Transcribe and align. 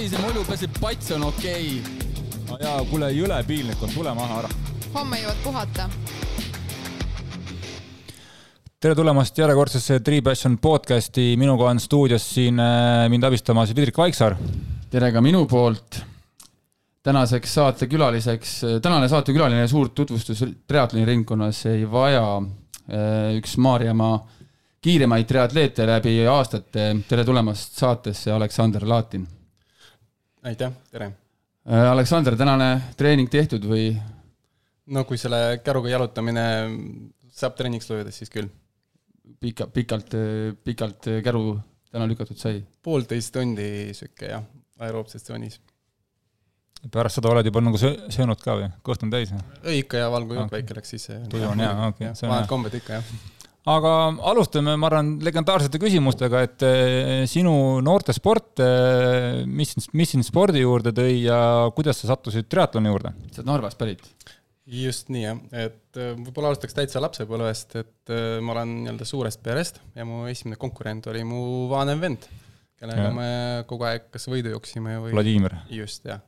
Savise 0.00 0.16
mulju 0.24 0.42
pesib 0.48 0.78
pats 0.80 1.10
on 1.12 1.26
okei 1.26 1.64
okay.. 1.76 2.60
jaa, 2.62 2.78
kuule, 2.88 3.10
jõle 3.12 3.36
piinlik 3.44 3.82
on, 3.84 3.90
tule 3.92 4.12
maha 4.16 4.38
ära. 4.38 4.48
homme 4.94 5.18
jõuad 5.20 5.40
puhata. 5.44 5.88
tere 8.80 8.94
tulemast 8.96 9.36
järjekordsesse 9.42 9.98
Three 10.00 10.22
Passion 10.24 10.54
podcasti, 10.56 11.34
minuga 11.36 11.66
on 11.68 11.82
stuudios 11.84 12.24
siin 12.32 12.56
äh, 12.64 13.10
mind 13.12 13.28
abistamas 13.28 13.74
Vidrik 13.76 14.00
Vaiksaar. 14.00 14.38
tere 14.88 15.10
ka 15.12 15.20
minu 15.20 15.42
poolt. 15.44 15.98
tänaseks 17.04 17.54
saatekülaliseks, 17.58 18.54
tänane 18.80 19.08
saatekülaline 19.08 19.66
suurt 19.68 19.92
tutvustust 19.94 20.46
triatloni 20.66 21.04
ringkonnas 21.04 21.60
ei 21.66 21.84
vaja. 21.90 22.38
Äh, 22.88 23.36
üks 23.36 23.58
Maarjamaa 23.60 24.16
kiiremaid 24.80 25.28
triatleete 25.28 25.84
läbi 25.86 26.16
aastate, 26.24 26.88
tere 27.08 27.26
tulemast 27.28 27.76
saatesse, 27.82 28.32
Aleksander 28.32 28.88
Laatin. 28.88 29.28
Aitäh, 30.42 30.72
tere. 30.90 31.12
Äh, 31.68 31.90
Aleksander, 31.90 32.36
tänane 32.36 32.70
treening 32.96 33.30
tehtud 33.30 33.64
või? 33.68 33.92
no 34.90 35.04
kui 35.06 35.18
selle 35.20 35.60
käruga 35.64 35.92
jalutamine 35.92 36.44
saab 37.30 37.56
treeniks 37.58 37.90
lugeda, 37.90 38.12
siis 38.14 38.32
küll. 38.32 38.48
pika, 39.40 39.66
pikalt, 39.70 40.16
pikalt 40.64 41.10
käru 41.24 41.58
täna 41.90 42.06
lükatud 42.10 42.38
sai? 42.38 42.62
poolteist 42.82 43.34
tundi 43.34 43.90
sihuke 43.94 44.32
jah, 44.32 44.46
aeroobses 44.80 45.22
tsoonis. 45.22 45.60
pärast 46.90 47.20
seda 47.20 47.30
oled 47.30 47.46
juba 47.46 47.60
nagu 47.60 47.78
söönud 47.80 48.40
ka 48.40 48.56
või, 48.56 48.70
kõht 48.86 49.04
on 49.04 49.12
täis? 49.12 49.34
ikka 49.62 50.00
ja 50.04 50.10
valgujutt 50.10 50.48
okay. 50.48 50.60
väike 50.60 50.80
läks 50.80 50.96
sisse. 50.96 51.20
tuju 51.30 51.52
on 51.52 51.60
hea, 51.60 51.76
okei 51.92 52.14
vanad 52.22 52.48
kombed 52.50 52.80
ikka 52.80 52.98
jah 52.98 53.14
aga 53.70 53.92
alustame, 54.30 54.74
ma 54.80 54.88
arvan, 54.90 55.14
legendaarsete 55.24 55.80
küsimustega, 55.82 56.42
et 56.46 56.66
eh, 56.66 57.12
sinu 57.30 57.52
noortesport, 57.84 58.62
eh, 58.64 59.40
mis, 59.46 59.74
mis 59.96 60.14
sind 60.14 60.26
spordi 60.26 60.64
juurde 60.64 60.94
tõi 60.96 61.22
ja 61.24 61.40
kuidas 61.76 62.02
sa 62.02 62.12
sattusid 62.12 62.50
triatloni 62.50 62.92
juurde? 62.92 63.14
sa 63.30 63.42
oled 63.42 63.50
Narvast 63.52 63.80
pärit? 63.80 64.06
just 64.70 65.08
nii 65.10 65.24
jah, 65.24 65.40
et 65.66 65.98
eh, 65.98 66.12
võib-olla 66.14 66.52
alustaks 66.52 66.76
täitsa 66.76 67.02
lapsepõlvest, 67.02 67.78
et 67.80 68.14
ma 68.44 68.54
olen 68.54 68.76
nii-öelda 68.84 69.08
suurest 69.08 69.42
perest 69.44 69.82
ja 69.98 70.06
mu 70.06 70.24
esimene 70.30 70.60
konkurent 70.60 71.10
oli 71.10 71.24
mu 71.26 71.66
vanem 71.70 72.02
vend, 72.02 72.28
kellega 72.80 73.08
ja. 73.10 73.14
me 73.14 73.30
kogu 73.70 73.88
aeg 73.88 74.10
kas 74.14 74.30
võidu 74.30 74.54
jooksime 74.54 75.00
või 75.04 75.16
Vladimir. 75.16 75.58
just, 75.74 76.06
jah 76.06 76.22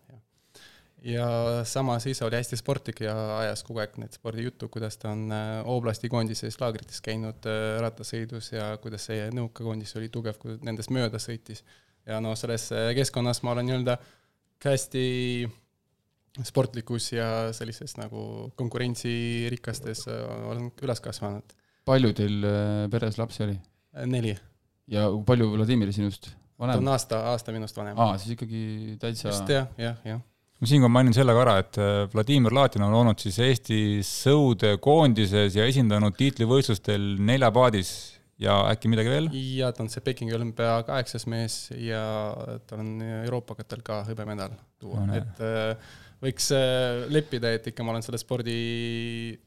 ja 1.05 1.27
samas 1.65 2.07
isa 2.07 2.27
oli 2.27 2.39
hästi 2.39 2.57
sportlik 2.57 3.03
ja 3.05 3.15
ajas 3.39 3.63
kogu 3.67 3.83
aeg 3.83 3.97
neid 4.01 4.15
spordijuttu, 4.15 4.69
kuidas 4.73 4.99
ta 5.03 5.11
on 5.13 5.25
äh, 5.35 5.55
oblasti 5.69 6.11
koondises 6.13 6.59
laagrites 6.61 7.03
käinud 7.05 7.49
äh, 7.51 7.79
rattasõidus 7.83 8.53
ja 8.55 8.69
kuidas 8.83 9.09
see 9.11 9.27
nõukakoondis 9.35 9.97
oli 9.99 10.11
tugev, 10.15 10.39
kui 10.43 10.59
nendest 10.63 10.93
mööda 10.95 11.19
sõitis. 11.23 11.65
ja 12.07 12.21
no 12.23 12.37
selles 12.39 12.69
äh, 12.73 12.93
keskkonnas 12.99 13.43
ma 13.43 13.55
olen 13.57 13.69
nii-öelda 13.71 13.99
hästi 14.63 15.05
sportlikus 16.47 17.11
ja 17.13 17.27
sellises 17.53 17.97
nagu 17.99 18.53
konkurentsirikastes 18.57 20.07
olen 20.09 20.71
üles 20.83 21.03
kasvanud. 21.03 21.57
palju 21.85 22.13
teil 22.15 22.47
peres 22.91 23.19
lapsi 23.19 23.43
oli? 23.49 23.59
neli. 24.07 24.37
ja 24.87 25.09
palju 25.27 25.51
Vladimir 25.57 25.93
sinust 25.93 26.31
vanem? 26.59 26.79
ta 26.79 26.85
on 26.87 26.95
aasta, 26.95 27.25
aasta 27.35 27.53
minust 27.53 27.77
vanem. 27.77 27.99
aa, 27.99 28.19
siis 28.23 28.37
ikkagi 28.39 28.99
täitsa 29.03 29.33
just, 29.33 29.51
jah, 29.51 29.67
jah, 29.77 29.99
jah 30.07 30.23
ma 30.63 30.69
siinkohal 30.71 30.95
mainin 30.95 31.15
selle 31.17 31.35
ka 31.35 31.43
ära, 31.43 31.57
et 31.59 31.77
äh, 31.83 32.05
Vladimir 32.13 32.55
Latin 32.55 32.85
on 32.87 32.95
olnud 32.95 33.19
siis 33.19 33.41
Eesti 33.43 33.79
sõudekoondises 34.07 35.57
ja 35.59 35.67
esindanud 35.67 36.15
tiitlivõistlustel 36.15 37.17
neljapaadis 37.19 37.91
ja 38.43 38.61
äkki 38.71 38.93
midagi 38.93 39.11
veel? 39.11 39.27
ja 39.59 39.73
ta 39.75 39.83
on 39.83 39.91
see 39.91 40.05
Pekingi 40.07 40.37
olümpia 40.39 40.79
kaheksas 40.87 41.27
mees 41.31 41.57
ja 41.75 42.05
tal 42.71 42.85
on 42.85 42.95
Euroopa 43.25 43.59
katel 43.59 43.83
ka 43.83 44.05
hõbemedal 44.07 44.55
tuua. 44.79 45.03
No,, 45.03 45.19
et 45.19 45.43
äh, 45.43 45.99
võiks 46.23 46.53
äh, 46.55 47.11
leppida, 47.11 47.51
et 47.59 47.67
ikka 47.75 47.83
ma 47.83 47.97
olen 47.97 48.07
selle 48.07 48.23
spordi, 48.23 48.55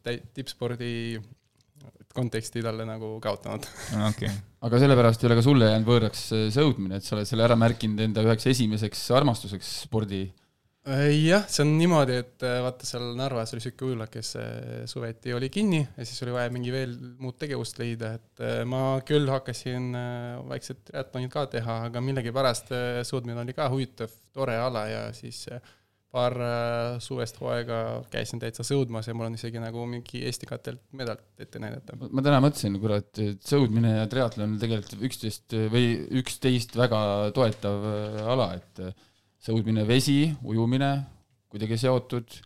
tippspordi 0.03 0.93
konteksti 2.15 2.59
talle 2.63 2.83
nagu 2.87 3.15
kaotanud. 3.23 3.63
Okay.. 4.11 4.35
aga 4.67 4.83
sellepärast 4.83 5.23
ei 5.23 5.31
ole 5.31 5.39
ka 5.39 5.47
sulle 5.47 5.71
jäänud 5.71 5.95
võõraks 5.95 6.31
sõudmine, 6.59 6.99
et 6.99 7.07
sa 7.07 7.15
oled 7.15 7.27
selle 7.27 7.47
ära 7.47 7.55
märkinud 7.59 8.03
enda 8.03 8.23
üheks 8.27 8.51
esimeseks 8.51 9.13
armastuseks 9.15 9.77
spordi 9.87 10.25
Äh, 10.27 10.44
jah, 10.85 11.46
see 11.50 11.63
on 11.63 11.72
niimoodi, 11.79 12.18
et 12.22 12.44
äh, 12.46 12.59
vaata 12.62 12.85
seal 12.85 13.16
Narvas 13.18 13.56
oli 13.56 13.63
sihuke 13.63 13.88
ujula, 13.88 14.06
kes 14.12 14.35
suveti 14.90 15.34
oli 15.34 15.50
kinni 15.50 15.79
ja 15.81 16.06
siis 16.06 16.22
oli 16.22 16.35
vaja 16.35 16.51
mingi 16.53 16.73
veel 16.73 16.94
muud 17.22 17.40
tegevust 17.41 17.79
leida, 17.81 18.12
et 18.19 18.44
äh, 18.46 18.59
ma 18.69 19.00
küll 19.07 19.25
hakkasin 19.31 19.96
vaikselt 20.46 20.84
triatlonit 20.91 21.34
ka 21.34 21.47
teha, 21.56 21.79
aga 21.88 22.03
millegipärast 22.06 22.69
suudmine 23.09 23.41
oli 23.41 23.56
ka 23.57 23.66
huvitav, 23.73 24.13
tore 24.35 24.59
ala 24.62 24.85
ja 24.91 25.01
siis 25.18 25.47
paar 26.16 26.38
suvest 27.03 27.41
hooaega 27.41 27.79
käisin 28.13 28.40
täitsa 28.40 28.63
sõudmas 28.63 29.09
ja 29.09 29.16
mul 29.17 29.25
on 29.28 29.34
isegi 29.35 29.59
nagu 29.59 29.81
mingi 29.90 30.22
Eesti 30.29 30.47
katelt 30.47 30.85
medal 30.96 31.17
ette 31.41 31.59
näidata. 31.59 31.97
ma 31.97 32.23
täna 32.23 32.38
mõtlesin, 32.46 32.78
kurat, 32.79 33.09
et 33.25 33.44
sõudmine 33.44 33.97
ja 33.97 34.06
triatlon 34.12 34.53
on 34.53 34.62
tegelikult 34.62 35.02
üksteist 35.09 35.57
või 35.73 35.97
üksteist 36.22 36.78
väga 36.78 37.02
toetav 37.35 37.90
ala, 38.35 38.53
et 38.62 38.85
sõudmine, 39.45 39.85
vesi, 39.88 40.33
ujumine, 40.45 40.91
kuidagi 41.53 41.78
seotud, 41.79 42.39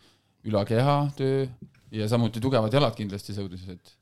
ülakeha 0.50 0.98
töö 1.18 1.48
ja 1.96 2.08
samuti 2.12 2.42
tugevad 2.44 2.74
jalad 2.74 2.96
kindlasti 2.98 3.36
sõuduses, 3.36 3.76
et 3.76 3.96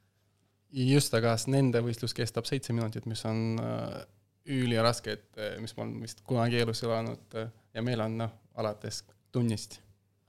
just, 0.87 1.13
aga 1.17 1.35
nende 1.51 1.81
võistlus 1.85 2.15
kestab 2.17 2.47
seitse 2.49 2.75
minutit, 2.75 3.07
mis 3.09 3.23
on 3.29 3.59
äh, 3.61 3.97
üliraske, 4.57 5.17
et 5.17 5.41
äh, 5.41 5.57
mis 5.61 5.75
ma 5.77 5.85
olen 5.85 5.97
vist 6.03 6.23
kunagi 6.27 6.61
elus 6.61 6.83
elanud 6.85 7.37
äh, 7.39 7.51
ja 7.77 7.83
meil 7.85 8.01
on 8.03 8.17
noh, 8.23 8.33
alates 8.57 9.03
tunnist. 9.33 9.79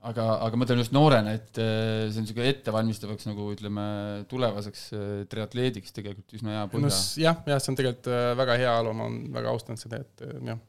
aga, 0.05 0.25
aga 0.45 0.55
ma 0.55 0.63
mõtlen 0.63 0.79
just 0.83 0.95
noorena, 0.95 1.33
et 1.35 1.57
see 1.57 2.21
on 2.21 2.23
niisugune 2.23 2.53
ettevalmistavaks 2.53 3.27
nagu 3.27 3.49
ütleme, 3.55 3.83
tulevaseks 4.31 4.85
triatleediks 5.31 5.95
tegelikult 5.95 6.39
üsna 6.39 6.55
hea 6.55 6.63
põhja 6.71 6.87
no,. 6.87 6.95
jah, 7.25 7.43
jah, 7.51 7.59
see 7.59 7.73
on 7.73 7.81
tegelikult 7.81 8.09
väga 8.39 8.57
hea 8.61 8.79
alu, 8.79 8.95
ma 8.95 9.09
olen 9.09 9.21
väga 9.35 9.53
austanud 9.55 9.81
seda, 9.81 9.99
et 10.05 10.25
jah, 10.53 10.61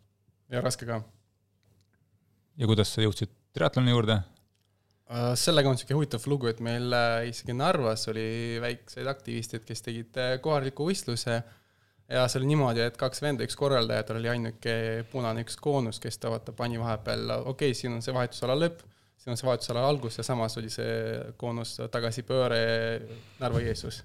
ja 0.50 0.64
raske 0.64 0.88
ka 0.88 1.02
ja 2.60 2.68
kuidas 2.68 2.92
sa 2.92 3.04
jõudsid 3.04 3.32
triatloni 3.56 3.94
juurde? 3.94 4.20
Äh, 5.10 5.32
sellega 5.38 5.70
on 5.70 5.74
niisugune 5.74 5.98
huvitav 5.98 6.26
lugu, 6.30 6.50
et 6.50 6.60
meil 6.62 6.92
äh, 6.94 7.30
isegi 7.30 7.56
Narvas 7.56 8.06
oli 8.12 8.60
väikseid 8.62 9.08
aktivistid, 9.10 9.64
kes 9.66 9.82
tegid 9.86 10.20
äh, 10.20 10.36
kohaliku 10.44 10.86
võistluse 10.90 11.40
ja 12.10 12.26
see 12.28 12.40
oli 12.40 12.52
niimoodi, 12.52 12.84
et 12.84 12.98
kaks 13.00 13.22
venda, 13.24 13.46
üks 13.46 13.58
korraldaja, 13.58 14.04
tal 14.06 14.20
oli 14.20 14.30
ainuke 14.30 14.76
punane 15.10 15.42
üks 15.46 15.58
koonus, 15.62 15.98
kes 16.02 16.20
ta 16.22 16.30
vaata 16.30 16.54
pani 16.54 16.78
vahepeal, 16.78 17.26
okei 17.40 17.72
okay,, 17.72 17.78
siin 17.78 17.96
on 17.96 18.04
see 18.06 18.14
vahetusala 18.14 18.58
lõpp, 18.58 18.84
siin 19.18 19.34
on 19.34 19.40
see 19.40 19.50
vahetusala 19.50 19.84
algus 19.88 20.20
ja 20.20 20.26
samas 20.26 20.58
oli 20.60 20.70
see 20.70 20.94
koonus 21.40 21.76
tagasipööre 21.90 22.62
Narva-Jõesus 23.42 24.02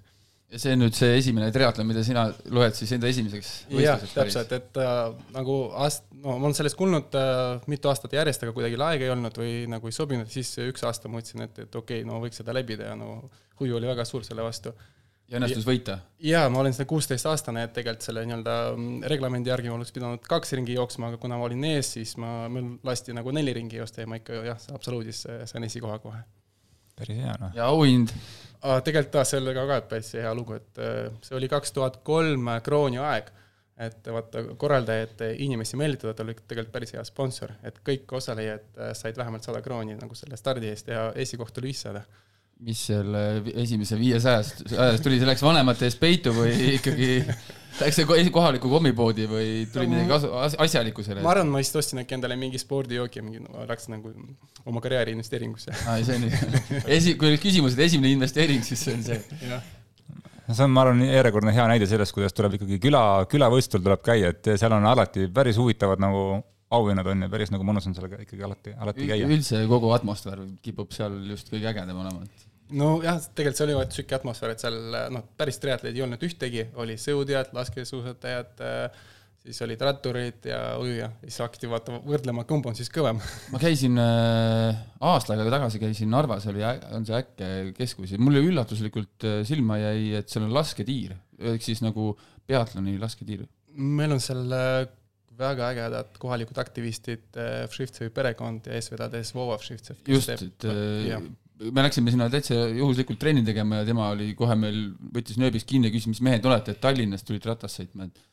ja 0.54 0.62
see 0.62 0.76
on 0.76 0.84
nüüd 0.84 0.96
see 0.98 1.16
esimene 1.20 1.50
triatlon, 1.54 1.88
mida 1.90 2.04
sina 2.06 2.26
loed 2.54 2.76
siis 2.78 2.92
enda 2.96 3.10
esimeseks 3.10 3.52
võistluseks? 3.72 4.16
täpselt, 4.16 4.52
et 4.58 4.82
äh, 4.82 5.00
nagu 5.34 5.58
aast-, 5.84 6.06
no 6.22 6.38
ma 6.38 6.50
olen 6.50 6.58
sellest 6.58 6.78
kuulnud 6.80 7.18
äh, 7.20 7.64
mitu 7.72 7.90
aastat 7.92 8.14
järjest, 8.16 8.46
aga 8.46 8.54
kuidagi 8.56 8.78
aega 8.78 9.08
ei 9.08 9.14
olnud 9.14 9.40
või 9.42 9.54
nagu 9.72 9.90
ei 9.90 9.96
sobinud, 9.96 10.30
siis 10.32 10.54
üks 10.68 10.86
aasta 10.86 11.12
mõtlesin, 11.12 11.48
et, 11.48 11.64
et 11.66 11.80
okei 11.82 12.04
okay,, 12.04 12.10
no 12.10 12.22
võiks 12.24 12.42
seda 12.42 12.54
läbida 12.56 12.92
ja 12.92 13.00
no 13.00 13.24
huvi 13.60 13.74
oli 13.74 13.90
väga 13.90 14.06
suur 14.06 14.28
selle 14.28 14.46
vastu. 14.46 14.76
ja 15.32 15.42
õnnestus 15.42 15.66
võita? 15.66 15.98
jaa, 16.22 16.46
ma 16.54 16.62
olin 16.62 16.78
seda 16.78 16.88
kuusteistaastane, 16.94 17.66
et 17.66 17.76
tegelikult 17.80 18.06
selle 18.06 18.28
nii-öelda 18.30 18.56
mm, 18.76 19.04
reglamendi 19.16 19.50
järgi 19.50 19.74
ma 19.74 19.80
oleks 19.80 19.98
pidanud 19.98 20.30
kaks 20.30 20.54
ringi 20.60 20.78
jooksma, 20.78 21.10
aga 21.10 21.22
kuna 21.26 21.42
ma 21.42 21.50
olin 21.50 21.72
ees, 21.74 21.96
siis 21.98 22.16
ma, 22.22 22.46
mul 22.54 22.76
lasti 22.86 23.18
nagu 23.18 23.34
neli 23.34 23.58
ringi 23.58 23.82
joosta 23.82 24.06
ja 24.06 24.14
ma 24.14 24.22
ikka 24.22 24.46
jah, 24.46 24.70
absoluudis 24.78 25.26
sain 25.26 25.66
esikoha 25.66 25.98
kohe. 26.06 26.22
Päris 27.00 27.22
hea 27.22 27.38
noh. 27.42 27.54
ja 27.56 27.70
auhind. 27.72 28.14
Tegelikult 28.66 29.12
taas 29.14 29.32
sellega 29.36 29.66
ka 29.70 29.80
päris 29.92 30.14
hea 30.18 30.32
lugu, 30.34 30.56
et 30.58 30.80
äh, 30.82 31.10
see 31.26 31.36
oli 31.38 31.50
kaks 31.52 31.76
tuhat 31.76 32.00
kolm 32.08 32.50
krooni 32.66 32.98
aeg, 32.98 33.28
et 33.86 34.08
vaata, 34.10 34.42
korraldaja, 34.58 35.06
et 35.06 35.24
inimesi 35.44 35.78
meelitada, 35.78 36.16
ta 36.16 36.24
oli 36.26 36.34
tegelikult 36.40 36.74
päris 36.74 36.96
hea 36.96 37.04
sponsor, 37.06 37.54
et 37.68 37.78
kõik 37.86 38.16
osalejad 38.18 38.80
äh, 38.80 38.94
said 38.98 39.20
vähemalt 39.20 39.46
sada 39.46 39.62
krooni 39.66 39.98
nagu 40.00 40.18
selle 40.18 40.40
stardi 40.40 40.72
eest 40.72 40.90
ja 40.90 41.10
esikoht 41.26 41.62
oli 41.62 41.74
viissada. 41.74 42.06
Mis 42.66 42.86
selle 42.88 43.44
esimese 43.52 44.00
viiesajast, 44.00 44.64
ajast 44.72 45.04
tuli, 45.04 45.20
see 45.20 45.28
läks 45.28 45.44
vanemate 45.44 45.90
eest 45.90 46.00
peitu 46.00 46.32
või 46.34 46.56
ikkagi 46.78 47.20
läks 47.82 48.00
see 48.00 48.32
kohalikku 48.34 48.70
kommipoodi 48.72 49.28
või 49.30 49.48
tuli 49.72 49.90
midagi 49.92 50.10
kasu, 50.10 50.32
asjalikku 50.64 51.04
selle? 51.06 51.24
ma 51.26 51.34
arvan, 51.34 51.52
ma 51.52 51.62
vist 51.64 51.76
ostsin 51.80 52.02
äkki 52.04 52.18
endale 52.18 52.38
mingi 52.40 52.62
spordijoogi, 52.62 53.24
mingi 53.26 53.44
läks 53.70 53.90
nagu 53.92 54.14
oma 54.66 54.84
karjääri 54.84 55.16
investeeringusse. 55.16 55.76
aa, 55.90 56.00
see 56.06 56.20
on 56.20 56.28
esi-, 56.98 57.16
kui 57.20 57.34
oli 57.34 57.42
küsimus, 57.42 57.76
et 57.76 57.86
esimene 57.90 58.14
investeering, 58.16 58.64
siis 58.66 58.86
see 58.88 58.96
on 58.96 59.06
see. 59.06 59.20
see 60.48 60.66
on, 60.66 60.74
ma 60.74 60.86
arvan, 60.86 61.04
järjekordne 61.10 61.54
hea 61.56 61.68
näide 61.74 61.90
sellest, 61.90 62.16
kuidas 62.16 62.36
tuleb 62.38 62.60
ikkagi 62.60 62.80
küla, 62.88 63.04
külavõistlustel 63.32 63.86
tuleb 63.86 64.04
käia, 64.06 64.34
et 64.36 64.56
seal 64.56 64.76
on 64.78 64.88
alati 64.92 65.30
päris 65.34 65.60
huvitavad 65.62 66.04
nagu 66.04 66.26
auhinnad 66.76 67.08
on 67.12 67.26
ja 67.26 67.30
päris 67.30 67.52
nagu 67.54 67.66
mõnus 67.68 67.86
on 67.90 67.96
seal 67.98 68.10
ikkagi 68.10 68.44
alati, 68.46 68.74
alati 68.82 69.08
käia. 69.10 69.28
üldse 69.30 69.62
kogu 69.70 69.92
atmosfäär 69.96 70.42
kipub 70.66 70.94
seal 70.96 71.18
just 71.30 71.52
kõige 71.52 71.70
ägedam 71.72 72.02
olema, 72.02 72.26
et 72.26 72.45
nojah, 72.74 73.20
tegelikult 73.36 73.60
see 73.60 73.66
oli 73.68 73.76
vaata 73.78 73.94
niisugune 73.94 74.18
atmosfäär, 74.20 74.54
et 74.56 74.64
seal 74.64 74.78
noh, 75.14 75.26
päris 75.38 75.60
triatleid 75.62 75.98
ei 75.98 76.06
olnud 76.06 76.24
ühtegi, 76.26 76.70
oli 76.82 76.96
sõudjad, 77.02 77.52
laskesuusatajad, 77.56 78.64
siis 79.46 79.62
olid 79.62 79.84
ratturid 79.86 80.48
ja 80.50 80.60
ujuja, 80.82 81.12
siis 81.22 81.38
hakati 81.44 81.70
vaata 81.70 82.00
võrdlema, 82.06 82.48
kumb 82.50 82.66
on 82.70 82.78
siis 82.78 82.90
kõvem. 82.94 83.22
ma 83.54 83.62
käisin 83.62 84.02
äh, 84.02 84.82
aasta 85.06 85.36
aega 85.36 85.54
tagasi 85.54 85.82
käisin 85.84 86.10
Narvas, 86.14 86.48
oli, 86.50 86.66
on 86.96 87.06
see 87.06 87.20
äkke 87.20 87.52
keskus 87.78 88.16
ja 88.16 88.22
mulle 88.22 88.42
üllatuslikult 88.46 89.28
äh, 89.30 89.40
silma 89.48 89.80
jäi, 89.84 90.16
et 90.22 90.34
seal 90.34 90.48
on 90.48 90.56
lasketiir, 90.56 91.14
ehk 91.54 91.66
siis 91.66 91.86
nagu 91.86 92.14
peatloni 92.50 92.98
lasketiir. 93.02 93.46
meil 93.76 94.18
on 94.18 94.24
seal 94.24 94.58
äh, 94.58 94.82
väga 95.38 95.70
ägedad 95.74 96.14
kohalikud 96.18 96.58
aktivistid, 96.62 97.26
Všivtsevi 97.70 98.10
perekond 98.16 98.70
ja 98.70 98.78
eestvedades 98.78 99.34
Vova 99.36 99.58
Všivtsev. 99.60 100.00
just, 100.08 100.32
et 100.32 100.64
ja. 101.06 101.20
Me 101.60 101.86
läksime 101.86 102.14
sinna 102.14 102.30
täitsa 102.32 102.58
juhuslikult 102.76 103.20
trenni 103.22 103.44
tegema 103.48 103.82
ja 103.82 103.88
tema 103.88 104.10
oli 104.14 104.34
kohe 104.38 104.56
meil, 104.60 104.80
võttis 105.16 105.40
nööbist 105.42 105.68
kinni 105.70 105.90
ja 105.90 105.96
küsis, 105.96 106.10
mis 106.12 106.24
mehed 106.26 106.46
olete, 106.46 106.76
et 106.76 106.82
Tallinnast 106.84 107.28
tulid 107.28 107.46
ratast 107.48 107.82
sõitma, 107.82 108.10
et 108.10 108.24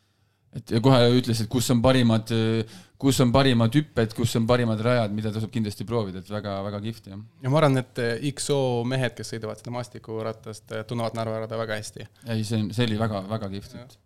et 0.52 0.74
ja 0.74 0.80
kohe 0.84 0.98
ütles, 1.16 1.38
et 1.40 1.48
kus 1.48 1.70
on 1.72 1.80
parimad, 1.84 2.28
kus 3.00 3.20
on 3.24 3.30
parimad 3.32 3.72
hüpped, 3.72 4.12
kus 4.16 4.34
on 4.36 4.44
parimad 4.48 4.82
rajad, 4.84 5.14
mida 5.16 5.32
tasub 5.32 5.52
kindlasti 5.54 5.86
proovida, 5.88 6.20
et 6.20 6.28
väga-väga 6.28 6.80
kihvt, 6.84 7.08
jah. 7.08 7.22
ja 7.44 7.52
ma 7.52 7.60
arvan, 7.62 7.80
et 7.80 8.02
XO 8.34 8.58
mehed, 8.88 9.14
kes 9.16 9.32
sõidavad 9.32 9.62
seda 9.62 9.72
maastikuratast, 9.78 10.76
tunnevad 10.90 11.16
Narva 11.16 11.44
rada 11.46 11.60
väga 11.62 11.78
hästi. 11.80 12.08
ei, 12.26 12.44
see, 12.44 12.66
see 12.76 12.90
oli 12.90 13.00
väga-väga 13.00 13.48
kihvt, 13.54 13.78
et 13.80 13.96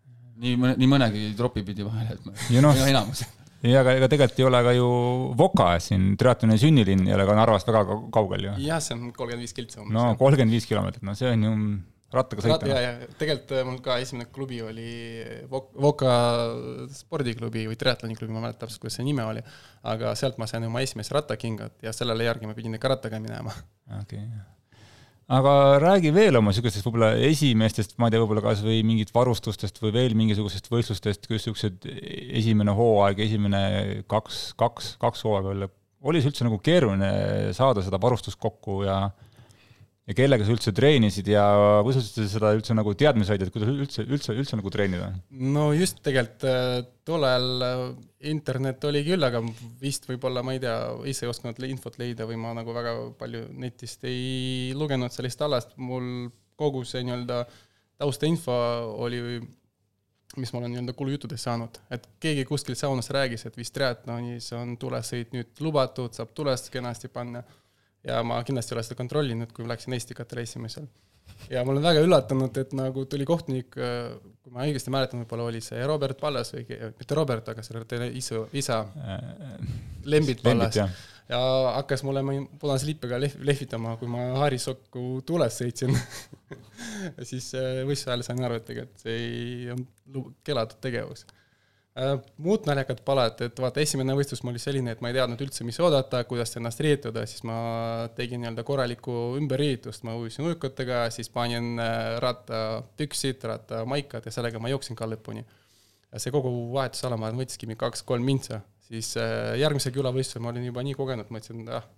nii, 0.45 0.77
nii 0.77 0.93
mõnegi 0.93 1.27
tropi 1.39 1.67
pidi 1.67 1.87
vahele, 1.87 2.15
et 2.15 2.29
ma, 2.29 2.37
ja 2.55 2.63
noh, 2.63 2.87
enamus 2.87 3.27
ja 3.71 3.83
aga 3.83 3.97
ega 3.99 4.09
tegelikult 4.13 4.41
ei 4.41 4.47
ole 4.49 4.63
ka 4.67 4.77
ju 4.77 4.87
Voka 5.39 5.69
siin, 5.83 6.15
triatloni 6.21 6.59
sünnilinn 6.61 7.07
ei 7.09 7.17
ole 7.17 7.27
ka 7.29 7.37
Narvast 7.39 7.69
väga 7.71 8.01
kaugel 8.15 8.49
ju. 8.49 8.55
jah, 8.67 8.81
see 8.83 8.97
on 8.97 9.11
kolmkümmend 9.11 9.47
viis 9.47 9.57
kiltsi 9.57 9.83
umbes. 9.83 9.95
no 9.97 10.09
kolmkümmend 10.21 10.57
viis 10.57 10.67
kilomeetrit, 10.69 11.05
no 11.07 11.15
see 11.19 11.31
on 11.33 11.47
ju 11.47 11.53
rattaga 12.17 12.45
sõita. 12.47 12.71
ja, 12.71 12.81
ja 12.85 13.11
tegelikult 13.21 13.55
äh, 13.59 13.65
mul 13.69 13.79
ka 13.85 13.99
esimene 14.03 14.29
klubi 14.33 14.61
oli 14.65 14.89
Voka 15.51 16.17
spordiklubi 16.97 17.67
või 17.71 17.79
triatloniklubi, 17.81 18.33
ma 18.33 18.43
ei 18.43 18.49
mäleta 18.49 18.65
täpselt, 18.65 18.85
kuidas 18.85 19.01
see 19.01 19.07
nime 19.09 19.27
oli, 19.27 19.45
aga 19.95 20.15
sealt 20.19 20.39
ma 20.43 20.49
sain 20.51 20.67
oma 20.69 20.85
esimesed 20.87 21.17
rattakingad 21.17 21.81
ja 21.87 21.95
sellele 21.97 22.29
järgi 22.29 22.51
ma 22.51 22.59
pidin 22.59 22.79
ikka 22.79 22.95
rattaga 22.97 23.23
minema. 23.23 23.55
okei 24.01 24.23
okay., 24.23 24.56
aga 25.27 25.53
räägi 25.83 26.13
veel 26.15 26.39
oma 26.39 26.53
niisugustest 26.53 26.87
võib-olla 26.87 27.15
esimestest, 27.27 27.97
ma 27.99 28.07
ei 28.07 28.15
tea, 28.15 28.23
võib-olla 28.23 28.45
kas 28.45 28.63
või 28.65 28.83
mingit 28.87 29.11
varustustest 29.15 29.81
või 29.83 29.93
veel 29.97 30.15
mingisugusest 30.19 30.71
võistlustest, 30.71 31.27
kus 31.27 31.41
niisugused 31.41 31.89
esimene 32.39 32.75
hooaeg, 32.77 33.25
esimene 33.27 33.63
kaks, 34.11 34.53
kaks, 34.61 34.95
kaks 35.03 35.27
hooaega 35.27 35.51
veel, 35.51 35.69
oli 36.07 36.23
see 36.23 36.31
üldse 36.31 36.47
nagu 36.47 36.61
keeruline 36.63 37.11
saada 37.57 37.83
seda 37.83 37.99
varustust 38.03 38.39
kokku 38.39 38.85
ja 38.87 39.01
ja 40.07 40.15
kellega 40.15 40.47
sa 40.47 40.55
üldse 40.55 40.73
treenisid 40.75 41.27
ja 41.33 41.45
kuidas 41.85 42.13
sa 42.13 42.27
seda 42.31 42.53
üldse 42.55 42.77
nagu 42.79 42.95
teadmisi 42.99 43.33
said, 43.33 43.43
et 43.43 43.53
kuidas 43.55 43.73
üldse, 43.73 44.05
üldse, 44.07 44.37
üldse 44.39 44.59
nagu 44.59 44.71
treenida? 44.71 45.11
no 45.35 45.69
just 45.75 45.99
tegelikult 46.07 46.47
äh, 46.47 46.79
tollal 47.07 47.67
äh, 47.67 47.83
internet 48.31 48.87
oli 48.87 49.03
küll, 49.07 49.27
aga 49.27 49.43
vist 49.83 50.07
võib-olla, 50.09 50.45
ma 50.47 50.55
ei 50.55 50.63
tea, 50.63 50.77
ise 51.11 51.27
ei 51.27 51.33
osanud 51.33 51.59
infot 51.67 51.99
leida 52.03 52.27
või 52.29 52.39
ma 52.43 52.55
nagu 52.57 52.75
väga 52.75 52.95
palju 53.19 53.47
netist 53.59 54.07
ei 54.07 54.73
lugenud 54.79 55.15
sellist 55.15 55.43
alast, 55.43 55.75
mul 55.77 56.29
kogu 56.57 56.87
see 56.87 57.03
nii-öelda 57.07 57.43
taustainfo 57.99 58.55
oli, 59.03 59.41
mis 60.39 60.53
ma 60.53 60.63
olen 60.63 60.75
nii-öelda 60.77 60.95
kulujuttudest 60.97 61.49
saanud, 61.49 61.83
et 61.91 62.07
keegi 62.23 62.47
kuskil 62.47 62.79
saunas 62.79 63.11
räägis, 63.15 63.47
et 63.49 63.59
vist 63.59 63.75
triatlonis 63.75 64.53
on 64.55 64.77
tulesõit 64.79 65.35
nüüd 65.35 65.67
lubatud, 65.67 66.15
saab 66.15 66.31
tulest 66.37 66.71
kenasti 66.71 67.11
panna 67.11 67.43
ja 68.07 68.23
ma 68.27 68.39
kindlasti 68.47 68.73
ei 68.73 68.79
ole 68.79 68.87
seda 68.87 68.99
kontrollinud, 68.99 69.53
kui 69.55 69.67
ma 69.67 69.75
läksin 69.75 69.97
Estikat 69.97 70.33
reisima 70.39 70.71
seal. 70.73 70.87
ja 71.51 71.65
ma 71.65 71.75
olen 71.75 71.85
väga 71.85 72.05
üllatunud, 72.07 72.59
et 72.63 72.73
nagu 72.77 73.05
tuli 73.11 73.27
kohtunik, 73.29 73.75
kui 73.75 74.55
ma 74.55 74.67
õigesti 74.67 74.93
mäletan, 74.95 75.23
võib-olla 75.25 75.49
oli 75.51 75.61
see 75.65 75.83
Robert 75.87 76.21
Pallas 76.21 76.55
või 76.55 76.67
mitte 76.99 77.19
Robert, 77.19 77.53
aga 77.53 77.67
selle 77.67 78.11
isa, 78.19 78.47
isa 78.57 78.81
Lembit 80.05 80.43
Pallas. 80.47 80.79
ja 81.27 81.41
hakkas 81.81 82.05
mulle 82.07 82.23
punase 82.61 82.87
lippega 82.87 83.19
lehv-, 83.19 83.41
lehvitama, 83.47 83.97
kui 84.01 84.11
ma 84.11 84.29
haarisokku 84.41 85.25
tules 85.27 85.59
sõitsin 85.59 85.97
siis 87.31 87.51
äh, 87.59 87.83
võistluse 87.89 88.13
ajal 88.13 88.29
sain 88.29 88.47
aru, 88.47 88.61
et 88.61 88.69
tegelikult 88.71 89.03
see 89.03 89.17
ei 89.17 89.73
olnud 89.75 90.31
keelatud 90.47 90.79
tegevus 90.87 91.27
Äh, 91.27 91.46
muud 92.45 92.67
naljakad 92.69 93.01
palad, 93.07 93.41
et 93.47 93.61
vaata, 93.61 93.81
esimene 93.81 94.15
võistlus 94.17 94.43
mul 94.45 94.53
oli 94.53 94.61
selline, 94.61 94.93
et 94.93 95.01
ma 95.01 95.09
ei 95.09 95.17
teadnud 95.17 95.41
üldse, 95.47 95.65
mis 95.65 95.79
oodata, 95.81 96.23
kuidas 96.29 96.53
ennast 96.59 96.81
riietuda, 96.85 97.25
siis 97.29 97.45
ma 97.49 97.57
tegin 98.17 98.43
nii-öelda 98.43 98.65
korralikku 98.69 99.15
ümberriietust, 99.39 100.05
ma 100.05 100.17
ujusin 100.21 100.51
ujukatega, 100.51 101.07
siis 101.15 101.33
panin 101.33 101.81
äh, 101.81 102.17
rattapüksid, 102.23 103.47
rattamaikad 103.49 104.29
ja 104.29 104.35
sellega 104.35 104.61
ma 104.61 104.73
jooksin 104.73 104.99
ka 104.99 105.09
lõpuni. 105.09 105.45
ja 106.13 106.21
see 106.23 106.33
kogu 106.35 106.51
vahetusala, 106.75 107.17
ma 107.21 107.33
võttiski 107.33 107.69
mingi 107.69 107.81
kaks-kolm 107.81 108.29
mintsa, 108.29 108.61
siis 108.91 109.15
äh, 109.21 109.55
järgmisel 109.63 109.97
külavõistlusel 109.97 110.45
ma 110.45 110.53
olin 110.53 110.69
juba 110.69 110.85
nii 110.85 110.99
kogenud, 110.99 111.33
ma 111.33 111.41
ütlesin, 111.41 111.65
ah, 111.73 111.89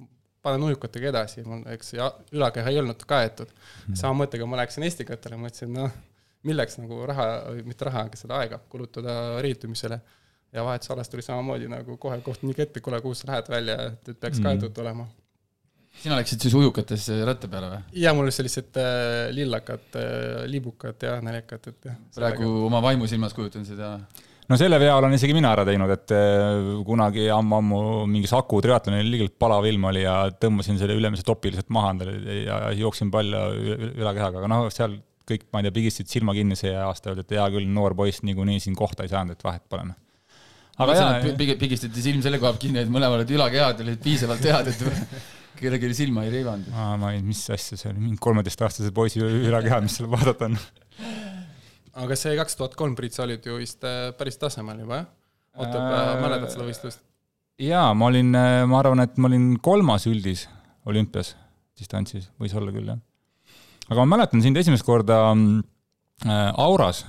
panen 0.46 0.68
ujukatega 0.68 1.10
edasi, 1.10 1.42
mul 1.46 1.66
eks 1.74 1.96
ülakeha 2.30 2.70
ei 2.70 2.78
olnud 2.78 3.02
kaetud 3.02 3.50
mm.. 3.50 3.98
sama 3.98 4.22
mõttega 4.22 4.46
ma 4.46 4.62
läksin 4.62 4.86
estikatele, 4.86 5.40
ma 5.40 5.50
ütlesin, 5.50 5.74
noh 5.74 5.90
milleks 6.46 6.78
nagu 6.78 7.00
raha, 7.08 7.28
mitte 7.66 7.88
raha, 7.88 8.06
aga 8.08 8.20
seda 8.20 8.38
aega 8.42 8.60
kulutada 8.70 9.14
riitumisele. 9.44 10.00
ja 10.52 10.62
vahetusalas 10.64 11.10
tuli 11.12 11.22
samamoodi 11.22 11.66
nagu 11.68 11.98
kohe 12.00 12.20
kohtunik 12.24 12.60
ette, 12.64 12.80
kuule, 12.80 13.02
kuhu 13.04 13.14
sa 13.14 13.26
lähed 13.28 13.50
välja, 13.52 13.74
et, 13.90 14.06
et 14.08 14.20
peaks 14.20 14.38
mm. 14.38 14.46
kaetud 14.46 14.78
olema. 14.84 15.04
sina 16.02 16.16
läksid 16.16 16.46
siis 16.46 16.54
ujukates 16.54 17.08
ratta 17.26 17.50
peale 17.52 17.72
või? 17.74 17.82
jaa, 18.04 18.14
mul 18.16 18.28
olid 18.28 18.36
sellised 18.38 18.78
äh, 18.80 19.28
lillakad 19.34 19.98
äh, 20.00 20.46
liibukad 20.48 21.04
ja 21.04 21.18
naljakad, 21.24 21.68
et 21.72 21.90
jah. 21.90 22.00
praegu 22.16 22.46
sellega... 22.46 22.64
oma 22.70 22.82
vaimu 22.86 23.10
silmas 23.10 23.36
kujutan 23.36 23.66
seda 23.68 23.96
no 24.48 24.56
selle 24.60 24.78
vea 24.80 24.94
olen 24.96 25.18
isegi 25.18 25.36
mina 25.36 25.50
ära 25.52 25.66
teinud, 25.68 25.92
et 25.92 26.14
äh, 26.16 26.70
kunagi 26.86 27.26
ammu-ammu 27.34 27.82
mingi 28.14 28.30
Saku 28.30 28.62
triatlonil 28.64 29.10
liigelt 29.10 29.36
palav 29.42 29.66
ilm 29.68 29.90
oli 29.90 30.06
ja 30.06 30.20
tõmbasin 30.32 30.80
selle 30.80 30.96
ülemise 30.96 31.26
topi 31.26 31.52
lihtsalt 31.52 31.74
maha 31.76 31.92
endale 31.96 32.40
ja 32.46 32.62
jooksin 32.78 33.12
palju 33.12 33.44
ülakehaga, 33.98 34.40
aga 34.40 34.52
noh, 34.54 34.70
seal 34.72 34.96
kõik, 35.28 35.48
ma 35.52 35.60
ei 35.60 35.68
tea, 35.68 35.74
pigistasid 35.78 36.10
silma 36.12 36.34
kinni 36.36 36.58
see 36.58 36.74
aasta, 36.74 37.12
öeldi, 37.12 37.24
et 37.26 37.34
hea 37.36 37.46
küll, 37.54 37.66
noor 37.72 37.96
poiss 37.98 38.22
niikuinii 38.26 38.60
siin 38.64 38.76
kohta 38.78 39.06
ei 39.06 39.12
saanud, 39.12 39.36
et 39.36 39.44
vahet 39.44 39.64
pole 39.70 39.86
noh. 39.90 39.98
aga 40.84 40.96
jaa. 40.98 41.34
pigistati 41.60 42.04
silm 42.04 42.22
selle 42.24 42.40
koha 42.40 42.54
pealt 42.54 42.64
kinni, 42.66 42.84
et 42.84 42.92
mõlemal 42.92 43.20
olid 43.20 43.34
ülakehad 43.36 43.82
olid 43.84 44.00
piisavalt 44.04 44.46
head, 44.48 44.70
et 44.72 45.18
kellelgi 45.60 45.92
silma 46.02 46.26
ei 46.26 46.34
reibanud. 46.36 46.70
aa, 46.74 46.96
ma 47.00 47.14
ei, 47.16 47.22
mis 47.24 47.42
asja 47.54 47.78
see 47.80 47.90
oli, 47.92 48.04
mingi 48.04 48.20
kolmeteistaastase 48.22 48.92
poisi 48.94 49.22
ülakeha, 49.22 49.80
mis 49.84 49.98
seal 49.98 50.10
vaadata 50.12 50.50
on. 50.50 50.58
aga 52.04 52.20
see 52.20 52.36
kaks 52.38 52.60
tuhat 52.60 52.78
kolm, 52.78 52.96
Priit, 52.98 53.16
sa 53.16 53.26
olid 53.26 53.44
ju 53.44 53.58
vist 53.60 53.84
äh, 53.88 54.12
päris 54.18 54.40
tasemel 54.40 54.84
juba, 54.84 55.02
jah? 55.02 55.10
ootab 55.58 55.82
äh,, 55.82 56.14
mäletad 56.22 56.54
seda 56.54 56.68
võistlust? 56.68 57.02
jaa, 57.62 57.90
ma 57.98 58.12
olin, 58.12 58.32
äh, 58.38 58.62
ma 58.70 58.80
arvan, 58.84 59.04
et 59.04 59.18
ma 59.18 59.30
olin 59.32 59.50
kolmas 59.62 60.06
üldis 60.10 60.46
olümpias, 60.88 61.34
distantsis, 61.78 62.30
võis 62.40 62.54
olla 62.56 62.72
küll, 62.72 62.94
jah 62.94 63.02
aga 63.88 64.02
ma 64.02 64.16
mäletan 64.16 64.42
sind 64.44 64.58
esimest 64.60 64.84
korda 64.86 65.20
äh, 65.32 66.50
Auras, 66.60 67.04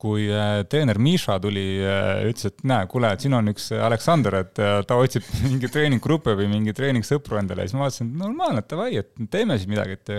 kui 0.00 0.28
äh, 0.32 0.62
treener 0.70 1.00
Miša 1.02 1.38
tuli 1.42 1.64
äh,, 1.82 2.22
ütles, 2.30 2.52
et 2.52 2.62
näe, 2.66 2.86
kuule, 2.90 3.10
et 3.12 3.24
siin 3.24 3.34
on 3.36 3.50
üks 3.52 3.70
Aleksander, 3.76 4.38
et 4.44 4.60
ta 4.88 5.00
otsib 5.00 5.26
mingi 5.48 5.70
treeninggruppe 5.72 6.36
või 6.38 6.48
mingi 6.52 6.74
treeningsõpru 6.76 7.40
endale. 7.40 7.66
Ja 7.66 7.70
siis 7.70 7.78
ma 7.78 7.86
vaatasin, 7.86 8.14
et 8.14 8.22
normaalne, 8.22 8.62
et 8.62 8.70
davai, 8.70 8.94
et 9.02 9.12
teeme 9.32 9.58
siis 9.58 9.70
midagi, 9.70 9.98
et 9.98 10.14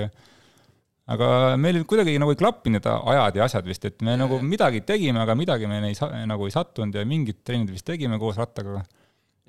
aga 1.12 1.30
meil 1.60 1.82
kuidagi 1.90 2.14
nagu 2.22 2.32
ei 2.32 2.40
klappinud 2.40 2.78
need 2.78 2.90
ajad 2.92 3.40
ja 3.40 3.48
asjad 3.48 3.68
vist, 3.68 3.88
et 3.90 4.04
me 4.06 4.16
nagu 4.20 4.38
midagi 4.46 4.84
tegime, 4.88 5.24
aga 5.24 5.36
midagi 5.36 5.70
me 5.70 5.82
ei 5.90 5.98
sa-, 5.98 6.12
nagu 6.30 6.48
ei 6.48 6.54
sattunud 6.54 6.96
ja 6.96 7.08
mingid 7.08 7.42
trennid 7.48 7.72
vist 7.74 7.88
tegime 7.88 8.20
koos 8.22 8.38
rattaga. 8.40 8.84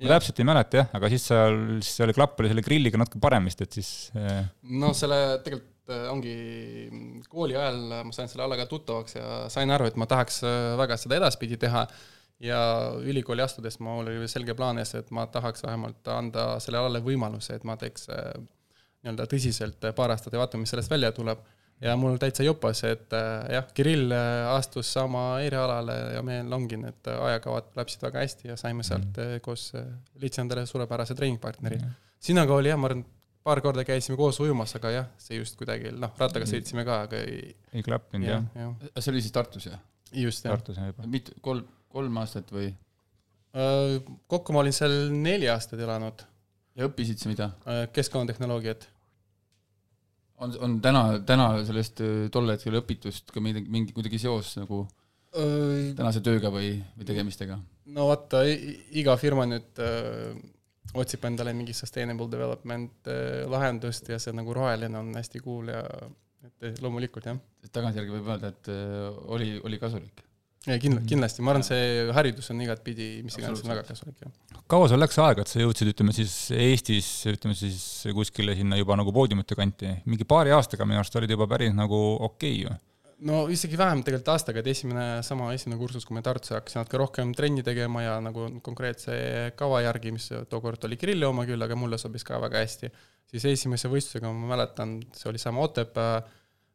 ma 0.03 0.09
täpselt 0.15 0.41
ei 0.41 0.47
mäleta 0.49 0.81
jah, 0.81 0.89
aga 0.97 1.11
siis 1.13 1.27
seal, 1.29 1.59
siis 1.77 2.01
selle 2.01 2.15
klapp 2.17 2.41
oli 2.41 2.49
selle 2.51 2.65
grilliga 2.65 2.99
natuke 2.99 3.21
parem 3.23 3.45
vist, 3.47 3.61
et 3.63 3.77
siis 3.77 3.91
no 4.81 4.89
selle 4.97 5.21
tegelikult 5.45 5.72
Äh, 5.91 6.05
ongi 6.07 6.33
kooli 7.27 7.57
ajal 7.59 8.05
ma 8.07 8.13
sain 8.15 8.29
selle 8.31 8.45
alaga 8.45 8.63
tuttavaks 8.71 9.17
ja 9.17 9.29
sain 9.51 9.71
aru, 9.75 9.89
et 9.89 9.97
ma 9.99 10.05
tahaks 10.07 10.37
äh, 10.47 10.75
väga 10.79 10.95
seda 10.99 11.17
edaspidi 11.17 11.57
teha 11.59 11.81
ja 12.43 12.59
ülikooli 13.03 13.43
astudes 13.43 13.81
mul 13.83 14.07
oli 14.07 14.29
selge 14.31 14.55
plaan 14.55 14.79
ees, 14.79 14.93
et 14.95 15.09
ma 15.11 15.25
tahaks 15.27 15.65
vähemalt 15.65 16.07
anda 16.07 16.45
sellele 16.63 16.85
alale 16.85 17.01
võimaluse, 17.03 17.57
et 17.59 17.65
ma 17.67 17.75
teeks 17.81 18.07
äh, 18.15 18.29
nii-öelda 19.03 19.25
tõsiselt 19.33 19.89
paar 19.97 20.13
aastat 20.15 20.31
ja 20.31 20.39
vaatame, 20.39 20.63
mis 20.63 20.71
sellest 20.71 20.91
välja 20.93 21.11
tuleb. 21.11 21.41
ja 21.83 21.97
mul 21.99 22.15
täitsa 22.15 22.45
jopas, 22.47 22.79
et 22.87 23.11
jah, 23.51 23.65
Kirill 23.75 24.13
astus 24.53 24.93
sama 24.93 25.41
erialale 25.43 25.97
ja 26.13 26.21
meil 26.23 26.53
ongi 26.55 26.79
need 26.79 27.09
ajakavad 27.11 27.75
läksid 27.75 28.05
väga 28.07 28.23
hästi 28.23 28.53
ja 28.53 28.55
saime 28.55 28.87
sealt 28.87 29.19
mm. 29.19 29.43
koos 29.43 29.73
leidsin 30.21 30.45
endale 30.45 30.63
suurepärase 30.69 31.15
treeningpartneri 31.19 31.81
mm.. 31.81 31.99
sinuga 32.23 32.55
oli 32.55 32.71
jah, 32.71 32.79
ma 32.79 32.87
arvan, 32.87 33.03
paar 33.43 33.61
korda 33.63 33.83
käisime 33.87 34.17
koos 34.19 34.39
ujumas, 34.43 34.73
aga 34.79 34.91
jah, 34.93 35.09
see 35.21 35.39
just 35.39 35.57
kuidagi, 35.59 35.91
noh, 35.99 36.13
rattaga 36.19 36.47
sõitsime 36.49 36.85
ka, 36.87 37.01
aga 37.07 37.19
ei. 37.27 37.51
ei 37.75 37.83
klappinud 37.85 38.29
jah 38.29 38.45
ja. 38.55 38.69
ja.. 38.71 39.01
see 39.01 39.11
oli 39.13 39.23
siis 39.23 39.35
Tartus 39.35 39.67
jah? 39.67 39.81
just, 40.11 40.45
jah. 40.45 40.55
Tartus 40.55 40.79
jah 40.79 40.89
juba. 40.91 41.07
mitu, 41.11 41.35
kolm, 41.43 41.67
kolm 41.93 42.21
aastat 42.21 42.51
või? 42.55 42.71
Äh, 43.53 43.99
kokku 44.31 44.55
ma 44.55 44.63
olin 44.63 44.75
seal 44.75 44.95
neli 45.13 45.49
aastat 45.51 45.81
elanud. 45.83 46.25
ja 46.77 46.89
õppisid 46.89 47.21
sa 47.21 47.31
mida? 47.31 47.51
Äh, 47.69 47.85
keskkonnatehnoloogiat. 47.93 48.87
on, 50.41 50.57
on 50.65 50.79
täna, 50.81 51.05
täna 51.27 51.51
sellest 51.67 52.01
äh, 52.01 52.25
tol 52.33 52.49
hetkel 52.53 52.79
õpitust 52.81 53.33
ka 53.33 53.43
mingi, 53.43 53.67
mingi 53.69 53.95
kuidagi 53.95 54.21
seos 54.21 54.55
nagu 54.61 54.85
öö... 55.35 55.93
tänase 55.97 56.23
tööga 56.25 56.49
või, 56.53 56.77
või 56.97 57.11
tegemistega? 57.11 57.59
no 57.93 58.09
vaata, 58.09 58.45
iga 58.95 59.17
firma 59.21 59.45
nüüd 59.49 59.83
öö, 59.83 60.33
otsib 60.93 61.23
endale 61.29 61.53
mingi 61.57 61.73
sustainable 61.77 62.29
development 62.31 63.07
öö, 63.07 63.47
lahendust 63.49 64.09
ja 64.11 64.19
see 64.21 64.35
nagu 64.35 64.53
roheline 64.55 64.99
on 64.99 65.13
hästi 65.17 65.41
cool 65.43 65.71
ja 65.73 65.81
et 66.43 66.83
loomulikult 66.83 67.25
jah. 67.29 67.39
tagantjärgi 67.71 68.13
võib 68.17 68.29
öelda, 68.29 68.51
et 68.53 68.69
öö, 68.71 69.09
oli, 69.37 69.55
oli 69.63 69.79
kasulik 69.81 70.23
ja 70.67 70.77
kindla-, 70.79 71.03
kindlasti, 71.07 71.43
ma 71.43 71.53
arvan, 71.53 71.65
see 71.67 72.07
haridus 72.15 72.49
on 72.53 72.61
igatpidi, 72.63 73.07
mis 73.25 73.35
iganes, 73.39 73.63
väga 73.67 73.83
kasulik, 73.87 74.21
jah. 74.23 74.61
kaua 74.71 74.87
sul 74.91 75.01
läks 75.01 75.19
aega, 75.23 75.43
et 75.43 75.51
sa 75.51 75.59
jõudsid, 75.63 75.91
ütleme 75.95 76.15
siis 76.15 76.35
Eestis, 76.55 77.09
ütleme 77.31 77.57
siis 77.57 77.81
kuskile 78.15 78.55
sinna 78.59 78.79
juba 78.79 78.97
nagu 78.99 79.13
poodiumite 79.15 79.57
kanti, 79.59 79.91
mingi 80.07 80.27
paari 80.29 80.55
aastaga 80.55 80.87
minu 80.87 81.01
arust 81.01 81.15
olid 81.19 81.35
juba 81.35 81.49
päris 81.51 81.75
nagu 81.75 81.99
okei 82.29 82.63
okay, 82.63 82.65
ju? 82.67 82.79
No 83.27 83.43
isegi 83.51 83.77
vähem 83.79 84.03
tegelikult 84.03 84.31
aastaga, 84.33 84.61
et 84.61 84.69
esimene, 84.71 85.05
sama 85.25 85.49
esimene 85.55 85.79
kursus, 85.79 86.05
kui 86.07 86.17
me 86.17 86.23
Tartus 86.25 86.53
hakkasin 86.55 86.81
natuke 86.81 86.99
rohkem 87.01 87.33
trenni 87.37 87.63
tegema 87.65 88.03
ja 88.03 88.17
nagu 88.23 88.47
konkreetse 88.65 89.15
kava 89.59 89.81
järgi, 89.85 90.13
mis 90.15 90.29
tookord 90.51 90.87
oli 90.87 90.99
Kirilli 90.99 91.27
oma 91.27 91.45
küll, 91.49 91.63
aga 91.63 91.77
mulle 91.79 91.99
sobis 92.01 92.25
ka 92.27 92.39
väga 92.43 92.63
hästi, 92.63 92.91
siis 93.31 93.47
esimese 93.53 93.91
võistlusega 93.91 94.31
ma 94.31 94.53
mäletan, 94.55 94.97
see 95.15 95.29
oli 95.31 95.41
sama 95.41 95.63
Otepää 95.67 96.15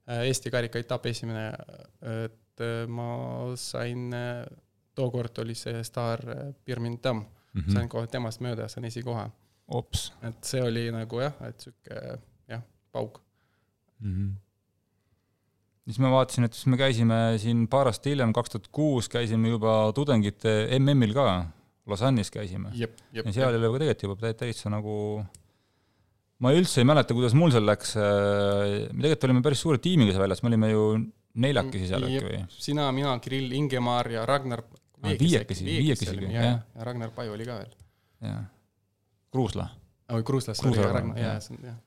Eesti 0.08 0.48
karikaetapp 0.48 1.10
esimene, 1.10 1.50
et 2.24 2.62
äh, 2.64 2.86
ma 2.88 3.10
sain, 3.60 4.08
äh, 4.16 4.46
tookord 4.96 5.42
oli 5.44 5.56
see 5.58 5.82
staar 5.84 6.24
äh, 6.32 6.46
Birmin 6.64 6.96
Tamm 7.04 7.20
mm, 7.20 7.60
-hmm. 7.60 7.74
sain 7.74 7.88
kohe 7.92 8.06
temast 8.06 8.40
mööda, 8.40 8.68
sain 8.72 8.88
esikoha. 8.88 9.28
et 10.22 10.44
see 10.44 10.62
oli 10.64 10.88
nagu 10.92 11.20
jah, 11.20 11.34
et 11.44 11.60
sihuke 11.60 12.18
jah, 12.48 12.62
pauk 12.92 13.20
mm. 14.00 14.14
-hmm 14.14 14.47
siis 15.88 16.00
ma 16.04 16.10
vaatasin, 16.12 16.44
et 16.48 16.56
siis 16.56 16.68
me 16.68 16.78
käisime 16.80 17.18
siin 17.40 17.64
paar 17.72 17.88
aastat 17.88 18.10
hiljem, 18.10 18.32
kaks 18.36 18.52
tuhat 18.54 18.68
kuus 18.74 19.08
käisime 19.12 19.54
juba 19.54 19.80
tudengite 19.96 20.60
MM-il 20.76 21.14
ka, 21.16 21.28
Lausanne'is 21.88 22.30
käisime. 22.32 22.74
ja 22.76 22.90
seal 23.32 23.56
oli 23.56 23.64
juba 23.64 23.80
tegelikult 23.80 24.20
juba 24.20 24.32
täitsa 24.36 24.72
nagu 24.72 24.96
ma 26.44 26.52
üldse 26.54 26.82
ei 26.82 26.88
mäleta, 26.88 27.16
kuidas 27.16 27.36
mul 27.38 27.54
seal 27.54 27.64
läks, 27.66 27.94
me 27.96 29.00
tegelikult 29.00 29.30
olime 29.30 29.44
päris 29.46 29.64
suure 29.64 29.80
tiimiga 29.82 30.12
seal 30.12 30.26
väljas, 30.26 30.44
me 30.44 30.52
olime 30.52 30.70
ju 30.74 30.84
neljakesi 31.40 31.88
seal 31.88 32.04
äkki 32.10 32.22
või? 32.26 32.44
sina, 32.52 32.90
mina, 32.92 33.16
Kirill, 33.24 33.56
Ingemar 33.56 34.12
ja 34.12 34.28
Ragnar. 34.28 34.66
viiekesi, 35.08 35.64
viiekesi, 35.64 36.20
jah. 36.34 36.60
ja 36.60 36.84
Ragnar 36.84 37.16
Paju 37.16 37.32
oli 37.38 37.48
ka 37.48 37.62
veel. 37.62 37.74
jah. 38.28 38.46
Kruusla. 39.32 39.70
oi, 40.12 40.24
Kruuslas 40.24 40.60
oli 40.66 40.76
ka 40.76 40.92
Ragnar, 40.92 41.20
jaa, 41.24 41.36
see 41.40 41.56
on, 41.56 41.68
jah 41.72 41.84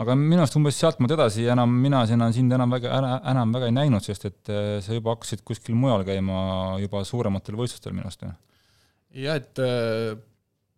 aga 0.00 0.14
minu 0.16 0.40
arust 0.40 0.56
umbes 0.56 0.78
sealtmaalt 0.80 1.14
edasi 1.16 1.44
enam 1.52 1.72
mina 1.84 2.02
sinna, 2.08 2.30
sind 2.32 2.52
enam 2.56 2.72
väga, 2.72 2.96
enam 3.32 3.52
väga 3.54 3.68
ei 3.68 3.76
näinud, 3.76 4.04
sest 4.04 4.26
et 4.30 4.52
äh, 4.52 4.76
sa 4.84 4.96
juba 4.96 5.16
hakkasid 5.16 5.44
kuskil 5.48 5.76
mujal 5.78 6.04
käima 6.08 6.78
juba 6.80 7.02
suurematel 7.08 7.58
võistlustel 7.60 7.94
minu 7.96 8.08
arust. 8.08 8.24
jah, 9.12 9.36
et 9.36 9.62
äh, 9.62 10.14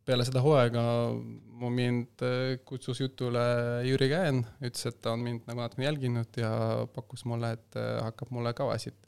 peale 0.04 0.26
seda 0.26 0.42
hooaega 0.44 0.84
mu 1.60 1.70
mind 1.70 2.24
äh, 2.26 2.56
kutsus 2.66 3.00
jutule 3.04 3.44
Jüri 3.86 4.10
Käen, 4.10 4.42
ütles, 4.60 4.90
et 4.90 4.98
ta 5.04 5.14
on 5.14 5.22
mind 5.22 5.46
nagu 5.50 5.62
natukene 5.62 5.88
jälginud 5.88 6.40
ja 6.42 6.50
pakkus 6.94 7.24
mulle, 7.30 7.54
et 7.54 7.78
hakkab 7.78 8.34
mulle 8.34 8.52
kavasid 8.56 8.98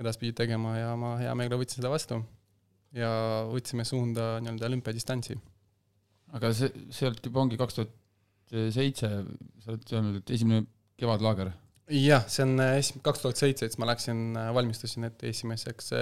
edaspidi 0.00 0.32
tegema 0.36 0.78
ja 0.78 0.92
ma 0.96 1.16
hea 1.20 1.32
meelega 1.36 1.58
võtsin 1.60 1.82
seda 1.82 1.90
vastu. 1.92 2.22
ja 2.94 3.08
võtsime 3.46 3.84
suunda 3.86 4.40
nii-öelda 4.42 4.66
olümpiadistantsi. 4.66 5.36
aga 6.38 6.52
see, 6.54 6.70
sealt 6.94 7.26
juba 7.26 7.42
ongi 7.42 7.58
kaks 7.58 7.76
tuhat 7.76 7.99
seitse, 8.50 9.10
sa 9.64 9.74
oled 9.74 9.96
öelnud, 9.96 10.22
et 10.22 10.36
esimene 10.36 10.64
kevadlaager 11.00 11.52
jah, 11.90 12.24
see 12.30 12.44
on 12.44 12.60
äh, 12.62 12.76
esim-, 12.78 13.00
kaks 13.04 13.22
tuhat 13.22 13.38
seitse, 13.40 13.66
siis 13.68 13.78
ma 13.80 13.88
läksin, 13.88 14.20
äh, 14.38 14.50
valmistusin 14.54 15.06
ette 15.08 15.28
esimeseks 15.30 15.90
äh, 15.96 16.00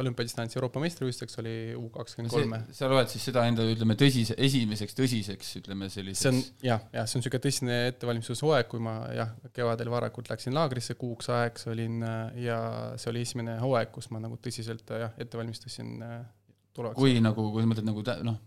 olümpiadistantsi 0.00 0.58
Euroopa 0.58 0.82
meistrivõistluseks, 0.82 1.38
oli 1.40 1.54
U 1.78 1.88
kakskümmend 1.94 2.34
kolme. 2.34 2.60
sa 2.76 2.88
loed 2.90 3.10
siis 3.12 3.24
seda 3.30 3.46
enda, 3.48 3.64
ütleme, 3.70 3.96
tõsise, 4.00 4.36
esimeseks 4.46 4.96
tõsiseks, 4.98 5.54
ütleme 5.62 5.88
selliseks 5.92 6.24
see 6.24 6.32
on 6.32 6.40
jah, 6.68 6.84
jah, 6.94 7.08
see 7.08 7.18
on 7.18 7.24
niisugune 7.24 7.44
tõsine 7.46 7.80
ettevalmistushooaeg, 7.92 8.70
kui 8.70 8.84
ma 8.84 8.96
jah, 9.16 9.34
kevadel 9.56 9.92
varakult 9.94 10.30
läksin 10.32 10.56
laagrisse, 10.56 10.98
kuuks 11.00 11.30
ajaks 11.32 11.68
olin 11.72 12.02
ja 12.40 12.58
see 13.00 13.12
oli 13.12 13.24
esimene 13.24 13.58
hooaeg, 13.62 13.92
kus 13.94 14.10
ma 14.14 14.22
nagu 14.22 14.38
tõsiselt 14.44 14.92
jah, 15.04 15.14
ette 15.20 15.40
valmistusin 15.40 15.96
tulevaks. 16.74 17.00
kui 17.00 17.16
nagu, 17.24 17.48
kui 17.54 17.64
sa 17.64 17.70
mõtled 17.70 17.88
nagu 17.88 18.04
noh, 18.28 18.42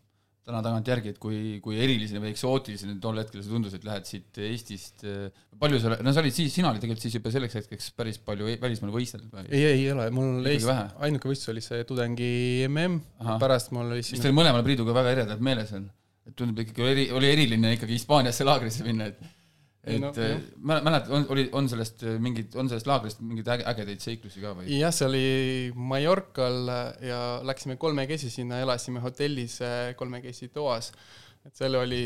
täna 0.48 0.62
tagantjärgi, 0.64 1.12
et 1.14 1.20
kui, 1.22 1.58
kui 1.64 1.76
erilisena 1.84 2.22
või 2.24 2.32
eksootilisena 2.32 2.96
tol 3.04 3.20
hetkel 3.20 3.44
see 3.44 3.52
tundus, 3.52 3.76
et 3.76 3.86
lähed 3.88 4.08
siit 4.08 4.40
Eestist, 4.48 5.04
palju 5.60 5.82
sa, 5.84 5.98
no 6.06 6.14
sa 6.16 6.24
olid 6.24 6.36
siis, 6.36 6.54
sina 6.56 6.72
olid 6.72 6.84
tegelikult 6.84 7.04
siis 7.04 7.18
juba 7.18 7.34
selleks 7.34 7.60
hetkeks 7.60 7.92
päris 7.98 8.20
palju 8.24 8.56
välismaal 8.62 8.94
võistelnud 8.96 9.34
või? 9.34 9.48
ei, 9.52 9.66
ei 9.74 9.86
ole, 9.92 10.08
mul 10.16 10.48
Eesti, 10.54 10.76
ainuke 11.08 11.32
võistlus 11.32 11.52
oli 11.54 11.66
see 11.66 11.84
tudengi 11.90 12.32
mm, 12.70 13.00
pärast 13.44 13.74
mul 13.76 13.92
oli 13.92 14.06
siis 14.06 14.18
mis 14.18 14.28
teil 14.28 14.38
mõlemal 14.38 14.64
Priiduga 14.68 14.96
väga 14.96 15.16
eredalt 15.18 15.44
meeles 15.44 15.74
on? 15.76 15.90
et 16.28 16.36
tundub 16.38 16.64
ikkagi 16.64 16.84
oli, 16.84 17.08
oli 17.16 17.32
eriline 17.34 17.74
ikkagi 17.76 17.98
Hispaaniasse 18.00 18.48
laagrisse 18.48 18.88
minna, 18.88 19.12
et 19.12 19.37
et 19.88 20.02
no, 20.04 20.12
äh, 20.22 20.42
mäletad, 20.60 21.12
on, 21.16 21.26
oli, 21.34 21.48
on 21.56 21.70
sellest 21.72 22.04
äh, 22.06 22.18
mingid, 22.24 22.56
on 22.60 22.70
sellest 22.72 22.88
laagrist 22.90 23.20
mingeid 23.24 23.48
äge, 23.56 23.64
ägedaid 23.72 24.02
seiklusi 24.04 24.44
ka 24.44 24.50
või? 24.58 24.64
jah, 24.76 24.92
see 24.96 25.08
oli 25.08 25.26
Mallorcal 25.76 26.58
ja 27.04 27.22
läksime 27.48 27.76
kolmekesi 27.82 28.30
sinna, 28.34 28.56
elasime 28.64 29.00
hotellis 29.04 29.56
äh, 29.66 29.94
kolmekesi 30.00 30.46
toas, 30.54 30.86
et 31.48 31.56
seal 31.58 31.74
oli 31.80 32.04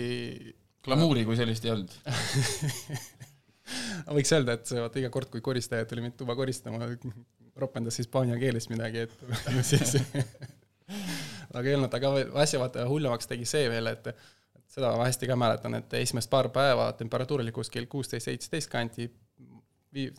glamuuri 0.86 1.26
kui 1.28 1.36
sellist 1.40 1.64
ei 1.66 1.72
olnud. 1.76 1.92
Võiks 4.18 4.32
öelda, 4.36 4.52
et 4.58 4.66
vaata 4.76 5.00
iga 5.00 5.10
kord, 5.14 5.30
kui 5.32 5.42
koristaja 5.46 5.86
tuli 5.88 6.02
mind 6.04 6.16
tuba 6.20 6.34
koristama, 6.36 6.80
ropendas 7.62 7.96
hispaania 8.02 8.36
keeles 8.42 8.68
midagi, 8.72 8.98
et 9.06 9.14
siis 9.72 9.92
aga 11.56 11.68
ei 11.68 11.78
olnud, 11.78 11.98
aga 11.98 12.12
asja 12.44 12.60
vaata 12.62 12.86
hullemaks 12.90 13.30
tegi 13.30 13.48
see 13.50 13.68
veel, 13.72 13.92
et 13.92 14.12
seda 14.72 14.94
ma 14.96 15.08
hästi 15.08 15.28
ka 15.30 15.38
mäletan, 15.40 15.76
et 15.80 15.94
esimest 16.00 16.30
paar 16.32 16.50
päeva 16.54 16.92
temperatuur 16.98 17.44
oli 17.44 17.52
kuskil 17.56 17.88
kuusteist, 17.92 18.30
seitseteist 18.30 18.72
kanti, 18.72 19.10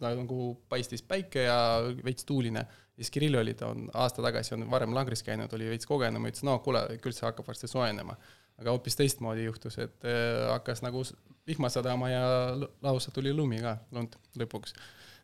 nagu 0.02 0.38
paistis 0.68 1.02
päike 1.08 1.46
ja 1.46 1.56
veits 2.04 2.26
tuuline. 2.28 2.66
siis 2.96 3.10
Kirill 3.10 3.38
oli, 3.40 3.54
ta 3.54 3.70
on 3.72 3.88
aasta 3.94 4.22
tagasi, 4.22 4.54
on 4.54 4.70
varem 4.70 4.94
laagris 4.94 5.22
käinud, 5.24 5.52
oli 5.56 5.70
veits 5.72 5.88
kogenum, 5.88 6.26
ütles 6.28 6.44
no 6.44 6.58
kuule, 6.64 6.84
küll 7.02 7.16
see 7.16 7.24
hakkab 7.26 7.48
varsti 7.48 7.70
soojenema. 7.70 8.16
aga 8.60 8.70
hoopis 8.70 8.96
teistmoodi 8.96 9.44
juhtus, 9.44 9.78
et 9.80 10.04
äh, 10.04 10.50
hakkas 10.50 10.82
nagu 10.84 11.00
vihma 11.48 11.70
sadama 11.72 12.10
ja 12.10 12.24
lausa 12.82 13.10
tuli 13.10 13.32
lumi 13.32 13.62
ka, 13.64 13.78
lund 13.90 14.18
lõpuks. 14.38 14.76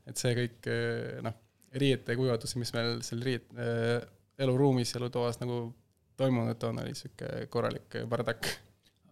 et 0.09 0.17
see 0.17 0.33
kõik 0.39 0.71
äh, 0.73 1.21
noh, 1.23 1.37
riiete 1.73 2.17
kuivatus, 2.17 2.57
mis 2.57 2.73
meil 2.73 3.03
seal 3.05 3.21
riiet- 3.21 3.53
äh,, 3.61 4.01
eluruumis, 4.39 4.95
elutoas 4.97 5.41
nagu 5.43 5.75
toimunud 6.17 6.65
on, 6.65 6.81
oli 6.81 6.95
niisugune 6.95 7.47
korralik 7.53 8.01
bardak 8.09 8.49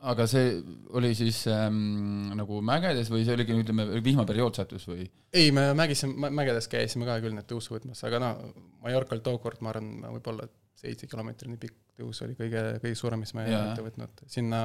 aga 0.07 0.27
see 0.31 0.53
oli 0.97 1.11
siis 1.19 1.43
ähm, 1.51 2.31
nagu 2.39 2.61
mägedes 2.65 3.11
või 3.13 3.25
see 3.27 3.35
oligi, 3.37 3.57
ütleme, 3.65 3.89
vihmaperiood 4.05 4.59
sattus 4.59 4.87
või? 4.89 5.07
ei, 5.35 5.51
me 5.55 5.69
mägis, 5.79 6.05
mägedes 6.07 6.71
käisime 6.73 7.09
ka 7.09 7.19
küll 7.25 7.37
need 7.37 7.49
tõusu 7.51 7.75
võtmas, 7.75 8.03
aga 8.07 8.21
no 8.23 8.31
Mallorcal 8.85 9.23
tookord 9.25 9.63
ma 9.65 9.73
arvan, 9.73 9.93
võib-olla 10.19 10.49
seitse 10.77 11.09
kilomeetrit 11.11 11.51
nii 11.51 11.63
pikk 11.63 12.01
tõus 12.01 12.21
oli 12.27 12.37
kõige, 12.39 12.63
kõige 12.83 12.99
suurem, 12.99 13.23
mis 13.25 13.33
me 13.37 13.47
ette 13.49 13.85
võtnud. 13.85 14.27
sinna 14.31 14.61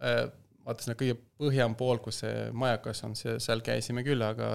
äh, 0.00 0.22
vaata 0.64 0.84
sinna 0.84 0.96
kõige 1.00 1.18
põhjam 1.40 1.76
pool, 1.78 2.00
kus 2.04 2.22
see 2.22 2.48
majakas 2.56 3.04
on, 3.08 3.18
see, 3.18 3.36
seal 3.42 3.64
käisime 3.66 4.04
küll, 4.06 4.22
aga 4.24 4.52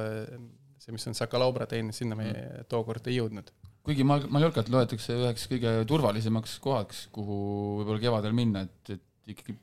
see, 0.80 0.96
mis 0.96 1.06
on 1.10 1.18
Sakalaubra 1.18 1.68
teine, 1.70 1.94
sinna 1.96 2.18
me 2.20 2.32
mm. 2.32 2.72
tookord 2.72 3.12
ei 3.12 3.20
jõudnud 3.20 3.54
kuigi 3.84 4.06
Mal-, 4.08 4.30
Mallorcat 4.32 4.70
loetakse 4.72 5.16
üheks 5.20 5.46
kõige 5.52 5.74
turvalisemaks 5.90 6.56
kohaks, 6.64 7.08
kuhu 7.16 7.38
võib-olla 7.82 8.00
kevadel 8.00 8.36
minna, 8.38 8.64
et, 8.64 8.96
et 8.96 9.34
ikkagi 9.34 9.58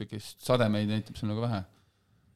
niisugust 0.00 0.40
sademeid 0.46 0.90
näitab 0.90 1.18
seal 1.18 1.32
nagu 1.32 1.44
vähe? 1.44 1.62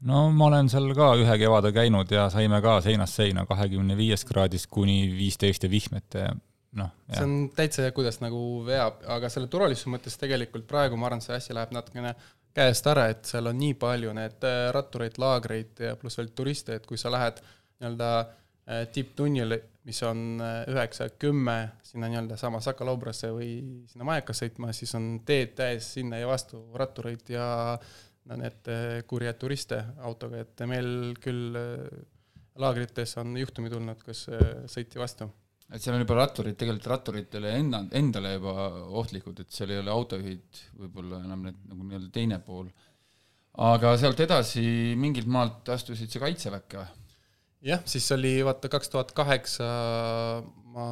no 0.08 0.24
ma 0.30 0.48
olen 0.50 0.68
seal 0.72 0.90
ka 0.96 1.14
ühe 1.20 1.38
kevade 1.40 1.72
käinud 1.72 2.10
ja 2.12 2.28
saime 2.32 2.60
ka 2.62 2.80
seinast 2.84 3.20
seina 3.20 3.46
kahekümne 3.46 3.96
viiest 3.96 4.28
kraadist 4.28 4.70
kuni 4.70 5.08
viisteist 5.16 5.64
ja 5.64 5.70
vihmet 5.70 6.18
ja 6.20 6.30
noh. 6.78 6.92
see 7.08 7.24
on 7.24 7.36
täitsa, 7.56 7.90
kuidas 7.96 8.20
nagu 8.22 8.38
veab, 8.66 9.02
aga 9.16 9.30
selle 9.32 9.50
turvalisuse 9.52 9.92
mõttes 9.92 10.18
tegelikult 10.20 10.66
praegu 10.70 10.98
ma 10.98 11.08
arvan, 11.10 11.22
see 11.24 11.36
asi 11.36 11.56
läheb 11.56 11.74
natukene 11.74 12.14
käest 12.54 12.86
ära, 12.86 13.08
et 13.10 13.26
seal 13.26 13.50
on 13.50 13.58
nii 13.58 13.74
palju 13.78 14.14
need 14.14 14.46
äh, 14.46 14.68
rattureid, 14.74 15.18
laagreid 15.18 15.84
ja 15.88 15.94
pluss 15.98 16.20
veel 16.20 16.30
turiste, 16.36 16.78
et 16.78 16.86
kui 16.86 17.00
sa 17.00 17.10
lähed 17.14 17.40
nii-öelda 17.42 18.10
äh, 18.20 18.84
tipptunnile, 18.94 19.60
mis 19.84 20.00
on 20.06 20.40
äh, 20.40 20.62
üheksa, 20.72 21.10
kümme, 21.20 21.58
sinna 21.84 22.08
nii-öelda 22.08 22.38
sama 22.40 22.60
Sakalaubrasse 22.64 23.30
või 23.34 23.50
sinna 23.90 24.06
Majakas 24.08 24.40
sõitma, 24.44 24.72
siis 24.76 24.94
on 24.96 25.18
teed 25.28 25.54
täis 25.58 25.90
sinna 25.98 26.20
ja 26.20 26.28
vastu 26.30 26.62
rattureid 26.78 27.28
ja 27.34 27.46
no 28.30 28.40
need 28.40 28.72
äh, 28.72 29.02
kurjad 29.08 29.38
turiste 29.40 29.82
autoga, 30.08 30.40
et 30.44 30.64
meil 30.70 31.12
küll 31.20 31.58
äh, 31.60 31.84
laagrites 32.60 33.16
on 33.20 33.36
juhtumi 33.36 33.72
tulnud, 33.72 34.00
kus 34.06 34.28
sõiti 34.70 35.00
vastu. 35.00 35.26
et 35.68 35.82
seal 35.82 35.96
on 35.96 36.04
juba 36.04 36.16
ratturid, 36.20 36.56
tegelikult 36.56 36.90
ratturitele 36.92 37.52
enda, 37.58 37.82
endale 37.98 38.36
juba 38.36 38.54
ohtlikud, 39.02 39.40
et 39.42 39.52
seal 39.52 39.74
ei 39.74 39.82
ole 39.82 39.92
autojuhid 39.92 40.64
võib-olla 40.80 41.20
enam 41.26 41.48
need 41.48 41.60
nagu 41.68 41.88
nii-öelda 41.90 42.12
teine 42.14 42.40
pool. 42.46 42.70
aga 43.68 43.96
sealt 44.00 44.20
edasi 44.22 44.64
mingilt 44.96 45.28
maalt 45.28 45.74
astusid 45.76 46.14
sa 46.14 46.24
kaitseväkke 46.24 46.80
või? 46.80 47.03
Jah, 47.64 47.82
siis 47.88 48.06
oli 48.16 48.36
vaata 48.44 48.70
kaks 48.72 48.92
tuhat 48.92 49.12
kaheksa 49.16 49.68
ma 50.74 50.88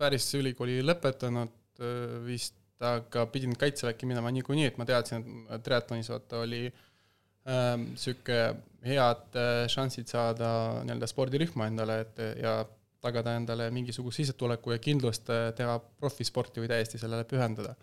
päris 0.00 0.26
ülikooli 0.38 0.80
lõpetanud 0.84 1.82
äh, 1.82 2.18
vist, 2.26 2.58
aga 2.82 3.28
pidin 3.30 3.54
kaitseväkke 3.58 4.08
minema 4.10 4.32
niikuinii, 4.34 4.66
et 4.72 4.78
ma 4.80 4.86
teadsin, 4.88 5.22
et 5.54 5.62
triatlonis 5.62 6.10
vaata 6.10 6.42
oli 6.42 6.64
ähm, 6.66 7.92
sihuke 7.98 8.38
head 8.86 9.38
äh, 9.38 9.64
šansid 9.70 10.10
saada 10.10 10.48
nii-öelda 10.82 11.10
spordirühma 11.10 11.70
endale, 11.70 12.00
et 12.06 12.22
ja 12.42 12.56
tagada 13.02 13.36
endale 13.38 13.68
mingisuguse 13.74 14.22
sissetuleku 14.22 14.74
ja 14.74 14.82
kindlust 14.82 15.30
äh, 15.30 15.50
teha 15.58 15.78
profisporti 16.00 16.62
või 16.62 16.70
täiesti 16.70 17.00
sellele 17.02 17.26
pühenduda. 17.28 17.74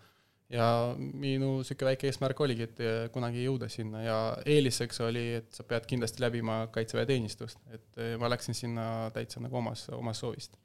Ja 0.50 0.66
minu 0.98 1.52
niisugune 1.60 1.92
väike 1.92 2.08
eesmärk 2.10 2.40
oligi, 2.42 2.66
et 2.66 2.80
äh, 2.82 3.04
kunagi 3.14 3.44
jõuda 3.44 3.68
sinna 3.70 4.02
ja 4.02 4.16
eeliseks 4.42 4.98
oli, 5.06 5.26
et 5.40 5.52
sa 5.54 5.66
pead 5.66 5.86
kindlasti 5.90 6.24
läbima 6.24 6.64
kaitseväeteenistust, 6.74 7.60
et 7.70 8.02
äh, 8.02 8.16
ma 8.20 8.30
läksin 8.32 8.58
sinna 8.58 8.84
täitsa 9.14 9.42
nagu 9.44 9.60
omas, 9.60 9.86
omast 9.94 10.26
soovist. 10.26 10.58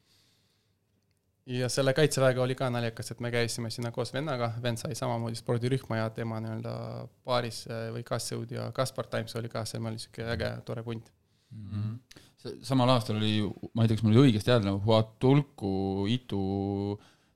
ja 1.45 1.69
selle 1.69 1.93
kaitseväega 1.93 2.41
oli 2.41 2.55
ka 2.57 2.71
naljakas, 2.73 3.11
et 3.13 3.19
me 3.21 3.29
käisime 3.31 3.69
sinna 3.69 3.91
koos 3.93 4.13
vennaga, 4.13 4.53
vend 4.61 4.81
sai 4.81 4.97
samamoodi 4.97 5.37
spordirühma 5.37 6.01
ja 6.01 6.09
tema 6.09 6.39
nii-öelda 6.41 6.73
paaris 7.23 7.67
või 7.93 8.01
Kassõud 8.03 8.51
ja 8.51 8.71
Kaspar 8.73 9.05
Times 9.11 9.37
oli 9.37 9.53
ka 9.53 9.65
seal, 9.69 9.83
meil 9.85 9.93
oli 9.93 10.01
niisugune 10.01 10.33
äge, 10.33 10.53
tore 10.65 10.83
punt 10.83 11.11
mm. 11.51 11.67
-hmm 11.69 12.23
samal 12.61 12.89
aastal 12.93 13.17
oli, 13.17 13.39
ma 13.73 13.83
ei 13.83 13.89
tea, 13.89 13.97
kas 13.97 14.05
mul 14.05 14.13
oli 14.13 14.29
õigesti 14.29 14.53
nagu 14.61 14.77
Huatulku 14.85 16.05
Itu 16.11 16.41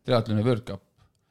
triatloni 0.06 0.44
World 0.46 0.66
Cup. 0.68 0.84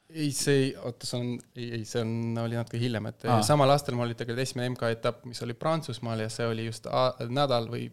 Ei, 0.09 0.31
see 0.33 0.71
oota, 0.77 1.07
see 1.09 1.19
on, 1.21 1.35
ei, 1.57 1.69
ei, 1.81 1.85
see 1.89 2.01
on, 2.05 2.15
oli 2.45 2.57
natuke 2.59 2.81
hiljem, 2.81 3.11
et 3.11 3.29
Aa. 3.29 3.43
samal 3.47 3.71
aastal 3.75 3.97
mul 3.99 4.09
oli 4.09 4.17
tegelikult 4.17 4.47
esimene 4.47 4.73
MK-etapp, 4.73 5.27
mis 5.29 5.43
oli 5.45 5.57
Prantsusmaal 5.59 6.25
ja 6.25 6.31
see 6.33 6.49
oli 6.49 6.65
just 6.69 6.89
nädal 7.29 7.69
või 7.73 7.87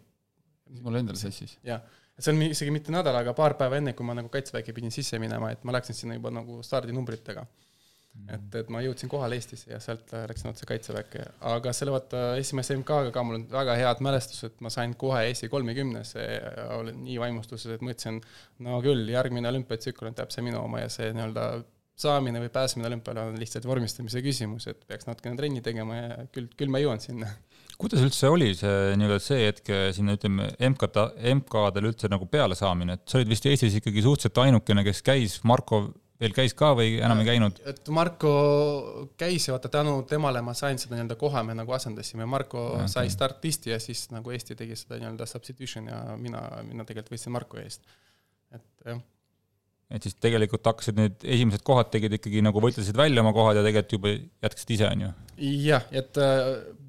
mul 0.82 1.02
endal 1.02 1.18
sassis. 1.20 1.58
jah, 1.66 1.84
see 2.18 2.32
on 2.32 2.42
isegi 2.48 2.72
mitte 2.74 2.94
nädal, 2.94 3.20
aga 3.20 3.36
paar 3.36 3.58
päeva 3.60 3.78
enne, 3.80 3.94
kui 3.96 4.08
ma 4.08 4.16
nagu 4.16 4.32
kaitseväkke 4.32 4.74
pidin 4.76 4.94
sisse 4.94 5.20
minema, 5.22 5.52
et 5.52 5.64
ma 5.68 5.76
läksin 5.76 5.98
sinna 5.98 6.16
juba 6.18 6.32
nagu 6.34 6.62
stardinumbritega 6.64 7.46
et, 8.32 8.54
et 8.60 8.70
ma 8.72 8.80
jõudsin 8.84 9.10
kohale 9.10 9.36
Eestisse 9.38 9.70
ja 9.70 9.78
sealt 9.82 10.12
läksin 10.30 10.50
otse 10.50 10.66
Kaitseväkke, 10.68 11.22
aga 11.50 11.72
selle 11.76 11.94
vaata 11.94 12.22
esimese 12.40 12.76
MK-ga 12.78 13.12
ka 13.14 13.24
mul 13.26 13.40
on 13.40 13.46
väga 13.52 13.76
head 13.78 14.02
mälestused, 14.04 14.56
ma 14.64 14.72
sain 14.72 14.94
kohe 14.98 15.26
Eesti 15.28 15.50
kolmekümnesse 15.52 16.24
ja 16.24 16.66
olin 16.78 17.02
nii 17.04 17.18
vaimustuses, 17.22 17.76
et 17.76 17.84
mõtlesin, 17.86 18.20
no 18.66 18.80
küll, 18.84 19.04
järgmine 19.12 19.50
olümpiatsükkel 19.52 20.10
on 20.10 20.18
täpselt 20.18 20.46
minu 20.48 20.62
oma 20.62 20.82
ja 20.84 20.92
see 20.92 21.12
nii-öelda 21.16 21.46
saamine 21.96 22.42
või 22.42 22.52
pääsemine 22.52 22.90
olümpiale 22.90 23.26
on 23.30 23.38
lihtsalt 23.40 23.66
vormistamise 23.68 24.20
küsimus, 24.24 24.68
et 24.70 24.82
peaks 24.88 25.08
natukene 25.08 25.38
trenni 25.38 25.62
tegema 25.64 25.96
ja 25.96 26.24
küll, 26.32 26.50
küll 26.56 26.72
ma 26.72 26.82
jõuan 26.82 27.00
sinna 27.02 27.30
kuidas 27.80 28.00
üldse 28.04 28.28
oli 28.32 28.52
see 28.56 28.96
nii-öelda 28.96 29.20
see 29.20 29.46
hetk 29.50 29.70
sinna 29.96 30.16
ütleme 30.16 30.48
MK-ta, 30.70 31.10
MK-del 31.34 31.90
üldse 31.90 32.08
nagu 32.12 32.28
peale 32.30 32.56
saamine, 32.58 32.96
et 32.96 33.04
sa 33.08 33.20
olid 33.20 33.30
vist 33.32 33.46
Eestis 33.48 33.76
ikkagi 33.80 34.04
suhteliselt 34.04 34.44
ainukene, 34.46 34.84
kes 34.86 35.02
käis 35.04 35.38
Marko 35.48 35.82
veel 36.20 36.32
käis 36.36 36.54
ka 36.56 36.70
või 36.76 36.96
enam 37.04 37.20
ei 37.20 37.28
käinud? 37.28 37.58
et 37.68 37.90
Marko 37.92 38.32
käis 39.20 39.48
ja 39.48 39.56
vaata 39.56 39.70
tänu 39.72 39.98
temale 40.08 40.40
ma 40.44 40.54
sain 40.56 40.80
seda 40.80 40.96
nii-öelda 40.96 41.18
koha, 41.20 41.42
me 41.46 41.56
nagu 41.58 41.76
asendasime, 41.76 42.28
Marko 42.28 42.62
okay. 42.72 42.92
sai 42.92 43.12
startisti 43.12 43.74
ja 43.74 43.80
siis 43.82 44.06
nagu 44.14 44.32
Eesti 44.32 44.56
tegi 44.58 44.78
seda 44.78 45.00
nii-öelda 45.02 45.28
substitution 45.28 45.90
ja 45.92 46.00
mina, 46.20 46.46
mina 46.64 46.88
tegelikult 46.88 47.16
võitsin 47.16 47.36
Marko 47.36 47.60
eest, 47.60 47.84
et 48.56 48.88
jah. 48.88 49.04
Et 49.90 50.02
siis 50.02 50.16
tegelikult 50.18 50.66
hakkasid 50.66 50.96
need 50.98 51.22
esimesed 51.22 51.62
kohad 51.66 51.92
tegid 51.92 52.16
ikkagi 52.18 52.40
nagu 52.42 52.62
võitlesid 52.62 52.96
välja 52.98 53.22
oma 53.22 53.30
kohad 53.36 53.60
ja 53.60 53.62
tegelikult 53.66 53.94
juba 53.94 54.14
jätkasid 54.46 54.72
ise, 54.74 54.88
on 54.90 55.04
ju? 55.06 55.12
jah, 55.66 55.86
et 55.94 56.18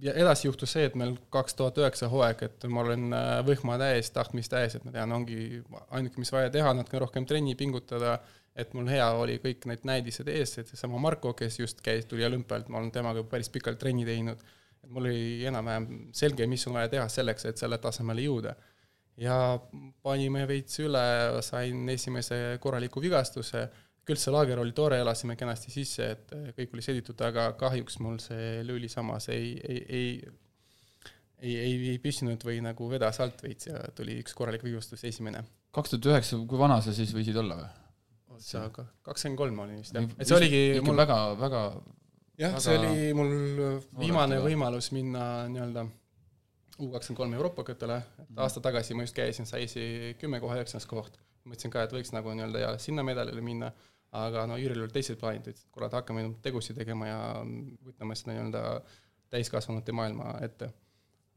ja 0.02 0.16
edasi 0.24 0.48
juhtus 0.48 0.74
see, 0.74 0.88
et 0.88 0.96
meil 0.98 1.14
kaks 1.34 1.58
tuhat 1.60 1.78
üheksa 1.82 2.10
hooaeg, 2.10 2.42
et 2.48 2.66
ma 2.72 2.82
olen 2.86 3.14
äh, 3.14 3.30
võhma 3.46 3.78
täis, 3.82 4.10
tahtmist 4.16 4.54
täis, 4.54 4.78
et 4.78 4.86
ma 4.88 4.96
tean, 4.96 5.14
ongi 5.14 5.62
ainuke, 5.90 6.22
mis 6.22 6.34
vaja 6.34 6.50
teha, 6.54 6.74
natuke 6.78 7.02
rohkem 7.04 7.28
trenni 7.30 7.58
pingutada 7.60 8.18
et 8.58 8.74
mul 8.74 8.88
hea 8.90 9.08
oli 9.14 9.38
kõik 9.42 9.68
need 9.70 9.84
näidised 9.86 10.30
ees, 10.34 10.56
et 10.58 10.70
seesama 10.72 11.00
Marko, 11.02 11.34
kes 11.38 11.60
just 11.60 11.84
käis, 11.86 12.08
tuli 12.10 12.26
olümpialt, 12.26 12.72
ma 12.74 12.82
olen 12.82 12.90
temaga 12.94 13.22
päris 13.30 13.52
pikalt 13.54 13.78
trenni 13.82 14.06
teinud, 14.08 14.42
et 14.82 14.90
mul 14.90 15.06
oli 15.06 15.46
enam-vähem 15.46 15.88
selge, 16.18 16.48
mis 16.50 16.66
on 16.68 16.78
vaja 16.80 16.90
teha 16.96 17.06
selleks, 17.12 17.46
et 17.52 17.62
selle 17.62 17.78
tasemele 17.84 18.26
jõuda. 18.26 18.56
Ja 19.18 19.36
panime 20.06 20.46
veits 20.50 20.80
üle, 20.84 21.04
sain 21.46 21.88
esimese 21.90 22.58
korraliku 22.62 23.02
vigastuse, 23.04 23.68
küll 24.08 24.20
see 24.22 24.32
laager 24.32 24.62
oli 24.62 24.76
tore, 24.76 25.00
elasime 25.04 25.36
kenasti 25.36 25.74
sisse, 25.74 26.12
et 26.16 26.36
kõik 26.56 26.76
oli 26.78 26.86
seditud, 26.86 27.22
aga 27.28 27.50
kahjuks 27.60 28.00
mul 28.04 28.22
see 28.24 28.62
lüli 28.68 28.90
samas 28.92 29.30
ei, 29.34 29.56
ei, 29.68 29.82
ei 29.88 30.12
ei, 31.38 31.54
ei, 31.54 31.74
ei 31.92 31.98
püsinud 32.02 32.42
või 32.46 32.62
nagu 32.66 32.88
vedas 32.90 33.20
alt 33.22 33.44
veits 33.46 33.70
ja 33.70 33.82
tuli 33.96 34.16
üks 34.24 34.34
korralik 34.38 34.64
vigastus, 34.66 35.04
esimene. 35.06 35.44
kaks 35.76 35.94
tuhat 35.94 36.08
üheksa, 36.10 36.40
kui 36.50 36.58
vana 36.58 36.80
sa 36.82 36.94
siis 36.96 37.14
võisid 37.14 37.38
olla 37.38 37.60
või? 37.60 37.68
sa 38.42 38.68
aga 38.68 38.84
kakskümmend 39.06 39.40
kolm 39.40 39.62
olin 39.64 39.80
vist 39.82 39.96
jah, 39.98 40.06
et 40.18 40.30
see 40.30 40.36
oligi 40.38 40.60
ikka 40.76 40.86
mul 40.86 41.00
väga, 41.00 41.18
väga 41.40 41.62
jah, 42.42 42.58
see 42.62 42.76
oli 42.78 43.14
mul 43.18 43.32
viimane 43.98 44.38
võimalus 44.44 44.92
minna 44.94 45.24
nii-öelda 45.50 45.88
U 46.78 46.92
kakskümmend 46.94 47.18
kolm 47.18 47.36
Euroopa 47.38 47.64
kõtele, 47.66 47.98
et 48.20 48.24
mhm. 48.30 48.40
aasta 48.46 48.62
tagasi 48.64 48.98
ma 48.98 49.06
just 49.08 49.16
käisin, 49.18 49.50
sai 49.50 49.64
esi 49.66 50.16
kümme 50.22 50.42
kohe 50.44 50.60
üheksas 50.60 50.86
koht. 50.90 51.20
mõtlesin 51.48 51.72
ka, 51.72 51.86
et 51.88 51.94
võiks 51.96 52.12
nagu 52.12 52.34
nii-öelda 52.36 52.60
ja 52.60 52.72
sinna 52.82 53.06
medalile 53.08 53.42
minna, 53.42 53.72
aga 54.20 54.44
no 54.50 54.58
Jüril 54.60 54.84
olid 54.84 54.92
teised 54.94 55.20
plaanid, 55.20 55.48
ütles, 55.48 55.64
et 55.64 55.72
kurat, 55.72 55.94
hakkame 55.96 56.26
tegusid 56.44 56.76
tegema 56.76 57.08
ja 57.08 57.22
võtame 57.88 58.18
seda 58.20 58.34
nii-öelda 58.34 58.64
täiskasvanute 59.32 59.96
maailma 59.96 60.34
ette 60.44 60.72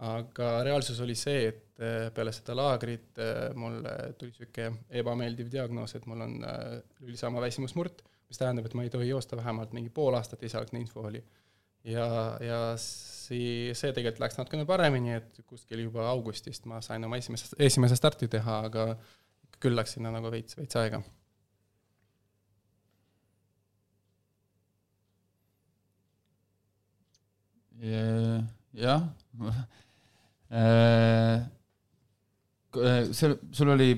aga 0.01 0.49
reaalsus 0.65 1.01
oli 1.05 1.15
see, 1.19 1.49
et 1.51 1.83
äh, 1.85 2.09
peale 2.15 2.33
seda 2.33 2.55
laagrit 2.57 3.21
äh, 3.21 3.51
mulle 3.59 3.93
tuli 4.19 4.33
niisugune 4.33 4.87
ebameeldiv 5.03 5.51
diagnoos, 5.53 5.95
et 5.97 6.07
mul 6.09 6.25
on 6.25 6.39
äh, 6.47 6.79
lülisaama 7.05 7.43
väsimusmurd, 7.45 8.01
mis 8.31 8.41
tähendab, 8.41 8.69
et 8.69 8.77
ma 8.79 8.87
ei 8.87 8.93
tohi 8.93 9.11
joosta 9.11 9.37
vähemalt 9.37 9.75
mingi 9.77 9.93
pool 9.93 10.17
aastat, 10.17 10.43
esialgne 10.49 10.81
info 10.81 11.05
oli. 11.11 11.21
ja, 11.85 12.07
ja 12.41 12.61
see, 13.31 13.71
see 13.79 13.95
tegelikult 13.95 14.25
läks 14.25 14.39
natukene 14.41 14.67
paremini, 14.69 15.15
et 15.21 15.41
kuskil 15.47 15.85
juba 15.87 16.09
augustist 16.11 16.67
ma 16.71 16.83
sain 16.85 17.07
oma 17.07 17.21
esimese, 17.21 17.55
esimese 17.63 17.99
starti 17.99 18.29
teha, 18.31 18.61
aga 18.71 18.91
küll 19.63 19.77
läks 19.79 19.97
sinna 19.97 20.13
nagu 20.15 20.33
veits, 20.33 20.59
veits 20.59 20.79
aega. 20.81 21.03
Jah. 27.81 29.07
Äh, 30.51 31.35
äh, 32.77 33.13
seal, 33.13 33.39
sul 33.53 33.71
oli, 33.73 33.93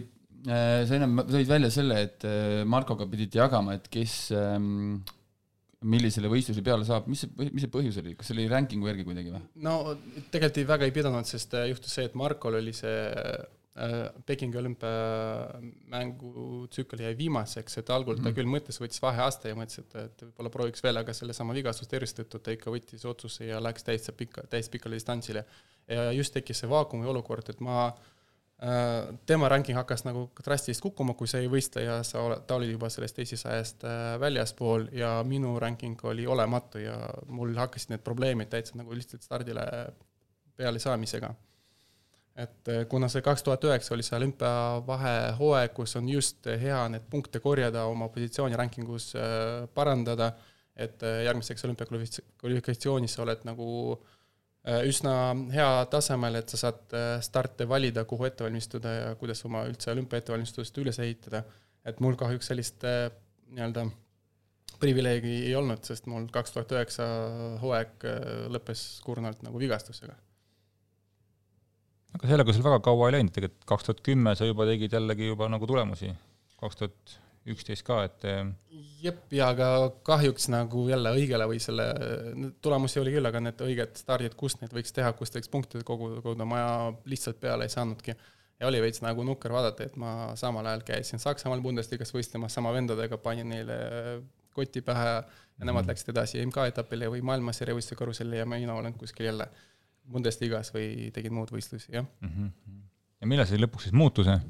äh, 0.46 0.84
sa 0.86 0.98
ennem 0.98 1.24
tõid 1.26 1.48
välja 1.48 1.70
selle, 1.72 1.98
et 2.06 2.26
Markoga 2.68 3.08
pidite 3.10 3.40
jagama, 3.40 3.74
et 3.78 3.88
kes 3.92 4.16
ähm, 4.36 5.00
millisele 5.88 6.30
võistluse 6.32 6.62
peale 6.64 6.86
saab, 6.88 7.08
mis 7.10 7.24
see, 7.24 7.32
mis 7.48 7.64
see 7.64 7.72
põhjus 7.72 7.98
oli, 8.02 8.14
kas 8.18 8.30
see 8.30 8.36
oli 8.36 8.50
ranking'u 8.50 8.90
järgi 8.90 9.06
kuidagi 9.08 9.34
või? 9.34 9.42
no 9.66 9.74
tegelikult 10.30 10.60
ei, 10.62 10.68
väga 10.68 10.88
ei 10.88 10.94
pidanud, 10.94 11.28
sest 11.28 11.56
juhtus 11.70 11.98
see, 11.98 12.06
et 12.10 12.14
Markol 12.18 12.58
oli 12.60 12.74
see 12.76 12.94
äh, 13.08 14.06
Pekingi 14.28 14.60
olümpiamängu 14.60 16.30
tsükkel 16.72 17.04
jäi 17.06 17.12
viimaseks, 17.18 17.78
et 17.80 17.92
algul 17.94 18.18
ta 18.18 18.28
mm 18.28 18.38
küll 18.38 18.50
mõtles, 18.52 18.80
võttis 18.82 19.02
vaheaasta 19.02 19.52
ja 19.52 19.58
mõtles, 19.58 19.82
et, 19.82 19.98
et 20.06 20.24
võib-olla 20.28 20.54
prooviks 20.54 20.84
veel, 20.84 21.00
aga 21.00 21.16
sellesama 21.16 21.56
vigastustervist 21.56 22.20
tõttu 22.20 22.42
ta 22.42 22.54
ikka 22.54 22.74
võttis 22.74 23.06
otsuse 23.08 23.48
ja 23.48 23.60
läks 23.64 23.88
täitsa 23.88 24.12
pika, 24.16 24.44
täispikale 24.52 25.00
distantsile. 25.00 25.46
Ja 25.90 26.10
just 26.14 26.34
tekkis 26.36 26.62
see 26.62 26.68
vaakumi 26.70 27.08
olukord, 27.10 27.48
et 27.50 27.60
ma 27.64 27.88
äh, 27.88 28.10
tema 29.26 29.48
ranking 29.48 29.76
hakkas 29.76 30.04
nagu 30.06 30.28
drastiliselt 30.44 30.84
kukkuma, 30.84 31.16
kui 31.18 31.26
see 31.26 31.40
ei 31.42 31.48
võistle 31.50 31.82
ja 31.82 31.96
sa 32.06 32.20
oled, 32.22 32.44
ta 32.46 32.60
oli 32.60 32.70
juba 32.70 32.90
sellest 32.92 33.18
esisajast 33.24 33.82
äh, 33.88 34.02
väljaspool 34.22 34.86
ja 34.94 35.16
minu 35.26 35.56
ranking 35.58 35.98
oli 36.06 36.26
olematu 36.30 36.78
ja 36.78 36.94
mul 37.26 37.56
hakkasid 37.58 37.90
need 37.90 38.04
probleemid 38.06 38.52
täitsa 38.52 38.78
nagu 38.78 38.94
lihtsalt 38.94 39.26
stardile 39.26 39.64
peale 40.56 40.78
saamisega. 40.78 41.32
et 42.36 42.68
äh, 42.70 42.86
kuna 42.88 43.08
see 43.10 43.22
kaks 43.22 43.42
tuhat 43.42 43.66
üheksa 43.66 43.96
oli 43.96 44.06
see 44.06 44.16
olümpiavahehooaeg, 44.20 45.74
kus 45.74 45.96
on 45.98 46.08
just 46.08 46.46
hea 46.46 46.86
neid 46.88 47.10
punkte 47.10 47.40
korjada, 47.40 47.84
oma 47.90 48.08
positsiooni 48.14 48.56
rankingus 48.56 49.12
parandada, 49.74 50.32
et 50.76 51.02
järgmiseks 51.02 51.64
olümpiakvalifikatsioonis 51.66 53.18
sa 53.18 53.26
oled 53.26 53.42
nagu 53.44 53.68
äh, 53.98 54.06
Äh, 54.06 54.21
üsna 54.62 55.14
hea 55.50 55.70
tasemel, 55.90 56.38
et 56.38 56.52
sa 56.52 56.60
saad 56.60 56.94
äh, 56.94 57.16
starte 57.24 57.66
valida, 57.68 58.04
kuhu 58.06 58.28
ette 58.28 58.44
valmistuda 58.46 58.92
ja 58.94 59.08
kuidas 59.18 59.42
oma 59.48 59.64
üldse 59.66 59.90
olümpia 59.90 60.22
ettevalmistust 60.22 60.78
üles 60.78 61.00
ehitada. 61.02 61.42
et 61.84 61.98
mul 62.00 62.14
kahjuks 62.14 62.46
sellist 62.46 62.84
äh, 62.86 63.08
nii-öelda 63.50 63.88
privileegi 64.78 65.32
ei 65.48 65.54
olnud, 65.58 65.82
sest 65.86 66.06
mul 66.10 66.28
kaks 66.30 66.54
tuhat 66.54 66.70
üheksa 66.74 67.06
hooaeg 67.62 68.06
lõppes 68.54 68.84
kurnalt 69.02 69.42
nagu 69.42 69.58
vigastusega. 69.58 70.14
aga 72.18 72.30
sellega 72.30 72.54
sul 72.54 72.66
väga 72.66 72.80
kaua 72.86 73.10
ei 73.10 73.18
läinud, 73.18 73.34
tegelikult 73.34 73.66
kaks 73.74 73.88
tuhat 73.88 74.00
kümme 74.06 74.34
sa 74.38 74.46
juba 74.46 74.66
tegid 74.70 74.94
jällegi 74.94 75.30
juba 75.32 75.50
nagu 75.50 75.66
tulemusi, 75.66 76.10
kaks 76.62 76.80
tuhat 76.80 77.18
üksteist 77.50 77.82
ka, 77.86 78.02
et 78.06 78.26
eh, 78.28 78.42
jep, 79.02 79.24
ja 79.34 79.48
aga 79.52 79.68
kahjuks 80.06 80.46
nagu 80.52 80.84
jälle 80.90 81.14
õigele 81.16 81.48
või 81.50 81.58
selle, 81.62 81.88
tulemusi 82.62 83.00
oli 83.02 83.14
küll, 83.16 83.28
aga 83.28 83.40
need 83.42 83.64
õiged 83.66 83.98
stardid, 83.98 84.36
kust 84.38 84.62
neid 84.62 84.74
võiks 84.76 84.94
teha, 84.94 85.10
kust 85.18 85.34
võiks 85.38 85.50
punktide 85.50 85.82
kogu, 85.86 86.14
koguda, 86.20 86.46
ma 86.48 86.62
lihtsalt 87.08 87.40
peale 87.42 87.66
ei 87.66 87.74
saanudki. 87.74 88.14
ja 88.60 88.68
oli 88.68 88.80
veits 88.84 89.02
nagu 89.02 89.24
nukker 89.26 89.52
vaadata, 89.52 89.88
et 89.88 89.96
ma 89.98 90.36
samal 90.38 90.66
ajal 90.66 90.86
käisin 90.86 91.18
Saksamaal 91.18 91.60
Bundesligas 91.64 92.14
võistlemas 92.14 92.54
sama 92.54 92.72
vendadega, 92.72 93.18
panin 93.18 93.48
neile 93.48 93.78
koti 94.54 94.82
pähe 94.84 95.08
ja 95.08 95.66
nemad 95.66 95.82
mhm. 95.84 95.90
läksid 95.90 96.14
edasi 96.14 96.46
MK-etapile 96.46 97.10
või 97.10 97.22
maailmasarja 97.26 97.74
võistluse 97.74 97.98
karusselli 97.98 98.38
ja 98.38 98.46
mina 98.46 98.74
olen 98.74 98.94
kuskil 98.94 99.30
jälle 99.30 99.48
Bundesligas 100.12 100.72
või 100.74 101.10
tegin 101.14 101.34
muud 101.34 101.50
võistlusi, 101.54 101.92
jah 101.94 102.04
mm. 102.04 102.28
-hmm. 102.28 102.80
ja 103.20 103.30
millal 103.30 103.46
see 103.46 103.60
lõpuks 103.60 103.88
siis 103.88 103.94
muutus? 103.96 104.28
Äh, 104.28 104.42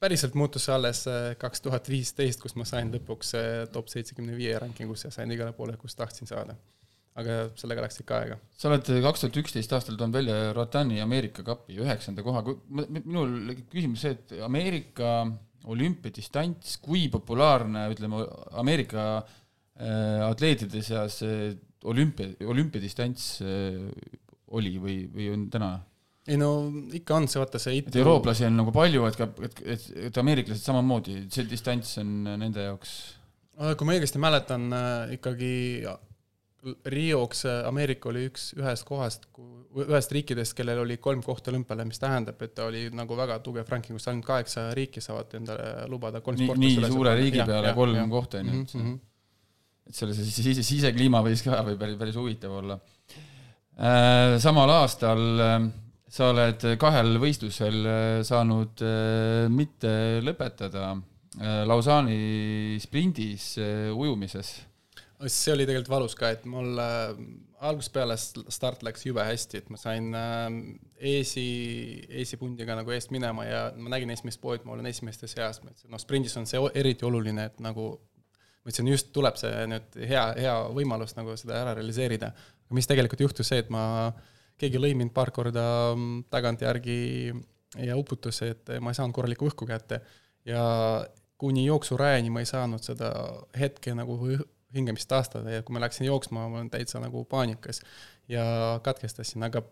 päriselt 0.00 0.36
muutus 0.38 0.64
see 0.66 0.74
alles 0.74 1.04
äh, 1.10 1.32
kaks 1.40 1.64
tuhat 1.64 1.88
viisteist, 1.90 2.40
kus 2.42 2.54
ma 2.56 2.66
sain 2.68 2.92
lõpuks 2.94 3.34
äh, 3.38 3.48
top 3.72 3.90
seitsekümne 3.92 4.36
viie 4.38 4.56
rankingusse, 4.60 5.10
sain 5.14 5.32
igale 5.34 5.52
poole, 5.56 5.76
kus 5.80 5.96
tahtsin 5.98 6.30
saada. 6.30 6.56
aga 7.14 7.34
sellega 7.54 7.84
läks 7.84 8.00
ikka 8.02 8.16
aega. 8.18 8.36
sa 8.58 8.66
oled 8.70 8.88
kaks 9.04 9.20
tuhat 9.22 9.36
üksteist 9.44 9.72
aastal 9.76 9.98
toonud 9.98 10.16
välja 10.16 10.52
Rotani 10.56 10.98
Ameerika 11.02 11.44
kapi 11.46 11.76
üheksanda 11.78 12.24
koha, 12.26 12.42
minul 12.88 13.54
küsimus 13.70 14.02
see, 14.02 14.16
et 14.16 14.34
Ameerika 14.42 15.20
olümpiadistants, 15.70 16.76
kui 16.82 17.06
populaarne, 17.12 17.86
ütleme, 17.94 18.24
Ameerika 18.60 19.04
atleetide 20.26 20.82
seas 20.84 21.20
olümpia, 21.86 22.34
olümpiadistants 22.44 23.30
oli 24.54 24.74
või, 24.82 24.98
või 25.14 25.30
on 25.32 25.48
täna? 25.54 25.72
Ei 26.28 26.38
no 26.40 26.50
ikka 26.96 27.18
on 27.18 27.28
see, 27.28 27.40
vaata 27.42 27.60
see 27.60 27.80
it-. 27.80 27.90
et 27.92 28.00
eurooplasi 28.00 28.46
on 28.48 28.56
nagu 28.62 28.72
palju, 28.74 29.04
et 29.10 29.18
ka, 29.20 29.28
et, 29.44 29.60
et, 29.76 29.90
et 30.08 30.22
ameeriklased 30.22 30.64
samamoodi, 30.64 31.20
see 31.32 31.46
distants 31.50 31.98
on 32.00 32.16
nende 32.30 32.64
jaoks. 32.64 32.96
kui 33.54 33.88
ma 33.88 33.96
õigesti 33.98 34.22
mäletan, 34.22 34.66
äh, 34.72 35.14
ikkagi 35.18 35.52
Rioks 36.88 37.44
äh, 37.44 37.66
Ameerika 37.68 38.08
oli 38.08 38.22
üks 38.30 38.46
ühest 38.56 38.86
kohast, 38.88 39.26
ühest 39.84 40.14
riikidest, 40.16 40.54
kellel 40.56 40.80
oli 40.86 40.96
kolm 41.02 41.20
kohta 41.24 41.52
olümpiale, 41.52 41.84
mis 41.84 42.00
tähendab, 42.00 42.40
et 42.40 42.54
ta 42.56 42.70
oli 42.70 42.86
nagu 42.96 43.18
väga 43.18 43.36
tugev 43.44 43.68
rankingus, 43.68 44.08
ainult 44.08 44.24
kaheksa 44.28 44.70
riiki 44.76 45.02
saavad 45.04 45.36
endale 45.36 45.68
lubada 45.92 46.24
kolm 46.24 46.40
nii, 46.40 46.56
nii 46.62 46.88
suure 46.88 47.12
riigi 47.20 47.42
ja, 47.42 47.48
peale 47.50 47.72
ja, 47.72 47.76
kolm 47.76 48.00
ja, 48.00 48.08
kohta, 48.08 48.40
on 48.40 48.48
ju, 48.48 48.62
et 48.62 48.74
mm 48.74 48.86
-hmm. 48.86 48.98
et 49.90 50.00
selle 50.00 50.16
see 50.16 50.32
sise, 50.32 50.64
sisekliima 50.64 51.20
võis 51.26 51.44
ka 51.44 51.60
või 51.68 51.76
päris, 51.76 52.00
päris 52.00 52.16
huvitav 52.16 52.56
olla. 52.62 52.80
Äh, 53.76 54.40
samal 54.40 54.70
aastal 54.80 55.20
sa 56.14 56.30
oled 56.30 56.62
kahel 56.78 57.16
võistlusel 57.22 57.80
äh, 57.82 58.20
saanud 58.26 58.82
äh, 58.86 59.46
mitte 59.50 60.20
lõpetada 60.22 60.92
äh, 60.94 61.62
Lausanne'i 61.66 62.78
sprindis 62.82 63.54
ujumises. 63.58 64.54
see 65.26 65.54
oli 65.54 65.66
tegelikult 65.66 65.90
valus 65.90 66.14
ka, 66.18 66.30
et 66.36 66.44
mul 66.46 66.76
algusest 67.64 67.94
peale 67.94 68.16
start 68.18 68.84
läks 68.84 69.06
jube 69.06 69.24
hästi, 69.24 69.62
et 69.62 69.70
ma 69.72 69.78
sain 69.80 70.10
eesi, 71.00 71.46
eesipundiga 72.20 72.76
nagu 72.76 72.92
eest 72.92 73.14
minema 73.14 73.46
ja 73.46 73.62
ma 73.78 73.94
nägin 73.94 74.12
esimest 74.12 74.42
poodi, 74.42 74.66
ma 74.68 74.74
olen 74.76 74.90
esimeste 74.90 75.30
seas, 75.30 75.62
ma 75.62 75.72
ütlesin, 75.72 75.88
noh, 75.94 76.02
sprindis 76.02 76.36
on 76.36 76.46
see 76.50 76.60
eriti 76.76 77.08
oluline, 77.08 77.48
et 77.48 77.64
nagu 77.64 77.88
ma 77.94 78.68
ütlesin, 78.68 78.92
just 78.92 79.10
tuleb 79.16 79.40
see 79.40 79.64
nüüd 79.72 79.98
hea, 80.12 80.26
hea 80.44 80.54
võimalus 80.76 81.16
nagu 81.16 81.38
seda 81.40 81.56
ära 81.62 81.74
realiseerida. 81.78 82.34
aga 82.66 82.78
mis 82.78 82.90
tegelikult 82.90 83.24
juhtus, 83.24 83.48
see, 83.48 83.64
et 83.64 83.72
ma 83.72 83.86
äh, 84.10 84.33
keegi 84.64 84.80
lõi 84.80 84.94
mind 84.98 85.12
paar 85.14 85.32
korda 85.34 85.66
mm, 85.94 86.24
tagantjärgi 86.32 86.98
ja 87.84 87.98
uputas, 87.98 88.40
et 88.46 88.74
ma 88.80 88.92
ei 88.92 88.98
saanud 88.98 89.14
korralikku 89.16 89.50
õhku 89.50 89.68
kätte. 89.68 90.00
ja 90.44 90.64
kuni 91.40 91.64
jooksurajani 91.66 92.30
ma 92.30 92.42
ei 92.44 92.48
saanud 92.48 92.82
seda 92.84 93.10
hetke 93.58 93.94
nagu 93.96 94.16
hingamist 94.74 95.08
taastada 95.10 95.50
ja 95.50 95.62
kui 95.62 95.74
ma 95.74 95.82
läksin 95.84 96.06
jooksma, 96.06 96.48
ma 96.48 96.60
olen 96.60 96.70
täitsa 96.70 97.00
nagu 97.02 97.24
paanikas 97.30 97.80
ja 98.28 98.44
katkestasin, 98.84 99.42
aga 99.46 99.62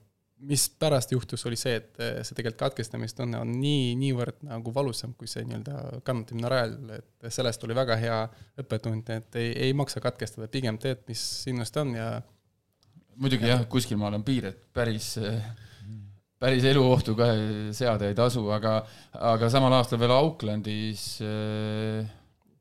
mis 0.43 0.67
pärast 0.79 1.13
juhtus, 1.15 1.45
oli 1.47 1.57
see, 1.59 1.77
et 1.79 2.01
see 2.27 2.35
tegelikult 2.35 2.65
katkestamistunne 2.65 3.39
on 3.39 3.53
nii, 3.61 3.93
niivõrd 4.01 4.41
nagu 4.49 4.75
valusam 4.75 5.15
kui 5.19 5.31
see 5.31 5.45
nii-öelda 5.47 6.03
kannatamine 6.07 6.51
rajal, 6.51 6.75
et 6.99 7.29
sellest 7.31 7.63
oli 7.67 7.77
väga 7.79 7.99
hea 8.01 8.19
õppetund, 8.59 9.13
et 9.15 9.39
ei, 9.39 9.53
ei 9.69 9.77
maksa 9.79 10.03
katkestada, 10.03 10.51
pigem 10.51 10.81
teed, 10.83 11.05
mis 11.11 11.23
sinust 11.45 11.79
on 11.79 11.95
ja 11.95 12.09
muidugi 13.21 13.51
jah, 13.51 13.67
kuskil 13.71 14.01
maal 14.01 14.17
on 14.19 14.25
piir, 14.27 14.51
et 14.53 14.63
päris, 14.75 15.15
päris 16.41 16.65
eluohtu 16.71 17.15
ka 17.19 17.29
seada 17.77 18.09
ei 18.09 18.17
tasu, 18.19 18.45
aga, 18.55 18.79
aga 19.33 19.51
samal 19.53 19.75
aastal 19.79 20.01
veel 20.03 20.15
Aucklandis 20.17 21.07
äh, 21.27 22.07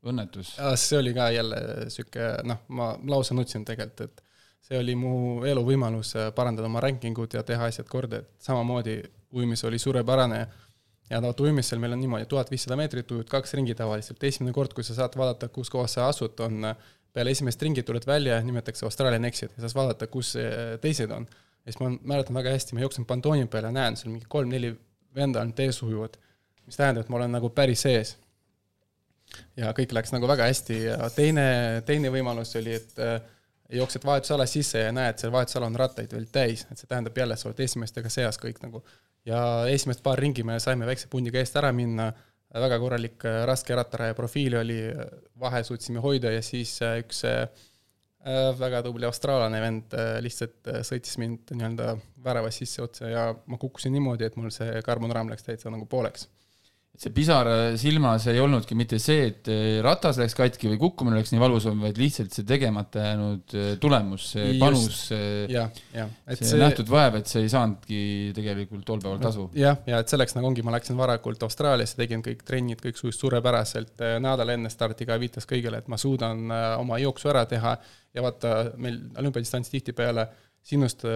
õnnetus. 0.02 0.56
see 0.80 0.98
oli 0.98 1.14
ka 1.14 1.30
jälle 1.34 1.62
sihuke, 1.92 2.34
noh, 2.48 2.64
ma 2.74 2.92
lausa 3.08 3.36
nutsin 3.38 3.64
tegelikult, 3.66 4.08
et 4.10 4.22
see 4.62 4.78
oli 4.78 4.94
mu 4.98 5.14
eluvõimalus 5.48 6.16
äh, 6.18 6.30
parandada 6.34 6.70
oma 6.70 6.82
rankingut 6.84 7.34
ja 7.38 7.42
teha 7.46 7.70
asjad 7.70 7.88
korda, 7.90 8.22
et 8.22 8.46
samamoodi 8.50 9.00
ujumis 9.32 9.64
oli 9.64 9.78
suurepärane 9.80 10.42
ja 11.10 11.20
vaata 11.22 11.44
ujumisel 11.44 11.80
meil 11.82 11.96
on 11.96 12.00
niimoodi, 12.00 12.26
tuhat 12.30 12.50
viissada 12.52 12.76
meetrit 12.78 13.10
ujud 13.10 13.28
kaks 13.30 13.54
ringi 13.58 13.74
tavaliselt, 13.78 14.22
esimene 14.24 14.54
kord, 14.56 14.74
kui 14.76 14.84
sa 14.86 14.96
saad 14.96 15.16
vaadata, 15.18 15.48
kus 15.52 15.70
kohas 15.72 15.98
sa 15.98 16.08
asud, 16.08 16.38
on 16.44 16.68
peale 17.12 17.32
esimest 17.34 17.62
ringit 17.62 17.86
tuled 17.86 18.06
välja, 18.06 18.40
nimetatakse 18.40 18.86
Australian 18.86 19.24
exit 19.28 19.52
ja 19.56 19.64
saad 19.64 19.76
vaadata, 19.76 20.08
kus 20.12 20.34
teised 20.80 21.10
on. 21.10 21.26
ja 21.66 21.72
siis 21.72 21.80
ma 21.82 21.90
mäletan 22.14 22.34
väga 22.34 22.54
hästi, 22.54 22.74
ma 22.74 22.84
jooksen 22.86 23.06
pantooni 23.06 23.46
peale, 23.46 23.72
näen 23.72 23.96
seal 23.96 24.14
mingi 24.14 24.26
kolm-neli 24.28 24.72
venda 25.14 25.40
on 25.40 25.52
ees 25.58 25.82
ujuvad, 25.82 26.16
mis 26.66 26.78
tähendab, 26.78 27.04
et 27.04 27.12
ma 27.12 27.20
olen 27.20 27.36
nagu 27.36 27.50
päris 27.54 27.84
ees. 27.86 28.16
ja 29.56 29.70
kõik 29.76 29.94
läks 29.96 30.12
nagu 30.12 30.28
väga 30.28 30.48
hästi 30.50 30.80
ja 30.82 30.98
teine, 31.14 31.44
teine 31.88 32.10
võimalus 32.12 32.56
oli, 32.60 32.74
et 32.76 32.98
äh, 33.00 33.20
jooksed 33.72 34.04
vahetusala 34.04 34.46
sisse 34.46 34.82
ja 34.86 34.92
näed, 34.92 35.20
seal 35.20 35.32
vahetusala 35.32 35.68
on 35.70 35.78
rattaid 35.78 36.12
veel 36.12 36.26
täis, 36.32 36.66
et 36.68 36.80
see 36.80 36.90
tähendab 36.90 37.16
jälle, 37.16 37.36
sa 37.40 37.48
oled 37.48 37.62
esimestega 37.64 38.12
seas 38.12 38.40
kõik 38.40 38.60
nagu. 38.64 38.84
ja 39.24 39.38
esimest 39.70 40.02
paar 40.02 40.18
ringi 40.18 40.42
me 40.42 40.58
saime 40.60 40.86
väikse 40.86 41.08
pundiga 41.08 41.38
eest 41.38 41.56
ära 41.56 41.70
minna 41.72 42.10
väga 42.60 42.78
korralik 42.82 43.24
äh, 43.24 43.42
raske 43.48 43.76
rattaraja 43.76 44.16
profiil 44.16 44.58
oli, 44.60 44.78
äh, 44.90 45.12
vahe 45.40 45.62
suutsime 45.64 46.02
hoida 46.04 46.32
ja 46.34 46.42
siis 46.44 46.78
äh, 46.84 46.98
üks 47.04 47.24
väga 48.54 48.84
tubli 48.86 49.02
austraallane 49.02 49.58
vend 49.58 49.94
lihtsalt 50.22 50.68
sõitis 50.86 51.16
mind 51.18 51.48
nii-öelda 51.58 51.96
väravas 52.22 52.60
sisse 52.60 52.84
otsa 52.84 53.08
ja 53.10 53.24
ma 53.50 53.58
kukkusin 53.58 53.90
niimoodi, 53.90 54.28
et 54.28 54.36
mul 54.38 54.52
see 54.54 54.76
karbonraam 54.86 55.32
läks 55.32 55.42
täitsa 55.42 55.72
nagu 55.74 55.88
pooleks 55.90 56.28
see 56.92 57.10
pisar 57.14 57.48
silmas 57.80 58.26
ei 58.28 58.40
olnudki 58.42 58.76
mitte 58.76 58.98
see, 59.00 59.24
et 59.30 59.48
eh, 59.50 59.78
ratas 59.84 60.18
läks 60.20 60.34
katki 60.36 60.68
või 60.74 60.78
kukkumine 60.82 61.16
läks 61.16 61.32
nii 61.32 61.40
valusam, 61.40 61.80
vaid 61.80 61.96
lihtsalt 61.98 62.36
see 62.36 62.44
tegemata 62.48 63.06
jäänud 63.06 63.54
eh, 63.56 63.70
tulemus, 63.80 64.26
see 64.34 64.50
panus, 64.60 64.98
see, 65.08 65.46
see, 65.48 66.36
see 66.36 66.60
nähtud 66.60 66.92
vaev, 66.92 67.16
et 67.22 67.32
see 67.32 67.46
ei 67.46 67.52
saanudki 67.52 68.02
tegelikult 68.36 68.84
tol 68.88 69.00
päeval 69.00 69.22
tasu. 69.24 69.48
jah, 69.56 69.80
ja 69.88 70.02
et 70.04 70.12
selleks 70.12 70.36
nagu 70.36 70.50
ongi, 70.50 70.64
ma 70.66 70.76
läksin 70.76 71.00
varakult 71.00 71.48
Austraaliasse, 71.48 71.96
tegin 71.96 72.24
kõik 72.24 72.44
trennid, 72.46 72.84
kõik 72.84 73.00
sujus 73.00 73.18
suurepäraselt, 73.24 73.96
eh, 74.04 74.18
nädal 74.22 74.52
enne 74.52 74.70
starti 74.72 75.08
ka 75.08 75.16
viitas 75.22 75.48
kõigile, 75.48 75.80
et 75.80 75.88
ma 75.88 75.98
suudan 76.00 76.44
oma 76.76 77.00
jooksu 77.00 77.32
ära 77.32 77.46
teha. 77.48 77.76
Ja 78.12 78.20
vaata, 78.20 78.56
meil 78.76 78.98
olümpiadistants 79.16 79.72
tihtipeale 79.72 80.28
sinust 80.62 81.06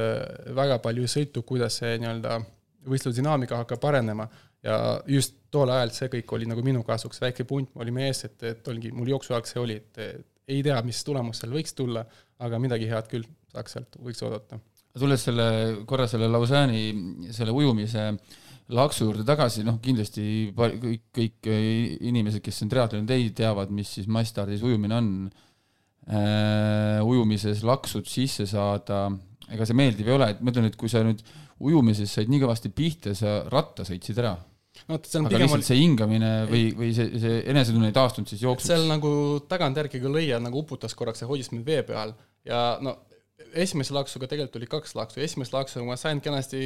väga 0.57 0.79
palju 0.83 1.05
ei 1.05 1.11
sõltu, 1.13 1.45
kuidas 1.47 1.77
see 1.83 1.99
nii-öelda 2.01 2.39
võistlusdünaamika 2.87 3.61
hakkab 3.61 3.85
arenema 3.91 4.27
ja 4.67 4.77
just 5.11 5.37
tol 5.53 5.71
ajal 5.73 5.93
see 5.95 6.11
kõik 6.17 6.33
oli 6.37 6.49
nagu 6.51 6.65
minu 6.67 6.83
kasuks, 6.87 7.21
väike 7.23 7.47
punt, 7.49 7.73
me 7.75 7.85
olime 7.85 8.09
ees, 8.09 8.25
et, 8.29 8.39
et 8.51 8.73
oligi, 8.73 8.93
mul 8.95 9.13
jooksuaeg 9.15 9.49
see 9.49 9.61
oli, 9.63 9.77
et 9.79 10.01
ei 10.47 10.63
tea, 10.63 10.79
mis 10.87 11.03
tulemus 11.07 11.43
seal 11.43 11.55
võiks 11.55 11.75
tulla, 11.77 12.05
aga 12.43 12.59
midagi 12.63 12.89
head 12.91 13.11
küll 13.11 13.27
saaks 13.53 13.77
sealt, 13.77 14.01
võiks 14.03 14.23
oodata. 14.27 14.59
tulles 14.97 15.23
selle, 15.29 15.47
korra 15.89 16.07
selle 16.11 16.29
Lausanne'i 16.31 17.31
selle 17.35 17.55
ujumise 17.55 18.11
laksu 18.77 19.07
juurde 19.07 19.25
tagasi, 19.27 19.63
noh 19.67 19.79
kindlasti 19.83 20.51
kõik, 20.57 21.05
kõik 21.15 21.51
inimesed, 22.11 22.43
kes 22.43 22.65
on 22.65 22.73
triatloni 22.73 23.09
teinud, 23.09 23.35
teavad, 23.39 23.71
mis 23.75 23.93
siis 23.99 24.09
massstardis 24.11 24.65
ujumine 24.67 24.99
on 24.99 25.11
äh,. 26.11 27.01
ujumises 27.07 27.63
laksud 27.67 28.09
sisse 28.11 28.49
saada, 28.51 29.07
ega 29.51 29.67
see 29.67 29.79
meeldiv 29.79 30.11
ei 30.11 30.19
ole, 30.19 30.31
et 30.35 30.43
ma 30.43 30.51
ütlen, 30.51 30.67
et 30.71 30.79
kui 30.79 30.91
sa 30.91 31.05
nüüd 31.07 31.23
ujumises 31.63 32.11
said 32.13 32.29
nii 32.29 32.43
kõvasti 32.43 32.73
pihta, 32.75 33.15
sa 33.17 33.39
ratta 33.53 33.87
sõitsid 33.87 34.19
ära 34.21 34.35
no 34.87 34.97
vot, 34.97 35.09
see 35.09 35.21
on 35.21 35.27
aga 35.27 35.35
pigem 35.35 35.49
lihtsalt 35.49 35.69
see 35.69 35.81
hingamine 35.81 36.31
või, 36.51 36.63
või 36.79 36.93
see, 36.97 37.11
see 37.23 37.41
enesetunne 37.53 37.91
ei 37.91 37.97
taastunud 37.97 38.31
siis 38.31 38.45
jooksuks? 38.45 38.71
seal 38.71 38.87
nagu 38.91 39.11
tagantjärgi 39.51 40.03
küll 40.03 40.19
lõia 40.19 40.41
nagu 40.43 40.63
uputas 40.63 40.95
korraks 40.99 41.25
ja 41.25 41.31
hoidis 41.31 41.53
mind 41.55 41.67
vee 41.67 41.83
peal. 41.87 42.15
Ja 42.47 42.79
no 42.83 42.95
esimese 43.57 43.95
laksuga 43.95 44.29
tegelikult 44.31 44.59
oli 44.61 44.69
kaks 44.71 44.95
laksu, 44.97 45.21
esimest 45.25 45.55
laksu 45.55 45.85
ma 45.87 45.97
sain 46.01 46.21
kenasti 46.25 46.61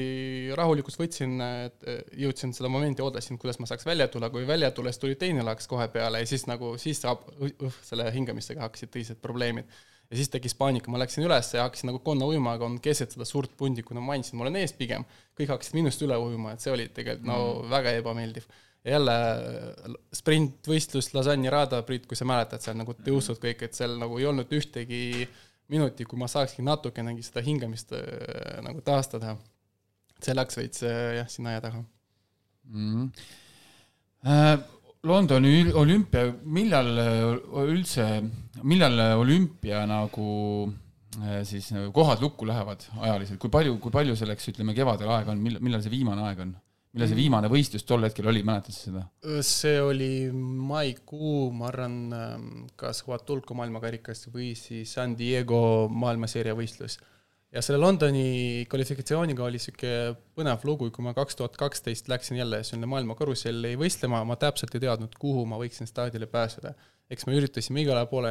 rahulikult 0.59 0.99
võtsin, 1.01 1.37
jõudsin 2.19 2.55
seda 2.57 2.71
momenti, 2.73 3.03
ootasin, 3.05 3.39
kuidas 3.41 3.61
ma 3.63 3.69
saaks 3.71 3.87
välja 3.87 4.09
tulla, 4.11 4.31
kui 4.33 4.47
välja 4.49 4.71
tulles 4.75 4.99
tuli 4.99 5.19
teine 5.21 5.45
laks 5.47 5.71
kohe 5.71 5.89
peale 5.93 6.23
ja 6.23 6.29
siis 6.29 6.47
nagu, 6.51 6.75
siis 6.83 7.03
saab, 7.03 7.27
selle 7.87 8.11
hingamistega 8.15 8.65
hakkasid 8.67 8.93
tõsised 8.95 9.23
probleemid 9.23 9.71
ja 10.11 10.19
siis 10.19 10.31
tekkis 10.33 10.57
paanika, 10.59 10.91
ma 10.91 10.99
läksin 11.01 11.25
üles 11.27 11.53
ja 11.55 11.67
hakkasin 11.67 11.91
nagu 11.93 12.01
konna 12.05 12.27
ujuma, 12.27 12.57
aga 12.59 12.67
on 12.67 12.81
keset 12.83 13.15
seda 13.15 13.27
suurt 13.29 13.53
pundi, 13.59 13.85
kuna 13.87 14.03
ma 14.03 14.15
mainisin, 14.15 14.39
ma 14.39 14.47
olen 14.47 14.59
ees 14.63 14.75
pigem, 14.77 15.05
kõik 15.39 15.53
hakkasid 15.55 15.77
minust 15.79 16.03
üle 16.07 16.19
ujuma, 16.19 16.55
et 16.55 16.65
see 16.65 16.73
oli 16.75 16.89
tegelikult 16.97 17.29
no 17.31 17.37
mm. 17.45 17.71
väga 17.71 17.95
ebameeldiv. 18.01 18.49
ja 18.85 18.97
jälle 18.97 19.15
sprintvõistlus 20.17 21.13
Lasagna 21.15 21.53
Rada, 21.53 21.83
Priit, 21.87 22.09
kui 22.11 22.19
sa 22.19 22.27
mäletad, 22.27 22.65
seal 22.65 22.79
nagu 22.81 22.97
tõusud 23.07 23.39
kõik, 23.43 23.63
et 23.67 23.79
seal 23.79 23.99
nagu 24.01 24.19
ei 24.19 24.27
olnud 24.27 24.51
ühtegi 24.57 25.29
minuti, 25.71 26.05
kui 26.09 26.19
ma 26.19 26.27
saakski 26.31 26.65
natukenegi 26.67 27.23
seda 27.23 27.45
hingamist 27.47 27.95
äh, 27.95 28.59
nagu 28.67 28.83
taastada. 28.83 29.37
see 30.21 30.35
läks 30.35 30.59
veits 30.59 30.83
äh, 30.85 31.15
jah, 31.21 31.29
sinna 31.33 31.55
aia 31.55 31.61
taha 31.65 31.85
mm. 32.65 33.11
-hmm. 34.25 34.59
Londoni 35.09 35.71
olümpia, 35.73 36.27
millal 36.45 36.91
üldse, 37.65 38.07
millal 38.69 38.99
olümpia 39.17 39.87
nagu 39.89 40.33
siis 41.49 41.71
nagu 41.73 41.89
kohad 41.97 42.21
lukku 42.21 42.47
lähevad 42.49 42.85
ajaliselt, 43.01 43.41
kui 43.41 43.53
palju, 43.53 43.79
kui 43.81 43.95
palju 43.95 44.17
selleks, 44.19 44.51
ütleme, 44.53 44.75
kevadel 44.77 45.09
aega 45.15 45.33
on, 45.33 45.41
millal, 45.43 45.65
millal 45.65 45.83
see 45.85 45.95
viimane 45.95 46.27
aeg 46.29 46.45
on? 46.45 46.53
millal 46.91 47.07
see 47.07 47.19
viimane 47.21 47.49
võistlus 47.51 47.85
tol 47.87 48.03
hetkel 48.03 48.27
oli, 48.31 48.43
mäletad 48.47 48.75
sa 48.75 48.89
seda? 48.89 49.05
see 49.47 49.79
oli 49.83 50.11
maikuu, 50.35 51.49
ma 51.55 51.69
arvan, 51.71 51.97
kas 52.79 53.05
Huatulco 53.07 53.55
maailmakarikas 53.59 54.27
või 54.35 54.53
siis 54.59 54.93
San 54.99 55.15
Diego 55.19 55.89
maailmaseeria 55.89 56.57
võistlus 56.59 56.99
ja 57.55 57.63
selle 57.65 57.81
Londoni 57.83 58.67
kvalifikatsiooniga 58.71 59.45
oli 59.47 59.59
niisugune 59.59 60.13
põnev 60.39 60.67
lugu, 60.69 60.91
kui 60.95 61.05
ma 61.05 61.15
kaks 61.17 61.39
tuhat 61.39 61.57
kaksteist 61.59 62.11
läksin 62.11 62.39
jälle 62.39 62.63
sinna 62.67 62.89
maailma 62.91 63.17
karusselli 63.19 63.75
võistlema, 63.81 64.23
ma 64.27 64.37
täpselt 64.41 64.75
ei 64.77 64.85
teadnud, 64.87 65.17
kuhu 65.19 65.45
ma 65.51 65.59
võiksin 65.61 65.91
staadile 65.91 66.31
pääseda. 66.31 66.75
eks 67.11 67.27
me 67.27 67.35
üritasime 67.35 67.83
igale 67.83 68.05
poole 68.07 68.31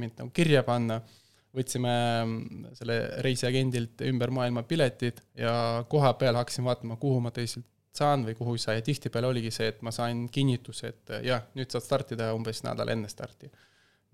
mind 0.00 0.16
nagu 0.22 0.32
kirja 0.32 0.62
panna, 0.64 1.02
võtsime 1.54 1.92
selle 2.78 2.96
reisiagendilt 3.22 4.00
ümber 4.08 4.32
maailma 4.34 4.64
piletid 4.66 5.20
ja 5.38 5.84
koha 5.88 6.14
peal 6.18 6.40
hakkasin 6.40 6.64
vaatama, 6.64 6.96
kuhu 6.96 7.20
ma 7.20 7.30
teisilt 7.30 7.68
saan 7.94 8.24
või 8.26 8.34
kuhu 8.34 8.56
ei 8.56 8.62
saa 8.64 8.74
ja 8.74 8.82
tihtipeale 8.82 9.28
oligi 9.28 9.52
see, 9.54 9.68
et 9.70 9.84
ma 9.86 9.92
sain 9.94 10.24
kinnituse, 10.32 10.88
et 10.88 11.12
jah, 11.22 11.44
nüüd 11.54 11.70
saad 11.70 11.84
startida 11.84 12.32
umbes 12.34 12.64
nädal 12.64 12.90
enne 12.90 13.12
starti 13.12 13.52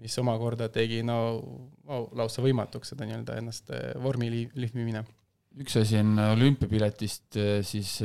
mis 0.01 0.17
omakorda 0.21 0.71
tegi 0.73 1.03
no 1.07 1.19
oh, 1.37 2.09
lausa 2.17 2.45
võimatuks 2.45 2.95
seda 2.95 3.09
nii-öelda 3.09 3.39
ennast 3.41 3.73
eh, 3.75 3.93
vormi 4.01 4.31
lihvimine. 4.33 5.05
üks 5.61 5.77
asi 5.81 5.99
on 6.01 6.15
olümpiapiletist 6.31 7.39
eh, 7.41 7.55
siis 7.67 7.99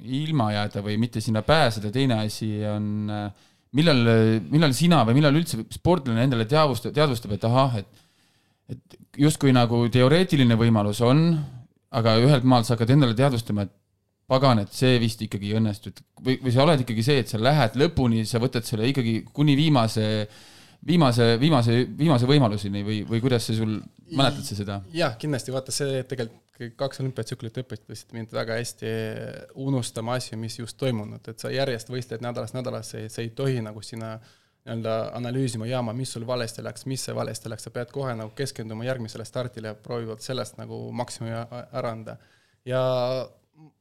ilma 0.00 0.50
jääda 0.54 0.84
või 0.84 0.96
mitte 1.02 1.20
sinna 1.20 1.42
pääseda, 1.44 1.90
teine 1.92 2.22
asi 2.24 2.52
on 2.64 3.08
millal, 3.76 4.06
millal 4.48 4.72
sina 4.76 5.02
või 5.04 5.18
millal 5.18 5.36
üldse 5.36 5.60
sportlane 5.74 6.24
endale 6.24 6.46
teadvustab, 6.48 6.94
teadvustab, 6.96 7.34
et 7.36 7.44
ahah, 7.48 7.82
et 7.82 8.06
et 8.70 8.96
justkui 9.18 9.50
nagu 9.50 9.80
teoreetiline 9.90 10.54
võimalus 10.54 11.00
on, 11.02 11.24
aga 11.98 12.14
ühelt 12.22 12.46
maalt 12.46 12.68
sa 12.68 12.76
hakkad 12.76 12.92
endale 12.94 13.16
teadvustama, 13.18 13.64
et 13.66 13.72
pagan, 14.30 14.60
et 14.62 14.70
see 14.70 14.94
vist 15.02 15.22
ikkagi 15.26 15.50
ei 15.50 15.56
õnnestu, 15.58 15.90
et 15.90 15.98
või, 16.22 16.36
või 16.44 16.52
sa 16.54 16.62
oled 16.62 16.84
ikkagi 16.84 17.02
see, 17.02 17.24
et 17.24 17.32
sa 17.32 17.40
lähed 17.42 17.74
lõpuni, 17.80 18.22
sa 18.30 18.38
võtad 18.38 18.62
selle 18.68 18.86
ikkagi 18.92 19.16
kuni 19.34 19.56
viimase 19.58 20.06
äh, 20.20 20.38
viimase, 20.86 21.34
viimase, 21.40 21.82
viimase 21.98 22.28
võimaluseni 22.28 22.84
või, 22.86 23.00
või 23.08 23.20
kuidas 23.22 23.46
see 23.48 23.58
sul, 23.58 23.78
mäletad 24.16 24.46
sa 24.46 24.56
seda? 24.58 24.80
jah, 24.94 25.16
kindlasti, 25.20 25.52
vaata 25.54 25.74
see 25.74 26.02
tegelikult 26.08 26.46
kaks 26.76 27.00
olümpiatsüklit 27.00 27.56
õpetasid 27.62 28.10
mind 28.12 28.34
väga 28.36 28.58
hästi 28.58 28.90
unustama 29.64 30.18
asju, 30.18 30.36
mis 30.40 30.58
just 30.58 30.76
toimunud, 30.80 31.24
et 31.32 31.40
sa 31.40 31.48
järjest 31.52 31.88
võistled 31.88 32.20
nädalast 32.24 32.56
nädalasse, 32.56 33.06
sa 33.08 33.24
ei 33.24 33.30
tohi 33.36 33.62
nagu 33.64 33.80
sinna 33.84 34.18
nii-öelda 34.60 34.96
analüüsima 35.16 35.64
jaama, 35.70 35.94
mis 35.96 36.12
sul 36.12 36.26
valesti 36.28 36.62
läks, 36.64 36.84
mis 36.90 37.06
valesti 37.16 37.48
läks, 37.48 37.64
sa 37.64 37.72
pead 37.72 37.92
kohe 37.94 38.12
nagu 38.18 38.34
keskenduma 38.36 38.84
järgmisele 38.84 39.24
stardile 39.24 39.72
ja 39.72 39.78
proovivad 39.78 40.20
sellest 40.20 40.58
nagu 40.60 40.82
maksimumi 40.92 41.32
ära 41.32 41.94
anda. 41.94 42.18
ja 42.68 42.82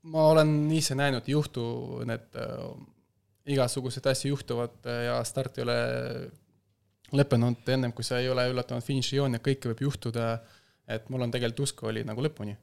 ma 0.03 0.29
olen 0.31 0.71
ise 0.71 0.95
näinud, 0.95 1.27
juhtu, 1.27 1.65
need 2.07 2.39
äh, 2.39 2.63
igasuguseid 3.55 4.07
asju 4.07 4.33
juhtuvad 4.33 4.87
ja 5.05 5.19
start 5.27 5.57
ei 5.57 5.67
ole 5.67 5.79
lõppenud 7.15 7.69
ennem, 7.73 7.93
kui 7.95 8.05
sa 8.05 8.19
ei 8.21 8.29
ole 8.29 8.47
ületanud 8.51 8.85
finišijooni 8.85 9.39
ja 9.39 9.43
kõike 9.45 9.71
võib 9.71 9.85
juhtuda, 9.87 10.31
et 10.89 11.09
mul 11.09 11.25
on 11.25 11.33
tegelikult 11.33 11.67
usk 11.67 11.83
oli 11.89 12.03
nagu 12.07 12.23
lõpuni. 12.25 12.55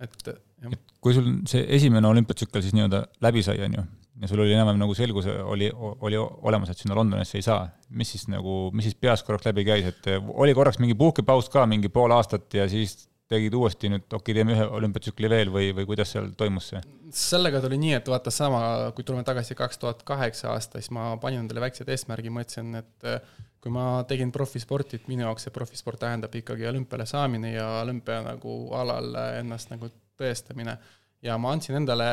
et 0.00 0.28
jah. 0.28 0.76
kui 1.00 1.14
sul 1.14 1.32
see 1.48 1.64
esimene 1.76 2.08
olümpiatsükkel 2.08 2.62
siis 2.64 2.76
nii-öelda 2.76 3.02
läbi 3.20 3.42
sai, 3.44 3.60
on 3.66 3.74
ju, 3.76 3.84
ja 4.22 4.30
sul 4.30 4.40
oli 4.44 4.54
enam-vähem 4.54 4.80
nagu 4.80 4.94
selgus 4.96 5.26
oli, 5.26 5.68
oli 5.76 6.16
olemas, 6.20 6.70
et 6.72 6.80
sinna 6.80 6.96
Londonisse 6.96 7.38
ei 7.38 7.44
saa, 7.44 7.68
mis 7.90 8.14
siis 8.14 8.26
nagu, 8.32 8.70
mis 8.72 8.88
siis 8.88 8.96
peas 8.96 9.22
korraks 9.26 9.48
läbi 9.50 9.66
käis, 9.68 9.90
et 9.92 10.10
oli 10.32 10.54
korraks 10.56 10.80
mingi 10.80 10.96
puhkepaus 10.98 11.50
ka 11.52 11.66
mingi 11.68 11.92
pool 11.92 12.12
aastat 12.16 12.48
ja 12.54 12.68
siis 12.68 13.09
tegid 13.30 13.54
uuesti 13.54 13.90
nüüd, 13.92 14.06
okei 14.08 14.18
okay,, 14.18 14.36
teeme 14.40 14.56
ühe 14.56 14.66
olümpiatsükli 14.78 15.30
veel 15.30 15.52
või, 15.54 15.70
või 15.76 15.86
kuidas 15.92 16.14
seal 16.14 16.32
toimus 16.38 16.72
see? 16.72 16.82
sellega 17.14 17.60
tuli 17.62 17.78
nii, 17.80 17.94
et 17.98 18.10
vaata 18.10 18.32
sama, 18.34 18.62
kui 18.96 19.06
tuleme 19.06 19.26
tagasi 19.26 19.56
kaks 19.58 19.80
tuhat 19.82 20.02
kaheksa 20.06 20.52
aasta, 20.54 20.78
siis 20.78 20.92
ma 20.94 21.12
panin 21.22 21.44
endale 21.44 21.62
väikse 21.64 21.86
eesmärgi, 21.86 22.30
mõtlesin, 22.34 22.74
et 22.78 23.08
eh, 23.10 23.40
kui 23.62 23.72
ma 23.74 24.04
tegin 24.08 24.30
profisporti, 24.34 25.00
et 25.00 25.10
minu 25.10 25.26
jaoks 25.26 25.46
see 25.46 25.54
profisport 25.54 26.00
tähendab 26.02 26.34
ikkagi 26.38 26.68
olümpiale 26.70 27.06
saamine 27.06 27.54
ja 27.54 27.66
olümpia 27.84 28.20
nagu 28.26 28.60
alal 28.78 29.14
ennast 29.40 29.74
nagu 29.74 29.90
tõestamine 30.20 30.76
ja 31.22 31.36
ma 31.40 31.52
andsin 31.54 31.76
endale, 31.80 32.06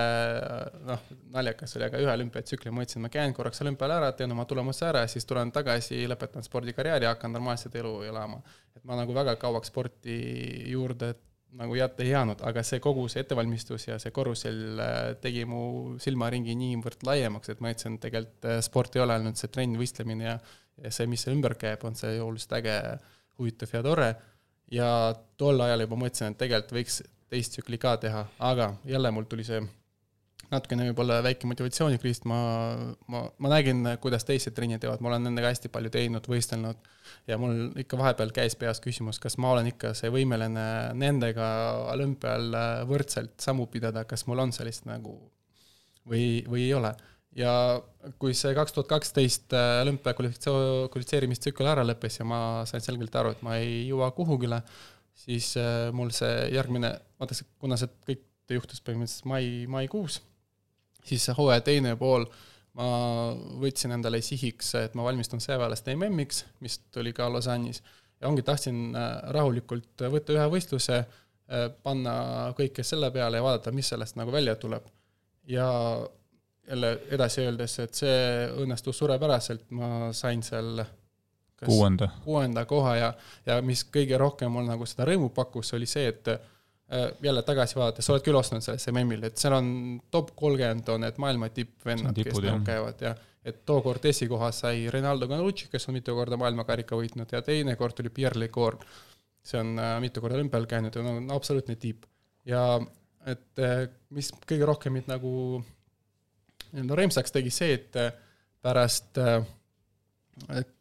noh, 0.88 1.06
naljakas 1.36 1.78
oli, 1.78 1.88
aga 1.88 2.02
ühe 2.04 2.12
olümpiatsükli, 2.12 2.74
ma 2.76 2.84
ütlesin, 2.84 3.04
ma 3.06 3.12
käin 3.14 3.36
korraks 3.36 3.64
olümpial 3.64 3.94
ära, 4.00 4.12
teen 4.18 4.34
oma 4.36 4.46
tulemuse 4.50 4.88
ära 4.90 5.06
ja 5.06 5.12
siis 5.12 5.28
tulen 5.28 5.54
tagasi, 5.56 6.02
lõpetan 6.12 6.46
spordikarjääri 6.46 7.08
hakkan 7.08 7.32
normaalset 7.36 7.76
elu 7.80 7.94
elama. 8.10 8.42
et 8.76 8.84
ma 8.84 9.00
nagu 9.00 9.16
väga 9.16 9.38
kauaks 9.40 9.72
sporti 9.72 10.18
juurde 10.72 11.16
nagu 11.58 11.76
jätta 11.76 12.04
ei 12.04 12.12
jäänud, 12.12 12.42
aga 12.46 12.62
see 12.66 12.80
kogu 12.84 13.08
see 13.10 13.24
ettevalmistus 13.24 13.88
ja 13.88 13.98
see 14.02 14.12
korrusel 14.14 14.80
äh, 14.84 14.98
tegi 15.24 15.46
mu 15.48 15.96
silmaringi 16.04 16.56
niivõrd 16.60 17.06
laiemaks, 17.08 17.54
et 17.54 17.62
ma 17.64 17.72
ütlesin, 17.74 17.98
tegelikult 18.04 18.50
äh, 18.52 18.60
sport 18.66 18.98
ei 18.98 19.04
ole 19.06 19.16
ainult 19.16 19.40
see 19.40 19.52
trenn, 19.54 19.78
võistlemine 19.80 20.28
ja, 20.28 20.38
ja 20.84 20.92
see, 20.94 21.08
mis 21.10 21.24
ümber 21.32 21.56
käib, 21.60 21.86
on 21.88 21.96
see 21.98 22.20
oluliselt 22.22 22.58
äge, 22.60 22.76
huvitav 23.40 23.74
ja 23.74 23.84
tore. 23.86 24.10
ja 24.72 24.90
tol 25.40 25.64
ajal 25.64 25.86
juba 25.86 26.02
mõtlesin, 26.04 26.36
et 26.36 26.42
tegelikult 26.44 26.76
võiks 26.82 27.02
teist 27.30 27.56
tsükli 27.56 27.80
ka 27.82 27.98
teha, 28.02 28.26
aga 28.40 28.74
jälle 28.88 29.12
mul 29.12 29.28
tuli 29.30 29.46
see 29.48 29.62
natukene 30.52 30.86
võib-olla 30.88 31.20
väike 31.26 31.48
motivatsioonikriis, 31.50 32.22
ma, 32.30 32.38
ma, 33.12 33.24
ma 33.44 33.52
nägin, 33.52 33.84
kuidas 34.04 34.24
teised 34.28 34.56
trennid 34.56 34.80
teevad, 34.84 35.02
ma 35.04 35.12
olen 35.12 35.28
nendega 35.28 35.52
hästi 35.52 35.72
palju 35.74 35.92
teinud, 35.92 36.30
võistelnud 36.32 36.88
ja 37.28 37.40
mul 37.42 37.74
ikka 37.84 38.00
vahepeal 38.00 38.32
käis 38.36 38.56
peas 38.60 38.80
küsimus, 38.84 39.20
kas 39.24 39.38
ma 39.44 39.52
olen 39.56 39.72
ikka 39.74 39.92
see 39.98 40.12
võimeline 40.14 40.68
nendega 40.96 41.50
olümpial 41.92 42.56
võrdselt 42.88 43.36
sammu 43.44 43.68
pidada, 43.74 44.06
kas 44.08 44.24
mul 44.30 44.46
on 44.46 44.56
sellist 44.56 44.88
nagu 44.88 45.18
või, 46.08 46.46
või 46.48 46.68
ei 46.70 46.74
ole. 46.78 46.96
ja 47.38 47.52
kui 48.18 48.34
see 48.34 48.56
kaks 48.56 48.74
tuhat 48.74 48.88
kaksteist 48.90 49.54
olümpia 49.54 50.16
kvalifitseerimistsükkel 50.18 51.68
ära 51.74 51.84
lõppes 51.86 52.22
ja 52.22 52.26
ma 52.26 52.40
sain 52.70 52.82
selgelt 52.82 53.16
aru, 53.20 53.36
et 53.36 53.44
ma 53.46 53.60
ei 53.60 53.84
jõua 53.90 54.14
kuhugile, 54.16 54.62
siis 55.18 55.54
äh, 55.60 55.88
mul 55.96 56.12
see 56.16 56.48
järgmine, 56.54 56.94
vaata 57.20 57.38
see, 57.38 57.48
kuna 57.62 57.78
see 57.80 57.90
kõik 58.08 58.26
juhtus 58.54 58.84
põhimõtteliselt 58.86 59.28
mai, 59.28 59.48
maikuus, 59.72 60.22
siis 61.08 61.26
see 61.28 61.36
hooaja 61.38 61.66
teine 61.66 61.96
pool 62.00 62.28
ma 62.78 62.88
võtsin 63.62 63.96
endale 63.96 64.20
sihiks, 64.22 64.74
et 64.78 64.98
ma 64.98 65.06
valmistun 65.08 65.42
sõjaväelaste 65.44 65.96
MM-iks, 65.96 66.44
mis 66.62 66.78
tuli 66.94 67.14
ka 67.18 67.30
Lausanne'is, 67.32 67.82
ja 68.22 68.30
ongi, 68.30 68.44
tahtsin 68.46 68.92
äh, 68.96 69.08
rahulikult 69.36 70.06
võtta 70.14 70.36
ühe 70.36 70.46
võistluse, 70.54 71.02
äh, 71.02 71.66
panna 71.84 72.14
kõike 72.58 72.86
selle 72.86 73.10
peale 73.16 73.42
ja 73.42 73.46
vaadata, 73.46 73.74
mis 73.76 73.90
sellest 73.94 74.20
nagu 74.20 74.34
välja 74.34 74.56
tuleb. 74.62 74.86
ja 75.48 75.68
jälle 76.68 76.90
edasi 77.16 77.46
öeldes, 77.46 77.78
et 77.80 77.96
see 77.96 78.48
õnnestus 78.60 78.98
suurepäraselt, 79.00 79.70
ma 79.72 80.10
sain 80.12 80.42
seal 80.44 80.82
kuuenda, 81.66 82.10
kuuenda 82.24 82.66
koha 82.66 82.96
ja, 82.96 83.14
ja 83.46 83.62
mis 83.66 83.86
kõige 83.94 84.20
rohkem 84.20 84.52
mul 84.54 84.68
nagu 84.68 84.86
seda 84.90 85.08
rõõmu 85.10 85.32
pakkus, 85.36 85.74
oli 85.78 85.88
see, 85.90 86.08
et 86.12 86.30
äh, 86.34 87.08
jälle 87.24 87.44
tagasi 87.48 87.80
vaadates, 87.80 88.06
sa 88.06 88.14
oled 88.14 88.26
küll 88.26 88.40
ostnud 88.40 88.66
sellesse 88.66 88.94
MM-il, 88.94 89.26
et 89.30 89.42
seal 89.42 89.58
on 89.58 89.72
top 90.14 90.34
kolmkümmend 90.38 90.94
on 90.94 91.06
need 91.06 91.18
maailma 91.22 91.50
tippvennad, 91.54 92.18
kes 92.18 92.42
nagu 92.44 92.62
käivad 92.68 93.02
ja 93.08 93.16
et 93.48 93.64
tookord 93.66 94.04
esikoha 94.10 94.52
sai 94.52 94.90
Rinaldo 94.92 95.28
Ganucci, 95.32 95.70
kes 95.72 95.88
on 95.88 95.96
mitu 95.96 96.16
korda 96.16 96.40
maailmakarika 96.40 97.00
võitnud 97.00 97.32
ja 97.32 97.42
teine 97.46 97.78
kord 97.80 97.96
tuli 97.96 98.12
Pierre 98.14 98.40
Lecour. 98.40 98.78
see 99.48 99.60
on 99.60 99.78
äh, 99.80 99.98
mitu 100.04 100.22
korda 100.22 100.36
olümpial 100.36 100.66
käinud 100.68 100.96
ja 100.96 101.02
on 101.02 101.32
absoluutne 101.32 101.76
tipp. 101.76 102.04
ja 102.46 102.80
et 103.26 103.60
äh, 103.60 103.88
mis 104.10 104.32
kõige 104.48 104.68
rohkem 104.68 104.94
mind 104.94 105.10
nagu 105.12 105.32
nii-öelda 106.72 106.98
rõõmsaks 107.00 107.34
tegi 107.34 107.52
see, 107.54 107.78
et 107.78 107.96
äh, 108.00 108.12
pärast 108.64 109.20
äh, 109.22 109.40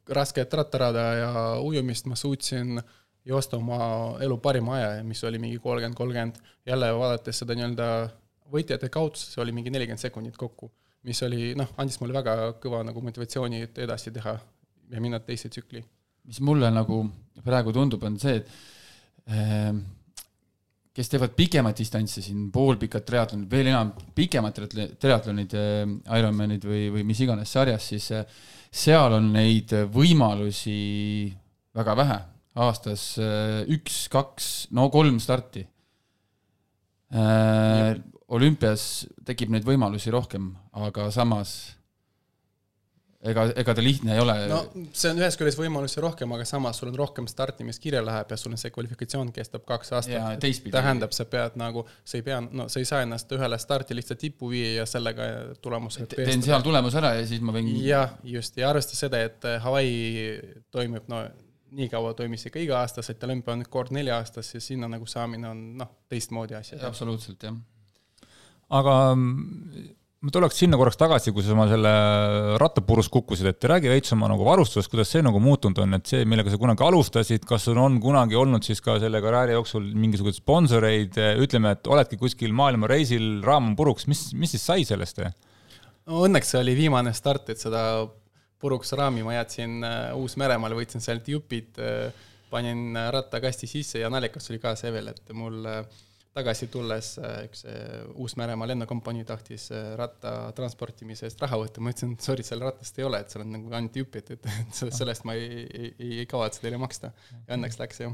rasket 0.08 0.54
rattarada 0.54 1.06
ja 1.14 1.32
ujumist 1.60 2.06
ma 2.06 2.16
suutsin 2.16 2.80
joosta 3.26 3.58
oma 3.58 3.78
elu 4.22 4.38
parima 4.38 4.76
aja, 4.76 4.90
mis 5.04 5.22
oli 5.24 5.38
mingi 5.42 5.58
kolmkümmend, 5.58 5.96
kolmkümmend, 5.98 6.38
jälle 6.66 6.92
vaadates 6.94 7.42
seda 7.42 7.56
nii-öelda 7.58 7.88
võitjate 8.52 8.90
kaotust, 8.92 9.32
see 9.34 9.42
oli 9.42 9.54
mingi 9.56 9.72
nelikümmend 9.74 10.02
sekundit 10.02 10.38
kokku, 10.38 10.70
mis 11.06 11.22
oli 11.26 11.50
noh, 11.58 11.72
andis 11.80 11.98
mulle 12.02 12.14
väga 12.14 12.36
kõva 12.62 12.84
nagu 12.86 13.02
motivatsiooni, 13.02 13.64
et 13.66 13.82
edasi 13.82 14.14
teha 14.14 14.36
ja 14.92 15.02
minna 15.02 15.20
teise 15.20 15.50
tsükli. 15.50 15.82
mis 16.26 16.40
mulle 16.40 16.70
nagu 16.70 17.02
praegu 17.44 17.72
tundub, 17.74 18.02
on 18.06 18.18
see, 18.18 18.38
et 18.38 19.30
äh, 19.30 19.74
kes 20.94 21.10
teevad 21.10 21.34
pikemat 21.36 21.78
distantsi 21.78 22.22
siin, 22.22 22.46
poolpikad 22.52 23.04
triatlonid, 23.06 23.50
veel 23.50 23.70
enam 23.72 23.92
pikemad 24.14 24.62
triatlonid, 25.02 25.54
äh, 25.58 26.18
Ironmanid 26.18 26.66
või, 26.66 26.86
või 26.94 27.06
mis 27.10 27.20
iganes 27.26 27.52
sarjas, 27.58 27.90
siis 27.90 28.12
seal 28.70 29.16
on 29.18 29.31
neid 29.35 29.72
võimalusi 29.92 31.33
väga 31.76 31.96
vähe, 31.98 32.18
aastas 32.57 33.09
äh, 33.20 33.62
üks, 33.76 34.07
kaks, 34.12 34.50
no 34.76 34.88
kolm 34.90 35.20
starti. 35.22 35.66
olümpias 38.35 39.07
tekib 39.24 39.52
neid 39.55 39.62
võimalusi 39.64 40.11
rohkem, 40.11 40.48
aga 40.74 41.07
samas 41.14 41.52
ega, 43.30 43.46
ega 43.62 43.74
ta 43.76 43.84
lihtne 43.84 44.14
ei 44.14 44.22
ole. 44.22 44.34
no 44.50 44.60
see 44.92 45.12
on 45.12 45.20
ühest 45.20 45.40
küljest 45.40 45.60
võimalusi 45.60 46.02
rohkem, 46.02 46.32
aga 46.36 46.46
samas 46.48 46.80
sul 46.80 46.90
on 46.90 46.98
rohkem 47.00 47.28
startimiskirja 47.30 48.02
läheb 48.04 48.32
ja 48.32 48.38
sul 48.40 48.54
on 48.54 48.60
see 48.60 48.72
kvalifikatsioon 48.74 49.32
kestab 49.36 49.66
kaks 49.68 49.92
aastat. 49.98 50.46
tähendab, 50.70 51.14
sa 51.16 51.28
pead 51.30 51.58
nagu, 51.60 51.86
sa 52.04 52.20
ei 52.20 52.26
pea, 52.26 52.40
no 52.44 52.68
sa 52.72 52.82
ei 52.82 52.88
saa 52.88 53.02
ennast 53.06 53.32
ühele 53.36 53.58
starti 53.62 53.96
lihtsalt 53.96 54.22
tippu 54.22 54.50
viia 54.52 54.82
ja 54.82 54.86
sellega 54.90 55.30
tulemusega 55.62 56.10
Te, 56.12 56.28
teen 56.28 56.44
seal 56.44 56.64
tulemuse 56.66 57.00
ära 57.02 57.16
ja 57.18 57.26
siis 57.28 57.42
ma 57.44 57.54
võin. 57.56 57.72
jah, 57.84 58.16
just 58.24 58.56
ja 58.60 58.70
arvestades 58.70 59.04
seda, 59.06 59.22
et 59.26 59.50
Hawaii 59.62 60.38
toimub, 60.74 61.10
no 61.12 61.24
nii 61.76 61.88
kaua 61.92 62.14
toimis 62.16 62.46
ikka 62.48 62.60
iga-aastaselt, 62.62 63.22
olümpia 63.26 63.56
on 63.56 63.64
kord 63.70 63.92
nelja 63.94 64.20
aastas 64.20 64.52
ja 64.54 64.60
sinna 64.62 64.88
nagu 64.90 65.06
saamine 65.10 65.48
on 65.50 65.62
noh, 65.80 65.90
teistmoodi 66.08 66.56
asi. 66.58 66.78
absoluutselt, 66.86 67.42
jah. 67.42 67.56
aga 68.80 68.96
ma 70.24 70.33
tuleks 70.33 70.57
sinna 70.59 70.79
korraks 70.81 70.98
tagasi, 70.98 71.33
kui 71.35 71.44
sa 71.44 71.52
oma 71.52 71.66
selle 71.70 71.92
rattapurus 72.61 73.11
kukkusid, 73.12 73.50
et 73.50 73.66
räägi 73.70 73.90
veits 73.92 74.14
oma 74.16 74.31
nagu 74.33 74.46
varustusest, 74.46 74.90
kuidas 74.90 75.11
see 75.12 75.22
nagu 75.24 75.40
muutunud 75.42 75.79
on, 75.85 75.96
et 75.98 76.09
see, 76.09 76.24
millega 76.29 76.52
sa 76.52 76.61
kunagi 76.61 76.87
alustasid, 76.87 77.44
kas 77.48 77.68
sul 77.68 77.79
on 77.83 77.98
kunagi 78.02 78.38
olnud 78.38 78.64
siis 78.66 78.81
ka 78.85 78.96
selle 79.02 79.20
karjääri 79.24 79.55
jooksul 79.59 79.90
mingisuguseid 79.92 80.40
sponsoreid, 80.40 81.20
ütleme, 81.44 81.76
et 81.76 81.90
oledki 81.92 82.18
kuskil 82.20 82.57
maailmareisil, 82.57 83.29
raam 83.46 83.72
on 83.72 83.76
puruks, 83.79 84.09
mis, 84.11 84.31
mis 84.35 84.57
siis 84.57 84.64
sai 84.72 84.88
sellest? 84.88 85.20
no 86.07 86.22
õnneks 86.24 86.55
see 86.55 86.62
oli 86.62 86.76
viimane 86.79 87.12
start, 87.16 87.52
et 87.52 87.61
seda 87.61 87.83
puruks 88.62 88.94
raami 88.96 89.24
ma 89.26 89.37
jätsin 89.37 89.85
äh, 89.85 90.16
Uus-Meremaale, 90.16 90.79
võtsin 90.79 91.05
sealt 91.05 91.29
jupid, 91.29 91.76
äh, 91.76 92.09
panin 92.50 92.96
rattakasti 93.12 93.68
sisse 93.68 94.00
ja 94.00 94.11
naljakas 94.12 94.48
oli 94.52 94.61
ka 94.62 94.72
see 94.79 94.92
veel, 94.94 95.11
et 95.12 95.35
mul 95.37 95.61
äh, 95.68 95.83
tagasi 96.37 96.68
tulles 96.72 97.14
äh, 97.20 97.37
üks 97.46 97.64
äh, 97.68 98.03
Uus-Meremaa 98.20 98.68
lennukompanii 98.68 99.25
tahtis 99.29 99.70
äh, 99.72 99.94
ratta 99.99 100.35
transportimise 100.57 101.29
eest 101.29 101.40
raha 101.42 101.59
võtta, 101.62 101.83
ma 101.85 101.92
ütlesin, 101.94 102.16
et 102.16 102.27
sorry, 102.27 102.44
seal 102.46 102.64
ratast 102.64 103.01
ei 103.01 103.07
ole, 103.07 103.22
et 103.22 103.33
seal 103.33 103.44
on 103.46 103.55
nagu 103.57 103.72
ainult 103.79 103.96
jupid, 103.96 104.35
et, 104.37 104.51
et 104.64 104.83
sellest 105.01 105.25
ma 105.29 105.37
ei, 105.38 105.64
ei, 105.64 105.94
ei 106.20 106.27
kavatse 106.29 106.64
teile 106.64 106.81
maksta. 106.83 107.12
ja 107.46 107.57
õnneks 107.57 107.81
läks 107.81 108.05
jah. 108.05 108.12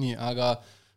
nii, 0.00 0.16
aga 0.28 0.56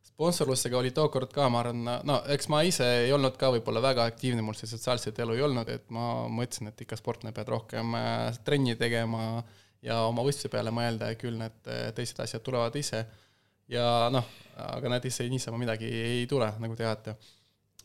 sponsorlusega 0.09 0.79
oli 0.79 0.91
tookord 0.95 1.31
ka, 1.35 1.45
ma 1.53 1.61
arvan, 1.61 1.85
no 2.07 2.17
eks 2.33 2.49
ma 2.51 2.63
ise 2.67 2.87
ei 3.05 3.13
olnud 3.13 3.37
ka 3.39 3.51
võib-olla 3.53 3.83
väga 3.83 4.09
aktiivne, 4.09 4.41
mul 4.43 4.57
see 4.57 4.71
sotsiaalset 4.71 5.21
elu 5.21 5.37
ei 5.37 5.45
olnud, 5.45 5.69
et 5.69 5.87
ma 5.93 6.25
mõtlesin, 6.33 6.71
et 6.71 6.85
ikka 6.85 6.97
sportlane 6.99 7.35
pead 7.35 7.51
rohkem 7.53 7.93
trenni 8.47 8.75
tegema 8.79 9.43
ja 9.85 10.01
oma 10.09 10.25
võistluse 10.25 10.51
peale 10.51 10.73
mõelda 10.75 11.13
ja 11.13 11.19
küll 11.19 11.37
need 11.39 11.73
teised 11.95 12.19
asjad 12.25 12.43
tulevad 12.43 12.75
ise 12.79 13.05
ja 13.69 13.85
noh, 14.13 14.25
aga 14.59 14.95
näed, 14.95 15.05
ise 15.09 15.27
niisama 15.29 15.59
midagi 15.61 15.89
ei 15.89 16.25
tule, 16.29 16.49
nagu 16.59 16.75
teate. 16.75 17.15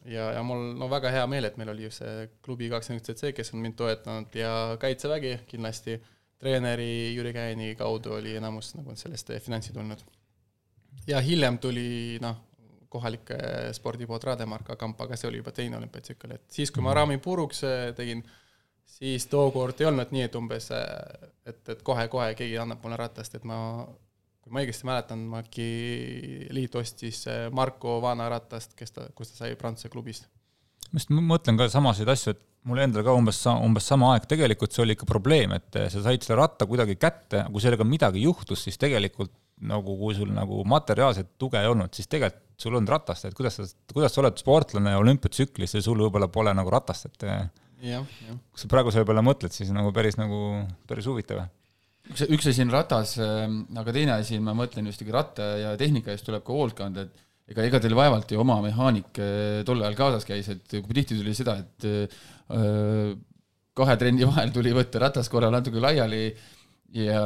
ja, 0.05 0.31
ja 0.37 0.43
mul 0.43 0.75
no 0.79 0.89
väga 0.91 1.13
hea 1.15 1.27
meel, 1.31 1.49
et 1.49 1.57
meil 1.61 1.73
oli 1.73 1.91
see 1.93 2.29
klubi 2.45 2.69
kakskümmend 2.73 3.05
üks 3.05 3.21
CC, 3.21 3.33
kes 3.37 3.55
on 3.55 3.63
mind 3.65 3.77
toetanud 3.79 4.37
ja 4.37 4.53
Kaitsevägi 4.81 5.39
kindlasti, 5.49 5.99
treeneri 6.41 7.15
Jüri 7.15 7.33
Käeni 7.33 7.75
kaudu 7.79 8.19
oli 8.19 8.37
enamus 8.37 8.75
nagu 8.79 8.97
sellest 8.97 9.33
finantsi 9.41 9.73
tulnud. 9.73 10.03
ja 11.07 11.21
hiljem 11.21 11.59
tuli 11.59 12.19
noh, 12.21 12.37
kohalike 12.95 13.37
spordipood 13.75 14.25
Rademark 14.25 14.75
Kamp, 14.79 15.01
aga 15.01 15.17
see 15.19 15.29
oli 15.29 15.41
juba 15.43 15.53
teine 15.53 15.79
olümpiatsükkel, 15.81 16.37
et 16.37 16.45
siis, 16.49 16.71
kui 16.71 16.83
ma 16.83 16.91
mhm. 16.91 16.97
raami 17.01 17.19
puruks 17.19 17.65
äh, 17.67 17.91
tegin, 17.97 18.23
siis 18.85 19.27
tookord 19.27 19.81
ei 19.81 19.89
olnud 19.91 20.13
nii, 20.15 20.29
et 20.29 20.39
umbes, 20.39 20.71
äh, 20.77 21.31
et, 21.47 21.63
et 21.75 21.83
kohe-kohe 21.83 22.35
keegi 22.39 22.59
annab 22.61 22.85
mulle 22.85 23.01
ratast, 23.01 23.35
et 23.35 23.47
ma 23.49 23.59
kui 24.45 24.53
ma 24.53 24.61
õigesti 24.61 24.85
mäletan, 24.89 25.23
Maki 25.33 25.69
liit 26.53 26.75
ostis 26.77 27.23
eh, 27.33 27.47
Marko 27.55 27.97
vanaratast, 28.05 28.75
kes 28.77 28.93
ta, 28.93 29.07
kus 29.17 29.33
ta 29.33 29.45
sai 29.45 29.57
Prantsuse 29.61 29.93
klubist. 29.93 30.29
ma 30.93 31.01
just 31.01 31.15
mõtlen 31.15 31.57
ka 31.59 31.71
samasid 31.73 32.11
asju, 32.13 32.35
et 32.37 32.43
mul 32.69 32.83
endal 32.85 33.05
ka 33.07 33.15
umbes, 33.17 33.41
umbes 33.53 33.89
sama 33.89 34.13
aeg, 34.15 34.29
tegelikult 34.29 34.77
see 34.77 34.85
oli 34.85 34.97
ikka 34.97 35.09
probleem, 35.09 35.57
et 35.57 35.81
eh, 35.81 35.89
sa 35.93 36.05
said 36.05 36.27
selle 36.27 36.43
ratta 36.43 36.69
kuidagi 36.69 36.99
kätte, 37.01 37.47
kui 37.49 37.65
sellega 37.65 37.89
midagi 37.89 38.25
juhtus, 38.25 38.67
siis 38.69 38.81
tegelikult 38.81 39.33
nagu 39.65 39.97
kui 39.97 40.17
sul 40.17 40.33
nagu 40.35 40.61
materiaalset 40.69 41.37
tuge 41.41 41.61
ei 41.63 41.71
olnud, 41.71 41.93
siis 41.97 42.11
tegelikult 42.11 42.43
sul 42.61 42.77
on 42.79 42.87
ratast, 42.87 43.25
et 43.27 43.35
kuidas 43.35 43.57
sa, 43.59 43.65
kuidas 43.91 44.13
sa 44.15 44.21
oled 44.23 44.37
sportlane 44.39 44.93
olümpiatsüklis 45.01 45.73
ja 45.75 45.83
sul 45.83 46.05
võib-olla 46.05 46.29
pole 46.31 46.53
nagu 46.55 46.71
ratast, 46.71 47.09
et 47.09 47.27
eh, 47.27 47.45
jah, 47.95 48.05
jah. 48.29 48.41
kui 48.53 48.61
sa 48.61 48.71
praegu 48.71 48.93
selle 48.93 49.09
peale 49.09 49.25
mõtled, 49.25 49.57
siis 49.57 49.73
nagu 49.75 49.91
päris 49.97 50.21
nagu, 50.21 50.67
päris 50.91 51.09
huvitav 51.09 51.47
üks, 52.11 52.25
üks 52.37 52.49
asi 52.51 52.65
on 52.65 52.73
ratas, 52.75 53.17
ähm, 53.23 53.61
aga 53.81 53.95
teine 53.97 54.17
asi, 54.19 54.41
ma 54.43 54.55
mõtlen 54.57 54.91
just 54.91 55.05
ratta 55.15 55.55
ja 55.61 55.77
tehnika 55.81 56.13
eest 56.15 56.27
tuleb 56.29 56.45
ka 56.47 56.57
hoolt 56.57 56.77
kanda, 56.79 57.07
et 57.07 57.53
ega, 57.53 57.67
ega 57.69 57.83
teil 57.83 57.97
vaevalt 57.99 58.33
ju 58.33 58.41
oma 58.41 58.61
mehaanik 58.65 59.21
äh, 59.23 59.63
tol 59.69 59.83
ajal 59.83 59.99
kaasas 59.99 60.27
käis, 60.29 60.51
et 60.53 60.77
kui 60.81 60.97
tihti 60.97 61.19
tuli 61.19 61.37
seda, 61.37 61.59
et 61.63 61.89
öö, 61.89 62.09
äh, 62.57 63.15
kahe 63.75 63.97
trenni 63.99 64.27
vahel 64.29 64.53
tuli 64.55 64.75
võtta 64.75 65.01
ratas 65.03 65.31
korra 65.33 65.51
natuke 65.51 65.81
laiali 65.83 66.29
ja, 66.95 67.23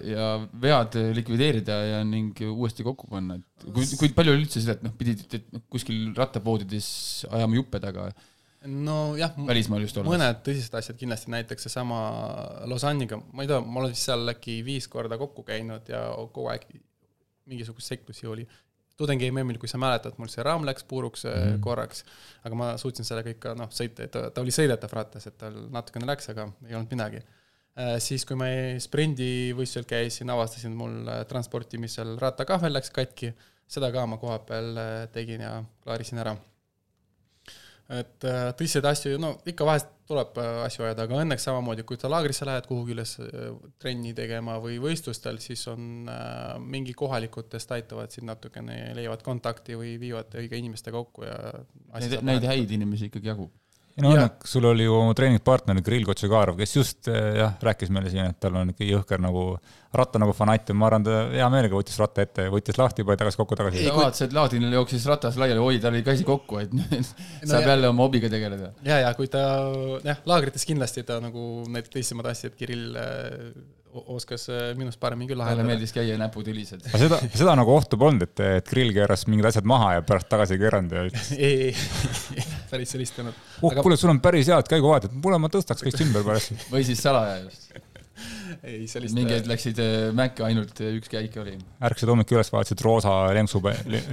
ja 0.00 0.28
vead 0.62 0.96
likvideerida 1.16 1.76
ja 1.90 1.98
ning 2.08 2.38
uuesti 2.48 2.86
kokku 2.86 3.10
panna, 3.10 3.36
et 3.36 3.66
kui, 3.66 3.88
kui 4.00 4.14
palju 4.16 4.32
oli 4.32 4.46
üldse 4.46 4.62
seda, 4.64 4.78
et 4.78 4.86
noh, 4.86 4.94
pidid 4.96 5.26
et 5.36 5.50
kuskil 5.72 6.14
rattapoodides 6.16 6.88
ajama 7.30 7.60
juppe 7.60 7.82
taga 7.84 8.08
nojah, 8.64 9.34
mõned 9.36 10.40
tõsised 10.46 10.74
asjad 10.78 10.98
kindlasti, 10.98 11.30
näiteks 11.32 11.66
seesama 11.66 11.98
Lausanne'iga, 12.70 13.18
ma 13.36 13.44
ei 13.44 13.50
tea, 13.50 13.60
ma 13.60 13.82
olen 13.82 13.92
vist 13.92 14.08
seal 14.08 14.32
äkki 14.32 14.58
viis 14.66 14.88
korda 14.90 15.18
kokku 15.20 15.44
käinud 15.46 15.88
ja 15.90 16.06
kogu 16.32 16.48
aeg 16.52 16.66
mingisuguseid 17.50 17.98
sekkusi 17.98 18.28
oli. 18.30 18.46
tudengi 18.96 19.26
MM-il, 19.26 19.58
kui 19.58 19.68
sa 19.68 19.78
mäletad, 19.82 20.14
mul 20.22 20.30
see 20.30 20.42
raam 20.46 20.62
läks 20.64 20.84
puruks 20.86 21.24
mm. 21.26 21.56
korraks, 21.64 22.04
aga 22.46 22.58
ma 22.58 22.68
suutsin 22.78 23.04
sellega 23.04 23.32
ikka 23.34 23.56
noh, 23.58 23.72
sõita, 23.74 24.06
et 24.06 24.12
ta, 24.14 24.28
ta 24.30 24.44
oli 24.44 24.54
sõidetav 24.54 24.94
ratas, 24.94 25.26
et 25.26 25.36
tal 25.40 25.56
natukene 25.74 26.06
läks, 26.06 26.30
aga 26.30 26.46
ei 26.68 26.78
olnud 26.78 26.94
midagi 26.94 27.20
äh,. 27.20 27.96
siis, 27.98 28.24
kui 28.24 28.38
ma 28.38 28.48
sprindivõistlusel 28.80 29.88
käisin, 29.90 30.30
avastasin, 30.30 30.78
mul 30.78 31.10
äh, 31.10 31.24
transportimisel 31.28 32.14
rattakahvel 32.22 32.78
läks 32.78 32.94
katki, 32.94 33.34
seda 33.66 33.90
ka 33.92 34.06
ma 34.06 34.20
koha 34.22 34.38
peal 34.46 34.78
tegin 35.12 35.42
ja 35.42 35.58
klaarisin 35.82 36.22
ära 36.22 36.36
et 37.92 38.24
äh, 38.24 38.46
tõsiseid 38.56 38.86
asju, 38.88 39.18
no 39.20 39.34
ikka 39.48 39.66
vahest 39.68 39.90
tuleb 40.08 40.38
äh, 40.40 40.60
asju 40.64 40.86
ajada, 40.86 41.04
aga 41.04 41.18
õnneks 41.20 41.44
samamoodi, 41.48 41.84
kui 41.88 41.98
sa 42.00 42.08
laagrisse 42.12 42.46
lähed 42.48 42.68
kuhugi 42.68 42.94
üles 42.96 43.16
äh, 43.20 43.50
trenni 43.82 44.14
tegema 44.16 44.56
või 44.62 44.78
võistlustel, 44.82 45.40
siis 45.44 45.66
on 45.72 46.08
mingi 46.64 46.94
kohalikud, 46.96 47.50
kes 47.52 47.68
aitavad 47.76 48.14
sind 48.14 48.30
natukene, 48.30 48.78
leiavad 48.96 49.24
kontakti 49.26 49.76
või 49.80 49.98
viivad 50.00 50.32
õige 50.40 50.60
inimestega 50.60 50.96
kokku 50.96 51.28
ja 51.28 51.36
Neid, 51.94 52.18
neid 52.26 52.48
häid 52.48 52.72
inimesi 52.74 53.10
ikkagi 53.10 53.30
jagub 53.30 53.52
ei 53.94 54.02
no 54.02 54.10
õnneks 54.14 54.50
sul 54.56 54.66
oli 54.66 54.86
ju 54.88 54.96
treeningpartner 55.14 55.78
Kirill 55.84 56.06
Kotšegarov, 56.08 56.58
kes 56.58 56.72
just 56.74 57.10
eh, 57.12 57.36
jah, 57.38 57.52
rääkis 57.62 57.92
meile 57.94 58.10
siin, 58.10 58.32
et 58.32 58.40
tal 58.42 58.56
on 58.58 58.72
ikka 58.72 58.86
jõhker 58.88 59.22
nagu 59.22 59.44
ratta 59.94 60.18
nagu 60.18 60.34
fanatt 60.34 60.72
ja 60.72 60.74
ma 60.74 60.88
arvan, 60.88 61.04
ta 61.06 61.20
hea 61.30 61.46
meelega 61.52 61.78
võttis 61.78 62.00
ratta 62.02 62.24
ette 62.24 62.48
ja 62.48 62.50
võttis 62.50 62.78
lahti, 62.80 63.06
pani 63.06 63.20
tagasi 63.20 63.38
kokku 63.38 63.58
tagasi. 63.60 63.84
sa 63.86 63.94
vaatasid, 63.94 64.26
et 64.26 64.34
Laadinil 64.38 64.74
jooksis 64.80 65.06
ratas 65.10 65.38
laiali, 65.38 65.62
oi, 65.62 65.78
tal 65.82 65.94
oli 65.94 66.02
käsi 66.06 66.26
kokku, 66.26 66.58
et 66.64 66.74
nüüd 66.78 66.96
no 66.98 67.52
saab 67.52 67.70
jälle 67.70 67.92
oma 67.92 68.08
hobiga 68.08 68.32
tegeleda. 68.32 68.72
ja, 68.82 68.98
ja 69.04 69.14
kui 69.14 69.30
ta 69.30 69.44
jah, 70.02 70.26
laagrites 70.26 70.66
kindlasti 70.66 71.06
ta 71.06 71.20
nagu 71.22 71.62
need 71.70 71.90
teised 71.92 72.34
asjad, 72.34 72.58
Kirill 72.58 72.98
eh, 72.98 73.48
oskas 73.94 74.48
äh, 74.50 74.72
minust 74.78 74.98
paremini 75.00 75.28
küll 75.30 75.38
lahendada. 75.38 75.62
talle 75.62 75.74
meeldis 75.74 75.94
käia 75.94 76.16
näputülised. 76.18 76.82
aga 76.88 77.00
seda, 77.00 77.20
seda 77.34 77.54
nagu 77.58 77.74
ohtu 77.74 77.98
polnud, 78.00 78.26
et, 78.26 78.42
et 78.58 78.70
grill 78.70 78.92
keeras 78.96 79.26
mingid 79.30 79.48
asjad 79.50 79.68
maha 79.68 79.94
ja 79.98 80.04
pärast 80.06 80.28
tagasi 80.32 80.56
ei 80.56 80.62
keeranud 80.64 80.94
ja 80.94 81.04
ütles 81.10 81.30
ei, 81.48 81.70
ei, 81.70 82.46
päris 82.74 82.94
sellist 82.94 83.18
olnud. 83.22 83.40
oh 83.62 83.72
aga..., 83.72 83.86
kuule, 83.86 83.98
sul 84.00 84.12
on 84.12 84.20
päris 84.24 84.50
head 84.52 84.70
käiguvahet, 84.70 85.08
et 85.08 85.18
kuule, 85.24 85.40
ma 85.42 85.50
tõstaks 85.52 85.86
kõik 85.86 86.00
ümber 86.06 86.26
pärast. 86.26 86.54
või 86.74 86.84
siis 86.86 87.02
salaja 87.04 87.40
just 87.44 87.70
ei, 88.70 88.84
sellist 88.90 89.16
mingid 89.16 89.40
äh, 89.40 89.48
läksid 89.50 89.80
äh, 89.82 89.94
Mäkke 90.14 90.44
ainult 90.46 90.82
üks 90.86 91.10
käik 91.10 91.38
oli. 91.42 91.56
ärkasid 91.88 92.12
hommikul 92.12 92.38
üles, 92.38 92.52
vaatasid 92.54 92.84
roosa 92.86 93.14
lenksu, 93.34 93.62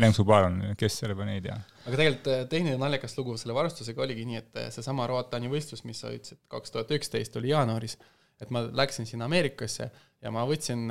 lenksupaar 0.02 0.48
on, 0.48 0.62
kes 0.80 1.02
selle 1.04 1.18
pani, 1.18 1.38
ei 1.38 1.46
tea. 1.46 1.60
aga 1.84 1.98
tegelikult 1.98 2.50
teine 2.54 2.78
naljakas 2.82 3.18
lugu 3.20 3.38
selle 3.42 3.58
varustusega 3.58 4.08
oligi 4.08 4.26
nii, 4.30 4.42
et 4.42 4.64
seesama 4.78 5.06
Roatani 5.12 5.52
võistlus, 5.52 5.86
mis 5.86 6.02
sa 6.02 6.14
ütlesid, 6.14 6.42
kaks 6.52 6.74
tuhat 6.74 6.98
üksteist 6.98 7.38
oli 7.42 7.54
jaanuaris 7.54 8.00
et 8.42 8.50
ma 8.54 8.64
läksin 8.74 9.06
sinna 9.06 9.28
Ameerikasse 9.30 9.88
ja 10.22 10.32
ma 10.34 10.44
võtsin 10.50 10.90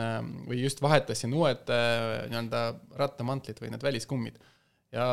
või 0.49 0.63
just 0.63 0.83
vahetasin 0.83 1.35
uued 1.35 1.71
äh, 1.75 2.27
nii-öelda 2.31 2.63
rattamantlid 2.99 3.61
või 3.63 3.73
need 3.75 3.85
väliskummid. 3.87 4.39
Ja 4.95 5.07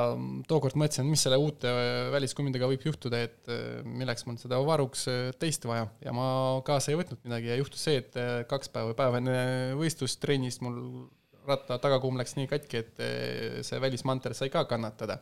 tookord 0.49 0.77
mõtlesin, 0.79 1.05
mis 1.09 1.21
selle 1.25 1.37
uute 1.41 1.71
väliskummidega 2.13 2.69
võib 2.71 2.87
juhtuda, 2.87 3.21
et 3.27 3.51
äh, 3.51 3.83
milleks 3.85 4.25
mul 4.27 4.39
seda 4.41 4.59
varuks 4.65 5.05
äh, 5.11 5.29
teist 5.39 5.67
vaja 5.69 5.85
ja 6.03 6.13
ma 6.15 6.27
kaasa 6.67 6.93
ei 6.93 6.99
võtnud 7.01 7.21
midagi 7.27 7.51
ja 7.51 7.59
juhtus 7.59 7.85
see, 7.85 8.01
et 8.01 8.17
kaks 8.49 8.73
päeva, 8.73 8.97
päev 8.97 9.19
enne 9.21 9.37
võistlust 9.79 10.21
trennis 10.23 10.61
mul 10.65 11.07
ratta 11.47 11.77
tagakumm 11.79 12.19
läks 12.19 12.35
nii 12.35 12.49
katki, 12.51 12.83
et 12.83 12.97
see 13.63 13.77
välismantel 13.79 14.33
sai 14.35 14.49
ka 14.51 14.65
kannatada 14.67 15.21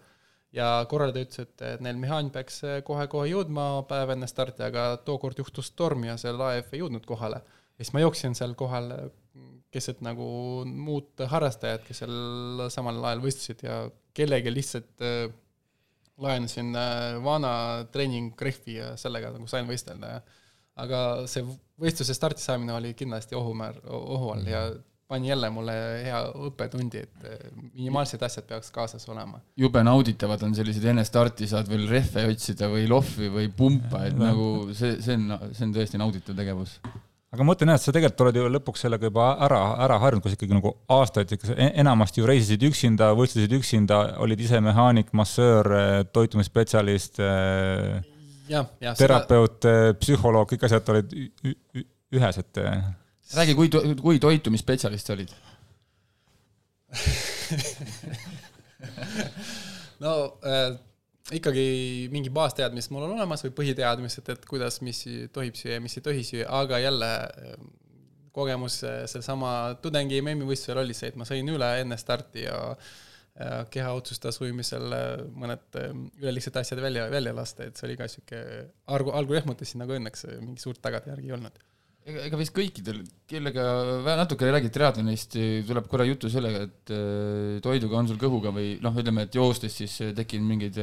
ja 0.55 0.69
korraldaja 0.89 1.27
ütles, 1.27 1.43
et 1.43 1.83
neil 1.83 1.99
mehaanik 2.01 2.33
peaks 2.33 2.61
kohe-kohe 2.87 3.27
jõudma 3.29 3.83
päev 3.89 4.15
enne 4.15 4.27
starti, 4.29 4.63
aga 4.65 4.95
tookord 5.05 5.37
juhtus 5.43 5.69
torm 5.77 6.07
ja 6.07 6.15
see 6.21 6.33
laev 6.33 6.71
ei 6.71 6.81
jõudnud 6.81 7.05
kohale. 7.05 7.43
ja 7.75 7.83
siis 7.83 7.93
ma 7.93 8.01
jooksin 8.01 8.35
seal 8.39 8.55
kohal 8.57 8.89
keset 9.75 9.99
nagu 10.05 10.27
muud 10.65 11.25
harrastajad, 11.31 11.83
kes 11.83 12.03
seal 12.03 12.69
samal 12.73 13.03
ajal 13.11 13.25
võistlesid 13.27 13.65
ja 13.67 13.81
kellelgi 14.15 14.53
lihtsalt 14.53 15.03
laenasin 16.21 16.75
äh, 16.75 17.23
vana 17.23 17.85
treeningrehvi 17.91 18.79
ja 18.79 18.95
sellega 18.99 19.33
nagu 19.35 19.47
sain 19.51 19.67
võistelda 19.67 20.15
ja 20.15 20.25
aga 20.85 20.99
see 21.31 21.43
võistluse 21.79 22.15
starti 22.15 22.43
saamine 22.43 22.75
oli 22.75 22.93
kindlasti 22.97 23.35
ohumäär, 23.35 23.79
ohu 23.87 24.31
all 24.33 24.47
ja 24.47 24.65
pani 25.07 25.29
jälle 25.29 25.49
mulle 25.53 25.73
hea 26.01 26.21
õppetundi, 26.47 27.03
et 27.05 27.25
äh, 27.27 27.49
minimaalsed 27.75 28.23
asjad 28.25 28.47
peaks 28.49 28.71
kaasas 28.75 29.05
olema. 29.11 29.41
jube 29.59 29.83
nauditavad 29.85 30.43
on 30.47 30.55
sellised 30.57 30.87
enne 30.91 31.05
starti 31.07 31.49
saad 31.51 31.69
veel 31.71 31.87
rehve 31.91 32.25
otsida 32.31 32.71
või 32.71 32.87
lohvi 32.89 33.31
või 33.33 33.51
pumpa, 33.57 34.05
et 34.09 34.17
nagu 34.19 34.71
see, 34.73 34.97
see 35.03 35.19
on, 35.19 35.35
see 35.51 35.67
on 35.67 35.75
tõesti 35.75 36.01
nauditav 36.01 36.39
tegevus 36.39 36.79
aga 37.35 37.43
ma 37.43 37.51
mõtlen 37.51 37.71
jah, 37.71 37.79
et 37.79 37.83
sa 37.83 37.93
tegelikult 37.95 38.23
oled 38.25 38.37
ju 38.39 38.49
lõpuks 38.55 38.83
sellega 38.85 39.09
juba 39.09 39.27
ära, 39.45 39.61
ära 39.85 39.97
harjunud, 40.01 40.23
kus 40.23 40.35
ikkagi 40.37 40.55
nagu 40.55 40.71
aastaid 40.95 41.33
ikka 41.35 41.55
enamasti 41.83 42.21
ju 42.21 42.29
reisisid 42.29 42.65
üksinda, 42.69 43.09
võistlesid 43.17 43.55
üksinda, 43.59 44.01
olid 44.23 44.43
ise 44.45 44.61
mehaanik, 44.63 45.11
massöör, 45.17 45.71
toitumisspetsialist, 46.15 47.19
terapeut 49.01 49.67
seda..., 49.67 49.97
psühholoog, 49.99 50.53
kõik 50.53 50.67
asjad 50.69 50.93
olid 50.93 51.17
ühes, 52.15 52.39
et. 52.41 52.63
räägi, 53.35 53.57
kui, 53.57 53.67
kui 53.99 54.21
toitumisspetsialist 54.23 55.11
sa 55.11 55.17
olid 55.17 55.35
no 60.03 60.11
äh, 60.45 60.77
ikkagi 61.33 61.65
mingi 62.13 62.29
baasteadmised 62.33 62.93
mul 62.93 63.07
on 63.07 63.15
olemas 63.15 63.41
või 63.45 63.55
põhiteadmised, 63.57 64.29
et 64.29 64.45
kuidas, 64.49 64.77
mis 64.85 65.01
tohib 65.33 65.57
süüa 65.57 65.79
ja 65.79 65.81
mis 65.81 65.97
ei 65.97 66.05
tohi 66.05 66.21
süüa, 66.27 66.45
aga 66.59 66.79
jälle 66.83 67.09
ehm, 67.41 67.71
kogemus 68.35 68.81
eh, 68.85 69.01
sellesama 69.09 69.51
tudengi 69.81 70.21
MM-võistlusel 70.21 70.83
oli 70.83 70.97
see, 70.97 71.09
et 71.13 71.19
ma 71.19 71.27
sõin 71.27 71.49
üle 71.49 71.71
enne 71.81 71.97
starti 71.97 72.45
ja 72.45 72.59
keha 73.67 73.89
otsustas 73.97 74.37
ujumisel 74.39 74.93
eh, 74.95 75.23
mõned 75.41 75.79
üleliigsed 76.21 76.61
asjad 76.61 76.83
välja, 76.83 77.09
välja 77.11 77.33
lasta, 77.35 77.65
et 77.65 77.79
see 77.79 77.89
oli 77.89 77.97
ka 77.99 78.09
sihuke, 78.11 78.43
argu, 78.93 79.15
algul 79.17 79.41
ehmutasin, 79.41 79.83
aga 79.83 79.97
õnneks 79.97 80.27
mingi 80.43 80.61
suurt 80.61 80.83
tagajärgi 80.85 81.31
ei 81.31 81.39
olnud 81.39 81.63
ega, 82.05 82.39
vist 82.39 82.53
kõikidel, 82.55 83.01
kellega 83.29 83.65
natuke 84.21 84.49
räägid 84.53 84.73
triatlonist, 84.75 85.37
tuleb 85.67 85.89
korra 85.91 86.07
juttu 86.07 86.29
sellega, 86.31 86.65
et 86.67 86.93
äh, 86.93 87.59
toiduga 87.65 87.99
on 88.01 88.09
sul 88.11 88.21
kõhuga 88.21 88.53
või 88.55 88.75
noh, 88.83 88.95
ütleme, 89.01 89.25
et 89.25 89.37
joostes 89.37 89.77
siis 89.81 89.99
äh, 90.05 90.15
tekib 90.17 90.45
mingeid 90.45 90.81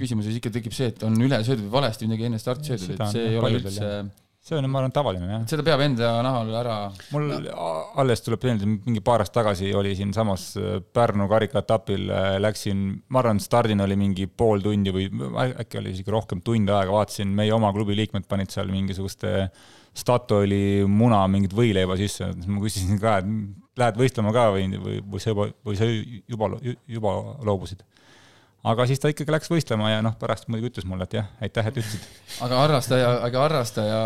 küsimusi, 0.00 0.30
siis 0.30 0.40
ikka 0.40 0.52
tekib 0.56 0.76
see, 0.76 0.90
et 0.92 1.06
on 1.06 1.16
üle 1.20 1.40
söödud 1.44 1.68
või 1.68 1.78
valesti 1.80 2.08
midagi 2.08 2.28
enne 2.28 2.40
starti 2.40 2.72
söödud, 2.72 2.96
et 2.96 3.14
see 3.14 3.30
ei 3.30 3.38
ole 3.40 3.54
üldse 3.60 3.94
see 4.40 4.56
on, 4.56 4.64
ma 4.72 4.80
arvan, 4.80 4.92
tavaline, 4.96 5.26
jah. 5.28 5.42
seda 5.50 5.64
peab 5.64 5.82
enda 5.84 6.14
nahal 6.24 6.48
ära 6.56 6.76
mul 7.12 7.26
alles 8.00 8.24
tuleb 8.24 8.46
meelde, 8.48 8.68
mingi 8.86 9.02
paar 9.04 9.20
aastat 9.20 9.42
tagasi 9.42 9.68
oli 9.76 9.92
siinsamas 9.98 10.46
Pärnu 10.96 11.26
karikaetapil, 11.28 12.06
läksin, 12.40 12.86
ma 13.12 13.20
arvan, 13.20 13.40
stardin 13.44 13.84
oli 13.84 13.98
mingi 14.00 14.24
pool 14.32 14.64
tundi 14.64 14.94
või 14.96 15.10
äkki 15.44 15.82
oli 15.82 15.92
isegi 15.92 16.16
rohkem, 16.16 16.40
tund 16.44 16.72
aega, 16.72 16.88
vaatasin, 16.88 17.36
meie 17.36 17.52
oma 17.52 17.68
klubi 17.76 17.98
liikmed 18.00 18.24
panid 18.32 18.48
seal 18.56 18.72
mingisuguste 18.72 19.34
äh, 19.42 19.68
Statoili 19.96 20.86
muna 20.86 21.24
mingit 21.30 21.54
võileiba 21.56 21.96
sisse, 21.98 22.30
siis 22.36 22.50
ma 22.50 22.62
küsisin 22.62 23.00
ka, 23.02 23.18
et 23.20 23.80
lähed 23.80 23.98
võistlema 23.98 24.32
ka 24.34 24.50
või, 24.54 24.68
või, 24.78 25.00
või 25.02 25.22
sa 25.22 25.32
juba, 25.32 25.48
või 25.66 25.78
sa 25.78 25.88
juba, 25.90 26.52
juba 26.90 27.16
loobusid 27.46 27.82
aga 28.66 28.84
siis 28.88 29.00
ta 29.00 29.10
ikkagi 29.10 29.32
läks 29.32 29.50
võistlema 29.50 29.90
ja 29.92 30.00
noh, 30.04 30.16
pärast 30.20 30.48
muidugi 30.50 30.74
ütles 30.74 30.86
mulle, 30.88 31.06
et 31.08 31.16
jah, 31.16 31.28
aitäh, 31.40 31.70
et 31.70 31.78
ütlesid. 31.80 32.08
aga 32.44 32.60
harrastaja, 32.64 33.12
aga 33.26 33.44
harrastaja 33.46 34.00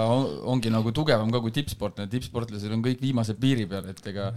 ongi 0.51 0.73
nagu 0.73 0.93
tugevam 0.95 1.33
ka 1.35 1.43
kui 1.43 1.55
tippsportlane, 1.55 2.11
tippsportlased 2.13 2.75
on 2.75 2.85
kõik 2.85 3.03
viimase 3.03 3.35
piiri 3.39 3.67
peal, 3.71 3.89
et 3.91 4.13
ega 4.13 4.31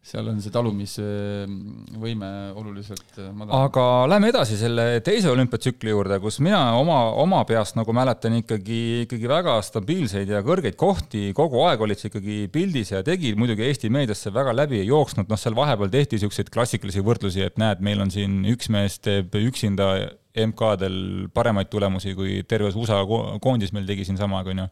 seal 0.00 0.30
on 0.30 0.38
see 0.40 0.52
talumisvõime 0.52 2.28
oluliselt 2.56 3.18
madalam. 3.36 3.66
aga 3.66 3.84
lähme 4.08 4.30
edasi 4.32 4.56
selle 4.56 4.86
teise 5.04 5.28
olümpiatsükli 5.28 5.92
juurde, 5.92 6.16
kus 6.22 6.38
mina 6.40 6.60
oma, 6.78 7.02
oma 7.20 7.42
peast 7.48 7.76
nagu 7.76 7.92
mäletan 7.94 8.38
ikkagi, 8.38 8.80
ikkagi 9.04 9.28
väga 9.28 9.58
stabiilseid 9.66 10.32
ja 10.32 10.40
kõrgeid 10.46 10.78
kohti, 10.80 11.26
kogu 11.36 11.60
aeg 11.68 11.84
olid 11.84 12.00
sa 12.00 12.08
ikkagi 12.08 12.38
pildis 12.52 12.94
ja 12.94 13.02
tegid 13.04 13.36
muidugi 13.40 13.66
Eesti 13.68 13.92
meediasse 13.92 14.32
väga 14.32 14.56
läbi 14.56 14.80
jooksnud, 14.88 15.28
noh, 15.28 15.40
seal 15.40 15.58
vahepeal 15.58 15.92
tehti 15.92 16.16
niisuguseid 16.16 16.48
klassikalisi 16.54 17.04
võrdlusi, 17.04 17.44
et 17.44 17.60
näed, 17.60 17.84
meil 17.84 18.00
on 18.00 18.12
siin 18.14 18.40
üks 18.48 18.72
mees 18.72 18.96
teeb 19.04 19.36
üks 19.36 19.60
üksinda 19.60 19.92
MK-del 20.40 21.28
paremaid 21.34 21.68
tulemusi 21.68 22.14
kui 22.16 22.40
terves 22.48 22.76
USA 22.78 23.02
koondis 23.42 23.74
meil 23.76 23.84
tegi 23.88 24.06
siinsamaga, 24.08 24.54
onju. 24.54 24.66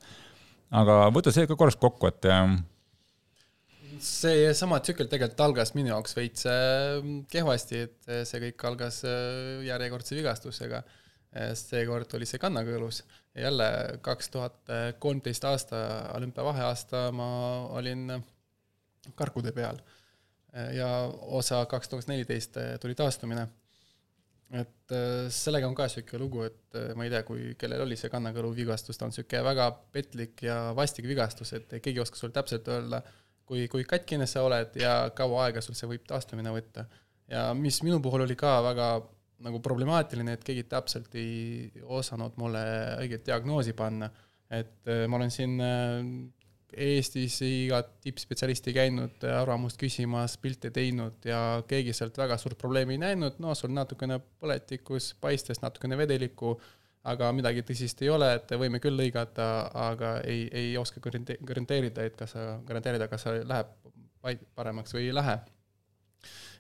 aga 0.81 0.99
võta 1.13 1.35
see 1.35 1.49
ka 1.51 1.59
korraks 1.59 1.77
kokku, 1.81 2.09
et 2.09 2.29
ähm, 2.33 2.63
seesama 4.05 4.79
tsükkel 4.85 5.09
tegelikult 5.11 5.43
algas 5.45 5.75
minu 5.77 5.93
jaoks 5.93 6.17
veits 6.17 6.47
äh, 6.49 6.99
kehvasti, 7.33 7.83
et 7.89 8.11
äh, 8.11 8.23
see 8.29 8.41
kõik 8.47 8.65
algas 8.71 9.03
äh, 9.09 9.61
järjekordse 9.69 10.19
vigastusega. 10.19 10.83
seekord 11.61 12.15
oli 12.17 12.25
see 12.25 12.41
kannakõõlus 12.41 13.03
ja 13.37 13.43
jälle 13.43 13.65
kaks 14.03 14.31
tuhat 14.33 14.71
kolmteist 14.99 15.45
aasta 15.45 15.81
olümpiavaheaasta 16.17 17.03
ma 17.13 17.27
olin 17.77 18.15
karkude 19.15 19.53
peal. 19.53 19.77
ja 20.73 20.89
osa 21.39 21.61
kaks 21.69 21.93
tuhat 21.93 22.09
neliteist 22.09 22.57
tuli 22.81 22.97
taastumine 22.97 23.45
et 24.57 24.97
sellega 25.29 25.69
on 25.69 25.77
ka 25.77 25.85
niisugune 25.85 26.23
lugu, 26.23 26.47
et 26.49 26.81
ma 26.97 27.05
ei 27.05 27.13
tea, 27.13 27.23
kui 27.29 27.55
kellel 27.61 27.85
oli 27.85 28.01
see 28.01 28.09
kannakõlu 28.09 28.55
vigastus, 28.57 28.97
ta 28.97 29.05
on 29.05 29.13
niisugune 29.13 29.45
väga 29.45 29.71
petlik 29.93 30.43
ja 30.49 30.73
vastik 30.75 31.05
vigastus, 31.13 31.53
et 31.53 31.69
keegi 31.77 31.99
ei 31.99 32.07
oska 32.07 32.17
sulle 32.17 32.33
täpselt 32.33 32.73
öelda, 32.73 33.03
kui, 33.49 33.67
kui 33.73 33.85
katkine 33.89 34.27
sa 34.29 34.45
oled 34.47 34.77
ja 34.79 34.95
kaua 35.17 35.49
aega 35.49 35.63
sul 35.65 35.77
see 35.79 35.89
võib 35.91 36.07
taastumine 36.09 36.53
võtta. 36.55 36.87
ja 37.29 37.51
mis 37.57 37.83
minu 37.85 38.01
puhul 38.05 38.27
oli 38.27 38.37
ka 38.37 38.59
väga 38.65 38.89
nagu 39.47 39.61
problemaatiline, 39.63 40.35
et 40.35 40.45
keegi 40.45 40.65
täpselt 40.67 41.13
ei 41.15 41.71
osanud 41.85 42.35
mulle 42.41 42.63
õiget 43.05 43.27
diagnoosi 43.29 43.75
panna. 43.79 44.11
et 44.51 44.89
äh, 44.89 45.07
ma 45.09 45.17
olen 45.21 45.31
siin 45.31 45.61
Eestis 46.69 47.39
igat 47.41 47.95
tippspetsialisti 48.05 48.75
käinud 48.77 49.23
arvamust 49.25 49.79
küsimas, 49.81 50.35
pilte 50.37 50.69
teinud 50.75 51.25
ja 51.25 51.63
keegi 51.69 51.95
sealt 51.97 52.19
väga 52.21 52.37
suurt 52.37 52.59
probleemi 52.61 52.99
ei 52.99 53.01
näinud, 53.07 53.39
no 53.41 53.55
sul 53.57 53.73
natukene 53.73 54.19
põletikus, 54.21 55.15
paistes 55.21 55.63
natukene 55.63 55.97
vedelikku, 55.97 56.59
aga 57.05 57.31
midagi 57.33 57.63
tõsist 57.63 58.03
ei 58.03 58.11
ole, 58.11 58.33
et 58.37 58.51
võime 58.59 58.81
küll 58.83 58.99
lõigata, 58.99 59.47
aga 59.89 60.19
ei, 60.27 60.49
ei 60.53 60.73
oska 60.79 61.01
garanteerida, 61.03 62.05
et 62.05 62.17
kas 62.19 62.35
sa, 62.35 62.49
garanteerida, 62.67 63.09
kas 63.09 63.27
see 63.27 63.45
läheb 63.47 63.71
paremaks 64.59 64.95
või 64.95 65.09
ei 65.09 65.15
lähe. 65.15 65.39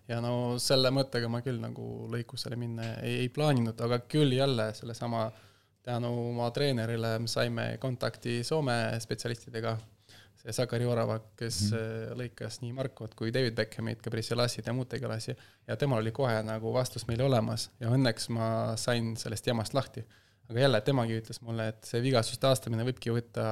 ja 0.09 0.21
no 0.25 0.57
selle 0.63 0.91
mõttega 0.95 1.29
ma 1.29 1.43
küll 1.45 1.59
nagu 1.61 2.09
lõikusele 2.09 2.57
minna 2.57 2.95
ei, 3.03 3.19
ei 3.25 3.29
plaaninud, 3.29 3.81
aga 3.81 3.99
küll 4.09 4.33
jälle 4.33 4.73
sellesama 4.75 5.29
tänu 5.83 6.31
oma 6.31 6.51
treenerile 6.51 7.19
me 7.19 7.29
saime 7.29 7.77
kontakti 7.81 8.43
Soome 8.45 9.01
spetsialistidega 9.01 9.77
see 10.39 10.55
Sakari 10.55 10.87
Orava, 10.87 11.19
kes 11.39 11.59
mm. 11.73 12.15
lõikas 12.19 12.61
nii 12.63 12.73
Markot 12.77 13.15
kui 13.19 13.33
David 13.35 13.57
Beckhamit, 13.59 14.03
Gabriel 14.05 14.27
Selassit 14.27 14.69
ja 14.69 14.75
muud 14.77 14.89
tegelasi 14.91 15.35
ja 15.67 15.77
temal 15.77 16.03
oli 16.03 16.13
kohe 16.15 16.37
nagu 16.47 16.73
vastus 16.75 17.09
meile 17.11 17.27
olemas 17.27 17.69
ja 17.81 17.91
õnneks 17.95 18.31
ma 18.35 18.49
sain 18.79 19.15
sellest 19.19 19.51
jamast 19.51 19.75
lahti. 19.75 20.05
Aga 20.49 20.65
jälle, 20.65 20.81
temagi 20.85 21.19
ütles 21.21 21.43
mulle, 21.45 21.69
et 21.75 21.89
see 21.89 22.01
vigastuse 22.05 22.41
taastamine 22.41 22.87
võibki 22.89 23.13
võtta 23.13 23.45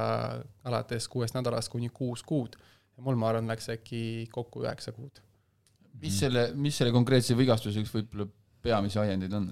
alates 0.67 1.07
kuuest 1.11 1.37
nädalast 1.37 1.71
kuni 1.73 1.91
kuus 1.93 2.25
kuud 2.25 2.57
ja 2.97 3.05
mul, 3.05 3.17
ma 3.19 3.31
arvan, 3.31 3.49
läks 3.51 3.69
äkki 3.75 4.01
kokku 4.33 4.65
üheksa 4.65 4.93
kuud. 4.95 5.21
mis 6.01 6.19
selle, 6.23 6.49
mis 6.57 6.77
selle 6.77 6.93
konkreetse 6.93 7.37
vigastuseks 7.37 7.93
võib-olla 7.93 8.29
peamisi 8.65 9.01
ajendeid 9.01 9.33
on? 9.37 9.49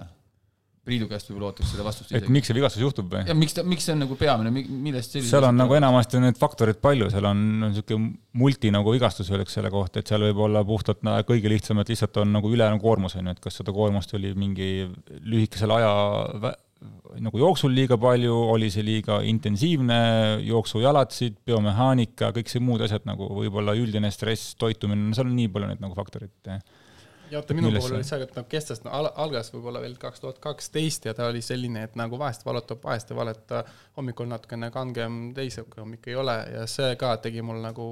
Priidu 0.85 1.07
käest 1.09 1.31
võib-olla 1.31 1.47
ootaks 1.49 1.71
seda 1.73 1.85
vastust 1.85 2.11
isegi. 2.11 2.27
et 2.27 2.33
miks 2.33 2.49
see 2.49 2.57
vigastus 2.57 2.81
juhtub 2.81 3.13
või? 3.13 3.23
ja 3.29 3.33
miks 3.37 3.55
ta, 3.57 3.63
miks 3.65 3.87
see 3.87 3.93
on 3.95 4.03
nagu 4.03 4.17
peamine, 4.19 4.51
millest 4.53 5.15
selline 5.15 5.29
seal 5.29 5.47
on 5.47 5.57
nagu 5.57 5.77
enamasti 5.77 6.21
need 6.21 6.37
faktorid 6.41 6.81
palju, 6.81 7.09
seal 7.13 7.29
on 7.29 7.41
niisugune 7.63 8.11
multi 8.41 8.73
nagu 8.73 8.93
vigastus 8.93 9.31
öeldakse 9.33 9.59
selle 9.59 9.73
kohta, 9.73 10.01
et 10.01 10.09
seal 10.09 10.25
võib 10.27 10.43
olla 10.45 10.61
puhtalt 10.65 11.01
no, 11.05 11.15
kõige 11.25 11.49
lihtsam, 11.49 11.81
et 11.81 11.89
lihtsalt 11.93 12.21
on 12.21 12.33
nagu 12.37 12.53
ülejäänud 12.53 12.81
koormus, 12.85 13.17
on 13.17 13.29
ju, 13.29 13.37
et 13.37 13.41
kas 13.41 13.57
seda 13.61 13.73
koormust 13.73 14.13
oli 14.17 14.33
mingi 14.37 14.69
lühikesel 15.25 15.73
aja 15.77 15.93
nagu 17.25 17.39
jooksul 17.39 17.73
liiga 17.75 17.97
palju, 18.01 18.33
oli 18.55 18.71
see 18.73 18.85
liiga 18.85 19.19
intensiivne, 19.27 19.99
jooksujalatsid, 20.45 21.37
biomehaanika, 21.47 22.31
kõik 22.35 22.51
see 22.51 22.63
muud 22.63 22.83
asjad 22.85 23.07
nagu 23.09 23.29
võib-olla 23.37 23.75
üldine 23.77 24.11
stress, 24.13 24.55
toitumine, 24.59 25.09
no 25.09 25.17
seal 25.17 25.29
on 25.29 25.37
nii 25.37 25.51
palju 25.53 25.71
neid 25.71 25.83
nagu 25.83 25.97
faktoreid 25.97 26.55
ja 27.31 27.39
oota, 27.39 27.53
minu 27.53 27.71
puhul 27.73 27.97
oli 27.97 28.05
see, 28.05 28.21
et 28.23 28.35
nagu 28.37 28.49
kestas 28.49 28.81
no,, 28.85 28.93
algas 29.21 29.51
võib-olla 29.53 29.81
veel 29.83 29.95
kaks 30.01 30.21
tuhat 30.23 30.39
kaksteist 30.43 31.07
ja 31.09 31.13
ta 31.17 31.29
oli 31.31 31.41
selline, 31.45 31.85
et 31.87 31.97
nagu 31.99 32.19
vahest 32.21 32.45
valutab, 32.45 32.81
vahest 32.83 33.11
ei 33.11 33.17
valuta, 33.17 33.63
hommikul 33.97 34.29
natukene 34.29 34.69
kangem, 34.73 35.19
teise 35.37 35.65
hommik 35.77 36.07
ei 36.11 36.17
ole 36.19 36.35
ja 36.53 36.65
see 36.69 36.95
ka 37.01 37.15
tegi 37.23 37.43
mul 37.45 37.61
nagu, 37.63 37.87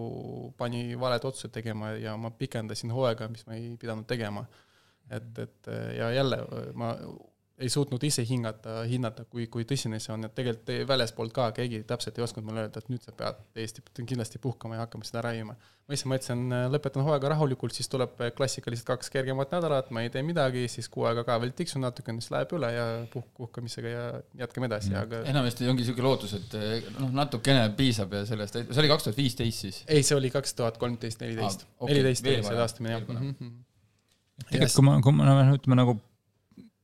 pani 0.58 0.86
valed 1.00 1.28
otsused 1.30 1.54
tegema 1.56 1.94
ja 1.98 2.16
ma 2.20 2.34
pikendasin 2.38 2.94
hooaega, 2.94 3.30
mis 3.34 3.46
ma 3.50 3.58
ei 3.58 3.74
pidanud 3.80 4.08
tegema. 4.10 4.46
et, 5.12 5.40
et 5.40 5.68
ja 5.98 6.12
jälle 6.16 6.38
ma 6.80 6.94
ei 7.62 7.70
suutnud 7.70 8.02
ise 8.04 8.24
hingata, 8.26 8.80
hinnata, 8.90 9.26
kui, 9.30 9.46
kui 9.52 9.66
tõsine 9.70 10.00
see 10.02 10.14
on, 10.16 10.26
et 10.26 10.34
tegelikult 10.34 10.72
väljaspoolt 10.90 11.34
ka 11.36 11.52
keegi 11.54 11.84
täpselt 11.88 12.18
ei 12.18 12.26
osanud 12.26 12.48
mulle 12.48 12.64
öelda, 12.66 12.82
et 12.82 12.90
nüüd 12.90 13.04
sa 13.06 13.14
pead 13.18 13.42
Eesti 13.62 13.84
kindlasti 14.00 14.40
puhkama 14.42 14.80
ja 14.80 14.86
hakkama 14.88 15.06
seda 15.06 15.22
raiuma. 15.28 15.54
ma 15.88 15.98
ise 15.98 16.08
mõtlesin, 16.10 16.42
lõpetan 16.74 17.04
hooaega 17.06 17.30
rahulikult, 17.34 17.76
siis 17.78 17.92
tuleb 17.92 18.16
klassikalised 18.38 18.88
kaks 18.88 19.12
kergemat 19.14 19.54
nädalat, 19.54 19.92
ma 19.94 20.02
ei 20.02 20.10
tee 20.10 20.24
midagi, 20.26 20.64
siis 20.72 20.90
kuu 20.90 21.06
aega 21.10 21.26
ka 21.28 21.36
veel 21.44 21.52
tiksun 21.54 21.84
natukene, 21.86 22.24
siis 22.24 22.34
läheb 22.34 22.56
üle 22.58 22.72
ja 22.74 22.86
puhk, 23.14 23.28
puhkamisega 23.38 23.92
ja 23.92 24.06
jätkame 24.46 24.72
edasi 24.72 24.94
mm., 24.94 25.02
aga 25.04 25.20
enamasti 25.30 25.68
ongi 25.70 25.84
niisugune 25.84 26.08
lootus, 26.08 26.34
et 26.40 26.56
noh, 26.98 27.12
natukene 27.14 27.68
piisab 27.78 28.16
ja 28.18 28.24
sellest, 28.30 28.58
see 28.64 28.82
oli 28.82 28.90
kaks 28.96 29.10
tuhat 29.10 29.20
viisteist 29.20 29.68
siis? 29.68 29.84
ei, 29.86 30.02
see 30.08 30.18
oli 30.18 30.32
kaks 30.34 30.58
tuhat 30.58 30.80
kolmteist, 30.82 31.22
neliteist. 31.22 31.68
neliteist 31.84 32.32
oli 32.32 32.42
see 32.48 32.58
taastumine, 32.64 32.98
jah. 32.98 33.06
Mhm. 33.20 33.54
tegelikult 34.48 34.80
kui 34.80 34.88
ma, 34.88 34.98
kui 35.04 35.20
ma 35.20 35.38
ütleme 35.60 35.82
nagu 35.84 36.00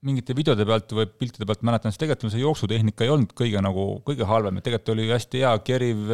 mingite 0.06 0.34
videode 0.36 0.64
pealt 0.68 0.93
või 0.95 1.08
piltide 1.20 1.45
pealt 1.47 1.64
mäletan, 1.68 1.91
siis 1.91 2.00
tegelikult 2.00 2.32
see 2.32 2.43
jooksutehnika 2.43 3.04
ei 3.04 3.12
olnud 3.12 3.34
kõige 3.36 3.62
nagu, 3.64 3.86
kõige 4.08 4.28
halvem, 4.30 4.60
et 4.60 4.66
tegelikult 4.68 4.93
oli 4.93 5.08
hästi 5.12 5.41
hea, 5.43 5.54
keriv, 5.68 6.14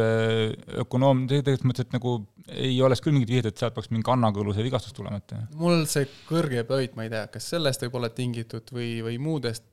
ökonoom, 0.82 1.26
tegelikult 1.30 1.68
mõttes, 1.70 1.86
et 1.86 1.94
nagu 1.94 2.16
ei 2.50 2.74
oleks 2.82 3.02
küll 3.04 3.14
mingit 3.14 3.30
vihjet, 3.30 3.50
et 3.52 3.62
sealt 3.62 3.76
peaks 3.76 3.92
mingi 3.92 4.06
kannakõluse 4.06 4.64
vigastus 4.66 4.96
tulema, 4.96 5.20
et 5.22 5.36
mul 5.60 5.84
see 5.90 6.08
kõrge 6.26 6.66
pööd, 6.66 6.98
ma 6.98 7.06
ei 7.06 7.12
tea, 7.14 7.26
kas 7.30 7.46
sellest 7.54 7.86
võib 7.86 8.00
olla 8.00 8.10
tingitud 8.14 8.74
või, 8.74 8.90
või 9.06 9.20
muudest, 9.22 9.70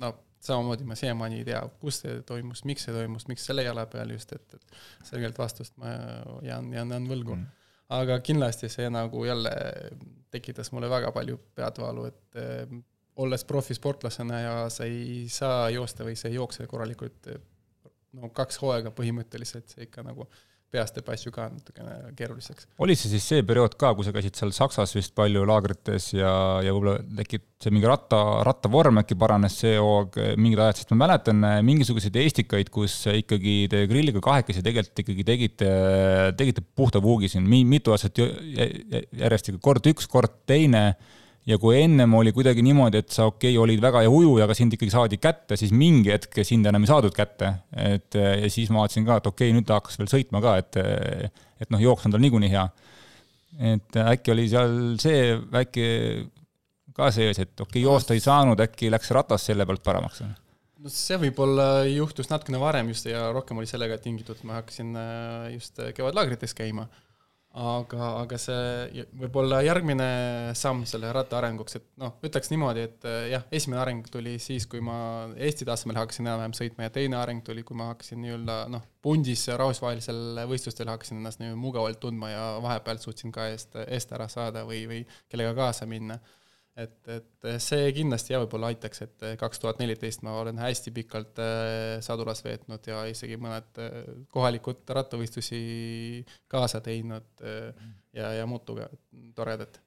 no 0.00 0.14
samamoodi 0.46 0.88
ma 0.88 0.96
siiamaani 0.96 1.42
ei 1.42 1.46
tea, 1.50 1.60
kus 1.82 2.00
see 2.04 2.18
toimus, 2.26 2.64
miks 2.68 2.88
see 2.88 2.96
toimus, 2.96 3.28
miks 3.28 3.44
selle 3.48 3.66
jala 3.66 3.86
peal 3.90 4.16
just, 4.16 4.32
et, 4.32 4.56
et 4.56 4.82
selgelt 5.10 5.38
vastust 5.40 5.76
ma 5.82 5.92
jään, 6.46 6.72
jään, 6.72 6.92
jään 6.96 7.08
võlgu. 7.10 7.36
Mm. 7.36 7.64
Aga 7.96 8.18
kindlasti 8.24 8.70
see 8.70 8.88
nagu 8.90 9.24
jälle 9.26 9.52
tekitas 10.34 10.72
mulle 10.74 10.88
väga 10.90 11.12
palju 11.14 11.38
peadvalu, 11.54 12.08
et 12.10 12.40
olles 13.22 13.44
profisportlasena 13.48 14.40
ja 14.40 14.56
sa 14.72 14.88
ei 14.88 15.24
saa 15.32 15.70
joosta 15.74 16.04
või 16.04 16.16
sa 16.18 16.28
ei 16.28 16.36
jookse 16.36 16.66
korralikult, 16.70 17.30
no 18.16 18.28
kaks 18.34 18.60
hooaega 18.62 18.92
põhimõtteliselt, 18.96 19.70
see 19.72 19.88
ikka 19.88 20.04
nagu 20.06 20.28
peast 20.72 20.96
teeb 20.96 21.08
asju 21.12 21.30
ka 21.34 21.46
natukene 21.52 21.94
keeruliseks. 22.18 22.66
oli 22.82 22.96
see 22.98 23.10
siis 23.12 23.26
see 23.30 23.44
periood 23.46 23.76
ka, 23.78 23.92
kui 23.96 24.06
sa 24.06 24.12
käisid 24.14 24.36
seal 24.38 24.52
Saksas 24.54 24.92
vist 24.96 25.14
palju 25.16 25.44
laagrites 25.46 26.08
ja, 26.16 26.32
ja 26.64 26.74
võib-olla 26.74 26.98
tekib 27.20 27.44
see 27.62 27.74
mingi 27.74 27.88
ratta, 27.88 28.18
rattavorm 28.46 29.00
äkki 29.02 29.16
paranes 29.18 29.60
see 29.62 29.76
hooaeg 29.78 30.18
mingid 30.42 30.62
ajad, 30.64 30.80
sest 30.80 30.92
ma 30.92 31.04
mäletan 31.04 31.44
äh, 31.46 31.60
mingisuguseid 31.66 32.18
Eestikaid, 32.22 32.72
kus 32.74 32.98
ikkagi 33.12 33.56
te 33.72 33.84
grilliga 33.90 34.22
kahekesi 34.24 34.64
tegelikult 34.66 35.04
ikkagi 35.04 35.28
tegite, 35.30 35.70
tegite 36.40 36.66
puhta 36.76 37.02
vuugi 37.04 37.30
siin, 37.32 37.46
mitu 37.46 37.94
aastat 37.94 38.18
järjest 38.18 39.52
ikka 39.52 39.62
kord 39.70 39.92
üks, 39.94 40.10
kord 40.10 40.42
teine 40.50 40.88
ja 41.46 41.58
kui 41.62 41.78
ennem 41.78 42.14
oli 42.18 42.32
kuidagi 42.34 42.62
niimoodi, 42.66 43.02
et 43.04 43.12
sa 43.14 43.28
okei 43.30 43.52
okay,, 43.54 43.62
olid 43.62 43.82
väga 43.82 44.02
hea 44.04 44.12
ujuja, 44.12 44.46
aga 44.46 44.56
sind 44.58 44.74
ikkagi 44.74 44.92
saadi 44.92 45.18
kätte, 45.22 45.58
siis 45.58 45.74
mingi 45.74 46.10
hetk 46.14 46.40
sind 46.46 46.66
enam 46.66 46.86
ei 46.86 46.90
saadud 46.90 47.14
kätte. 47.14 47.52
et 47.70 48.18
ja 48.18 48.50
siis 48.52 48.72
ma 48.74 48.82
vaatasin 48.82 49.06
ka, 49.06 49.20
et 49.20 49.28
okei 49.30 49.50
okay,, 49.50 49.56
nüüd 49.56 49.68
ta 49.68 49.78
hakkas 49.78 50.00
veel 50.00 50.10
sõitma 50.10 50.42
ka, 50.44 50.56
et, 50.62 50.80
et 51.62 51.70
noh, 51.74 51.82
jooks 51.82 52.08
on 52.08 52.16
tal 52.16 52.24
niikuinii 52.24 52.50
hea. 52.54 52.66
et 53.74 54.00
äkki 54.02 54.34
oli 54.34 54.48
seal 54.52 54.74
see 55.02 55.36
väike 55.52 55.86
ka 56.96 57.12
sees, 57.14 57.38
et 57.38 57.54
okei 57.54 57.78
okay,, 57.78 57.86
joosta 57.86 58.16
ei 58.16 58.24
saanud, 58.24 58.60
äkki 58.66 58.90
läks 58.90 59.14
ratas 59.14 59.46
selle 59.46 59.68
pealt 59.68 59.84
paremaks? 59.86 60.24
no 60.82 60.92
see 60.92 61.18
võib-olla 61.22 61.86
juhtus 61.88 62.28
natukene 62.30 62.58
varem 62.60 62.90
just 62.90 63.06
ja 63.06 63.28
rohkem 63.34 63.62
oli 63.62 63.70
sellega 63.70 64.00
tingitud, 64.02 64.42
ma 64.42 64.58
hakkasin 64.58 64.98
just 65.54 65.78
kevadlaagrites 65.94 66.58
käima 66.58 66.90
aga, 67.56 68.08
aga 68.22 68.38
see 68.40 69.04
võib-olla 69.16 69.62
järgmine 69.64 70.06
samm 70.58 70.84
selle 70.88 71.08
ratta 71.14 71.38
arenguks, 71.38 71.78
et 71.78 71.86
noh, 72.02 72.16
ütleks 72.26 72.50
niimoodi, 72.52 72.84
et 72.88 73.06
eh, 73.08 73.18
jah, 73.32 73.46
esimene 73.58 73.80
areng 73.80 74.10
tuli 74.12 74.36
siis, 74.42 74.68
kui 74.70 74.82
ma 74.84 74.98
Eesti 75.36 75.68
tasemel 75.68 76.00
hakkasin 76.02 76.26
enam-vähem 76.26 76.56
sõitma 76.58 76.88
ja 76.88 76.94
teine 76.94 77.18
areng 77.20 77.44
tuli, 77.46 77.64
kui 77.66 77.78
ma 77.78 77.90
hakkasin 77.94 78.20
nii-öelda 78.24 78.58
noh, 78.72 78.84
pundis 79.04 79.46
rahvusvahelisel 79.48 80.42
võistlustel 80.50 80.90
hakkasin 80.92 81.22
ennast 81.22 81.40
nii 81.40 81.56
mugavalt 81.60 82.00
tundma 82.02 82.32
ja 82.32 82.46
vahepeal 82.64 83.00
suutsin 83.00 83.32
ka 83.32 83.48
eest, 83.52 83.78
eest 83.86 84.12
ära 84.12 84.28
saada 84.32 84.66
või, 84.68 84.84
või 84.90 85.04
kellega 85.32 85.56
kaasa 85.56 85.88
minna 85.88 86.20
et, 86.76 86.96
et 87.08 87.48
see 87.62 87.88
kindlasti 87.96 88.34
jah, 88.34 88.42
võib-olla 88.44 88.70
aitaks, 88.72 89.02
et 89.06 89.26
kaks 89.40 89.62
tuhat 89.62 89.80
neliteist 89.80 90.24
ma 90.26 90.36
olen 90.42 90.60
hästi 90.60 90.92
pikalt 90.96 91.40
äh, 91.42 91.96
sadulas 92.04 92.44
veetnud 92.44 92.90
ja 92.90 93.02
isegi 93.10 93.38
mõned 93.40 93.80
kohalikud 94.32 94.84
rattavõistlusi 94.98 95.60
kaasa 96.52 96.82
teinud 96.84 97.44
äh, 97.44 97.90
ja, 98.16 98.32
ja 98.40 98.46
muud 98.48 98.66
tuge-, 98.68 98.90
toredad 99.36 99.80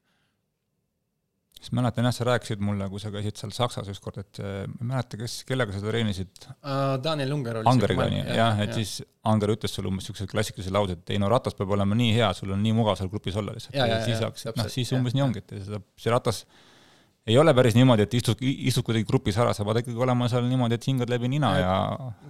siis 1.60 1.74
mäletan 1.76 2.08
jah, 2.08 2.14
sa 2.16 2.26
rääkisid 2.30 2.62
mulle, 2.64 2.88
kui 2.90 3.02
sa 3.04 3.12
käisid 3.12 3.36
seal 3.38 3.52
Saksas 3.52 3.90
ükskord, 3.92 4.22
et 4.22 4.40
ma 4.40 4.80
ei 4.80 4.88
mäleta, 4.94 5.20
kes, 5.20 5.42
kellega 5.48 5.76
sa 5.76 5.82
treenisid 5.84 6.48
uh,? 6.48 6.96
Daniel 7.04 7.36
Unger 7.36 7.60
oli 7.60 7.70
Angeriga 7.70 8.06
on 8.08 8.16
ju, 8.16 8.24
jah, 8.40 8.62
et 8.64 8.72
ja. 8.72 8.78
siis 8.80 9.04
Anger 9.30 9.54
ütles 9.58 9.76
sulle 9.76 9.92
umbes 9.92 10.08
niisuguse 10.08 10.30
klassikalise 10.32 10.74
lause, 10.74 10.96
et 10.96 11.14
ei 11.14 11.20
no 11.22 11.30
ratas 11.32 11.58
peab 11.60 11.76
olema 11.76 11.98
nii 12.00 12.16
hea, 12.16 12.32
sul 12.38 12.56
on 12.56 12.64
nii 12.64 12.74
mugav 12.80 12.96
seal 13.00 13.12
grupis 13.12 13.38
olla 13.40 13.54
lihtsalt. 13.56 13.76
siis 14.08 14.24
saaks, 14.24 14.48
noh, 14.56 14.72
siis 14.72 14.94
umbes 14.96 15.14
ja, 15.14 15.20
nii 15.20 15.26
ongi, 15.28 15.44
et 15.44 15.56
seda, 15.68 15.82
see 16.00 16.16
ratas 16.16 16.46
ei 17.28 17.38
ole 17.38 17.54
päris 17.54 17.76
niimoodi, 17.78 18.06
et 18.08 18.14
istud, 18.18 18.40
istud 18.42 18.86
kuidagi 18.88 19.08
grupis 19.10 19.38
ära, 19.42 19.52
sa 19.54 19.66
pead 19.68 19.82
ikkagi 19.82 20.00
olema 20.06 20.30
seal 20.32 20.48
niimoodi, 20.50 20.80
et 20.80 20.88
hingad 20.88 21.12
läbi 21.12 21.30
nina 21.32 21.52
ja 21.60 21.74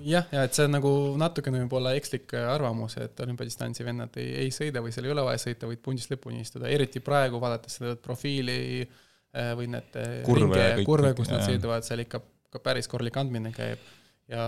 jah, 0.03 0.31
ja 0.33 0.47
et 0.47 0.57
see 0.57 0.65
on 0.67 0.75
nagu 0.75 0.93
natukene 1.21 1.61
võib-olla 1.63 1.93
ekslik 1.99 2.33
arvamus, 2.39 2.97
et 3.03 3.21
olümpiadistantsi 3.25 3.85
vennad 3.87 4.17
ei, 4.19 4.33
ei 4.45 4.55
sõida 4.55 4.83
või 4.83 4.95
seal 4.95 5.07
ei 5.07 5.13
ole 5.13 5.27
vaja 5.29 5.43
sõita, 5.45 5.69
võid 5.69 5.83
pundist 5.85 6.11
lõpuni 6.11 6.41
istuda, 6.43 6.71
eriti 6.73 7.03
praegu 7.05 7.39
vaadates 7.39 7.79
seda 7.79 7.95
profiili 8.01 8.59
äh, 8.81 9.53
või 9.59 9.69
need 9.75 10.01
äh, 10.01 10.19
kurve, 10.27 10.51
ringe, 10.57 10.89
kurve, 10.89 11.13
kus 11.17 11.31
nad 11.31 11.45
sõidavad, 11.47 11.87
seal 11.87 12.03
ikka 12.03 12.23
ka 12.49 12.61
päris 12.63 12.89
korralik 12.89 13.17
andmine 13.21 13.53
käib. 13.55 13.81
Ja 14.29 14.43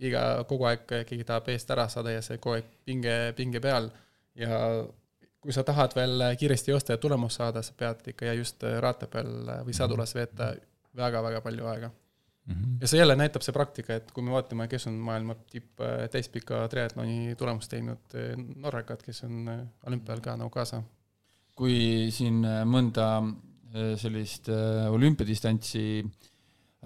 iga, 0.00 0.22
kogu 0.48 0.64
aeg 0.68 0.86
keegi 0.88 1.26
tahab 1.28 1.50
eest 1.52 1.70
ära 1.72 1.86
saada 1.92 2.14
ja 2.14 2.22
see 2.24 2.40
kogu 2.40 2.56
aeg 2.58 2.70
pinge, 2.88 3.16
pinge 3.36 3.60
peal. 3.64 3.90
Ja 4.38 4.60
kui 5.40 5.54
sa 5.56 5.64
tahad 5.64 5.94
veel 5.96 6.22
kiiresti 6.38 6.74
joosta 6.74 6.94
ja 6.96 7.00
tulemust 7.00 7.40
saada, 7.40 7.62
sa 7.62 7.74
pead 7.76 8.12
ikka 8.12 8.28
ja 8.28 8.36
just 8.36 8.62
raata 8.84 9.08
peal 9.10 9.32
või 9.66 9.76
sadulas 9.76 10.14
veeta 10.14 10.52
väga-väga 10.96 11.40
palju 11.40 11.66
aega 11.70 11.88
mm. 11.90 12.54
-hmm. 12.54 12.78
ja 12.80 12.88
see 12.88 13.00
jälle 13.00 13.16
näitab 13.16 13.42
see 13.42 13.56
praktika, 13.56 13.94
et 13.94 14.12
kui 14.12 14.24
me 14.24 14.34
vaatame, 14.36 14.68
kes 14.68 14.86
on 14.86 14.98
maailma 15.10 15.36
tipp 15.50 15.80
täispika 16.10 16.66
triatloni 16.68 17.36
tulemust 17.38 17.70
teinud, 17.70 18.18
norrakad, 18.56 19.02
kes 19.02 19.24
on 19.24 19.48
olümpial 19.86 20.20
ka 20.20 20.36
nagu 20.36 20.50
kaasa. 20.50 20.82
kui 21.56 22.08
siin 22.10 22.44
mõnda 22.64 23.06
sellist 24.00 24.48
olümpiadistantsi 24.90 25.82
äh, 26.04 26.29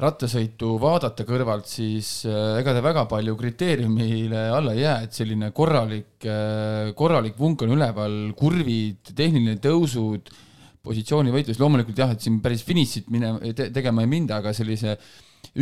rattasõitu 0.01 0.73
vaadata 0.83 1.23
kõrvalt, 1.27 1.69
siis 1.71 2.25
äh, 2.27 2.57
ega 2.59 2.73
ta 2.75 2.81
väga 2.83 3.05
palju 3.11 3.37
kriteeriumile 3.39 4.49
alla 4.51 4.75
ei 4.75 4.83
jää, 4.83 4.97
et 5.07 5.15
selline 5.15 5.53
korralik, 5.55 6.17
äh, 6.27 6.91
korralik 6.99 7.39
vunk 7.39 7.63
on 7.63 7.77
üleval, 7.77 8.17
kurvid, 8.39 9.15
tehniline 9.15 9.61
tõusud, 9.63 10.33
positsioonivõitlus, 10.85 11.63
loomulikult 11.63 12.03
jah, 12.03 12.11
et 12.13 12.27
siin 12.27 12.43
päris 12.45 12.67
finišit 12.67 13.07
mine 13.15 13.37
te, 13.57 13.71
tegema 13.73 14.03
ei 14.03 14.11
minda, 14.11 14.43
aga 14.43 14.53
sellise 14.57 14.99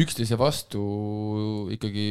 üksteise 0.01 0.39
vastu 0.41 0.81
ikkagi 1.75 2.07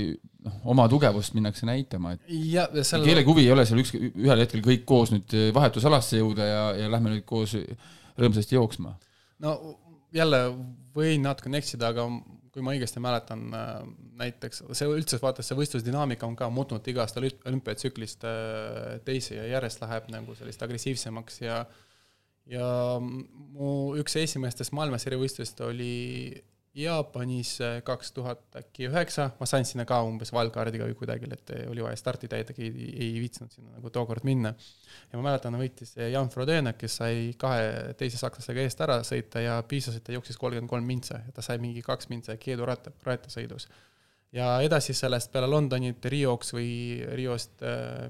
noh, 0.46 0.62
oma 0.76 0.86
tugevust 0.92 1.34
minnakse 1.34 1.66
näitama, 1.66 2.14
et 2.16 2.34
ja, 2.54 2.70
seal... 2.86 3.02
kellegi 3.08 3.32
huvi 3.34 3.48
ei 3.48 3.56
ole 3.56 3.66
seal 3.66 3.82
üks, 3.82 3.96
ühel 3.98 4.46
hetkel 4.46 4.62
kõik 4.64 4.86
koos 4.86 5.10
nüüd 5.16 5.34
vahetusalasse 5.58 6.22
jõuda 6.22 6.46
ja, 6.46 6.66
ja 6.84 6.92
lähme 6.94 7.16
nüüd 7.16 7.26
koos 7.26 7.58
rõõmsasti 7.58 8.60
jooksma. 8.60 8.94
no 9.42 9.58
jälle 10.16 10.40
võin 10.96 11.24
natukene 11.26 11.62
eksida, 11.62 11.92
aga 11.92 12.08
kui 12.52 12.64
ma 12.66 12.74
õigesti 12.76 13.00
mäletan, 13.04 13.46
äh, 13.56 13.76
näiteks 14.20 14.66
see 14.76 14.90
üldse, 14.92 15.20
vaata 15.24 15.44
see 15.46 15.56
võistlusdünaamika 15.56 16.28
on 16.28 16.36
ka 16.40 16.50
muutunud 16.52 16.88
iga 16.92 17.06
aasta 17.06 17.24
olümpiatsüklist 17.24 18.26
äh, 18.28 18.98
teise 19.08 19.38
ja 19.40 19.48
järjest 19.56 19.84
läheb 19.84 20.12
nagu 20.12 20.36
sellist 20.40 20.68
agressiivsemaks 20.68 21.42
ja 21.46 21.64
ja 22.52 22.68
mu 23.00 23.94
üks 24.02 24.18
esimestest 24.20 24.74
maailmasarja 24.76 25.20
võistlust 25.22 25.62
oli 25.64 26.34
Jaapanis 26.72 27.58
äh, 27.62 27.82
kaks 27.84 28.14
tuhat 28.16 28.56
äkki 28.56 28.86
üheksa, 28.88 29.26
ma 29.40 29.48
sain 29.50 29.66
sinna 29.68 29.84
ka 29.88 29.98
umbes 30.08 30.30
wildcard'iga 30.32 30.86
või 30.88 30.96
kuidagi, 31.02 31.28
et 31.36 31.52
äh, 31.52 31.66
oli 31.68 31.84
vaja 31.84 31.98
starti 32.00 32.30
täida, 32.32 32.56
ei, 32.56 32.70
ei 32.96 33.10
viitsinud 33.20 33.52
sinna 33.52 33.76
nagu 33.76 33.92
tookord 33.92 34.24
minna. 34.24 34.54
ja 35.12 35.20
ma 35.20 35.26
mäletan, 35.26 35.58
võitis 35.60 35.92
äh, 36.00 36.08
Jan 36.14 36.32
Frodeno, 36.32 36.72
kes 36.80 36.96
sai 37.02 37.36
kahe 37.38 37.92
teise 38.00 38.22
sakslasega 38.22 38.64
eest 38.64 38.86
ära 38.88 39.02
sõita 39.04 39.44
ja 39.44 39.60
piisas, 39.68 40.00
et 40.00 40.08
ta 40.08 40.16
jooksis 40.16 40.40
kolmkümmend 40.40 40.72
kolm 40.72 40.88
mintse 40.88 41.20
ja 41.20 41.36
ta 41.36 41.44
sai 41.44 41.60
mingi 41.60 41.84
kaks 41.84 42.08
mintse 42.08 42.40
keeduratta, 42.40 42.96
rattasõidus. 43.04 43.68
ja 44.32 44.62
edasi 44.64 44.96
sellest 44.96 45.32
peale 45.32 45.52
Londonit 45.52 46.06
Rioks 46.06 46.54
või 46.56 47.04
Riost, 47.20 47.60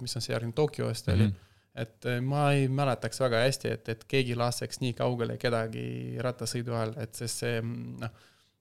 mis 0.02 0.16
on 0.16 0.22
see 0.22 0.36
järgmine, 0.36 0.54
Tokyost 0.54 1.10
oli 1.10 1.26
mm, 1.26 1.32
-hmm 1.32 1.48
et 1.82 2.04
ma 2.20 2.50
ei 2.52 2.66
mäletaks 2.68 3.22
väga 3.22 3.46
hästi, 3.46 3.70
et, 3.72 3.90
et 3.90 4.02
keegi 4.04 4.36
laseks 4.36 4.82
nii 4.82 4.92
kaugele 4.92 5.38
kedagi 5.40 6.18
rattasõidu 6.20 6.76
ajal, 6.76 6.92
et 7.00 7.16
sest 7.16 7.46
see 7.46 7.62
noh, 7.64 8.12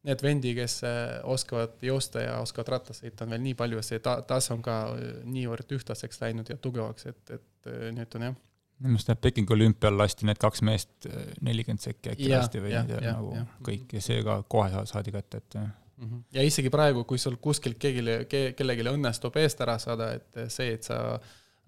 need 0.09 0.23
vendi, 0.25 0.55
kes 0.57 0.79
äh, 0.89 1.19
oskavad 1.29 1.75
joosta 1.85 2.23
ja 2.25 2.37
oskavad 2.41 2.69
rattas 2.77 3.03
sõita, 3.03 3.27
on 3.27 3.35
veel 3.35 3.43
nii 3.45 3.57
palju, 3.59 3.83
see 3.85 3.99
ta-, 4.05 4.21
tase 4.27 4.55
on 4.55 4.63
ka 4.65 4.77
äh, 4.95 5.11
niivõrd 5.29 5.75
ühtlaseks 5.77 6.23
läinud 6.23 6.49
ja 6.49 6.57
tugevaks, 6.57 7.11
et, 7.13 7.21
et 7.37 7.69
äh, 7.73 7.91
nüüd 7.97 8.17
on 8.21 8.31
jah 8.31 8.39
minu 8.81 8.97
arust 8.97 9.11
jah, 9.13 9.19
Pekingi 9.21 9.53
olümpial 9.53 9.93
lasti 9.93 10.25
need 10.25 10.39
kaks 10.41 10.63
meest 10.65 11.05
nelikümmend 11.45 11.83
sekki 11.85 12.15
äkki 12.15 12.31
lasti 12.33 12.63
või 12.65 12.71
tea, 12.73 12.87
jah, 13.05 13.19
nagu 13.19 13.35
jah. 13.37 13.51
kõik 13.67 13.93
ja 13.93 14.01
see 14.01 14.23
ka 14.25 14.39
kohe 14.49 14.71
sa- 14.73 14.87
saadi 14.89 15.13
kätte, 15.13 15.43
et 15.45 15.57
äh, 15.61 15.69
Mhm. 16.01 16.21
ja 16.33 16.43
isegi 16.43 16.71
praegu, 16.73 17.05
kui 17.05 17.19
sul 17.21 17.37
kuskilt 17.37 17.77
keegi 17.81 18.01
ke,, 18.31 18.39
kellelegi 18.57 18.87
õnnestub 18.89 19.35
eest 19.37 19.61
ära 19.61 19.75
saada, 19.83 20.15
et 20.17 20.39
see, 20.53 20.71
et 20.73 20.87
sa 20.89 21.19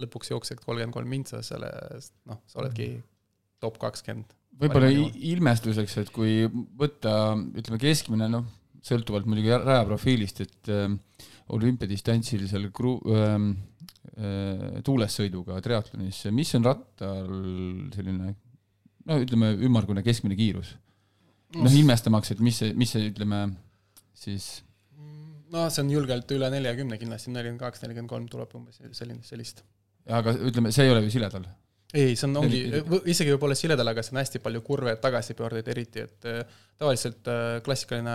lõpuks 0.01 0.31
jooksed 0.33 0.63
kolmkümmend 0.65 0.95
kolm 0.97 1.11
mintsa 1.13 1.43
selle, 1.45 1.69
noh, 2.31 2.41
sa 2.49 2.63
oledki 2.63 2.95
top 3.61 3.77
kakskümmend. 3.83 4.33
Võib-olla 4.61 4.91
ilmestuseks, 5.33 5.97
et 6.03 6.13
kui 6.15 6.43
võtta, 6.79 7.35
ütleme 7.59 7.81
keskmine, 7.83 8.29
noh, 8.33 8.47
sõltuvalt 8.83 9.29
muidugi 9.31 9.53
raja 9.55 9.83
profiilist, 9.87 10.43
et 10.45 10.73
äh, 10.73 10.89
olümpiadistantsil 11.53 12.47
seal 12.51 12.69
kru- 12.75 13.01
ähm,, 13.15 13.53
äh, 14.17 14.81
tuulessõiduga 14.87 15.61
triatlonis, 15.65 16.25
mis 16.35 16.55
on 16.59 16.67
rattal 16.67 17.31
selline 17.95 18.35
no 19.09 19.19
ütleme, 19.23 19.53
ümmargune 19.67 20.05
keskmine 20.07 20.39
kiirus? 20.39 20.77
noh, 21.53 21.73
ilmestamaks, 21.77 22.33
et 22.33 22.41
mis 22.41 22.63
see, 22.63 22.73
mis 22.79 22.95
see, 22.95 23.11
ütleme 23.11 23.45
siis 24.17 24.63
no 25.53 25.67
see 25.69 25.83
on 25.85 25.91
julgelt 25.93 26.31
üle 26.33 26.49
neljakümne 26.55 26.99
kindlasti, 27.01 27.33
nelikümmend 27.35 27.61
kaks, 27.61 27.83
nelikümmend 27.85 28.13
kolm 28.13 28.29
tuleb 28.33 28.55
umbes 28.57 28.81
selline, 28.97 29.21
sellist. 29.27 29.61
aga 30.09 30.35
ütleme, 30.49 30.73
see 30.75 30.87
ei 30.87 30.95
ole 30.95 31.05
ju 31.05 31.13
siledal. 31.13 31.45
ei, 31.93 32.15
see 32.17 32.27
on, 32.29 32.37
ongi 32.41 32.61
isegi 33.13 33.35
võib-olla 33.35 33.57
siledal, 33.59 33.91
aga 33.93 34.05
see 34.05 34.15
on 34.15 34.21
hästi 34.23 34.41
palju 34.45 34.63
kurve 34.65 34.95
tagasipöördeid 35.03 35.69
eriti, 35.75 36.05
et 36.07 36.29
äh, 36.31 36.43
tavaliselt 36.81 37.29
äh, 37.29 37.57
klassikaline 37.67 38.15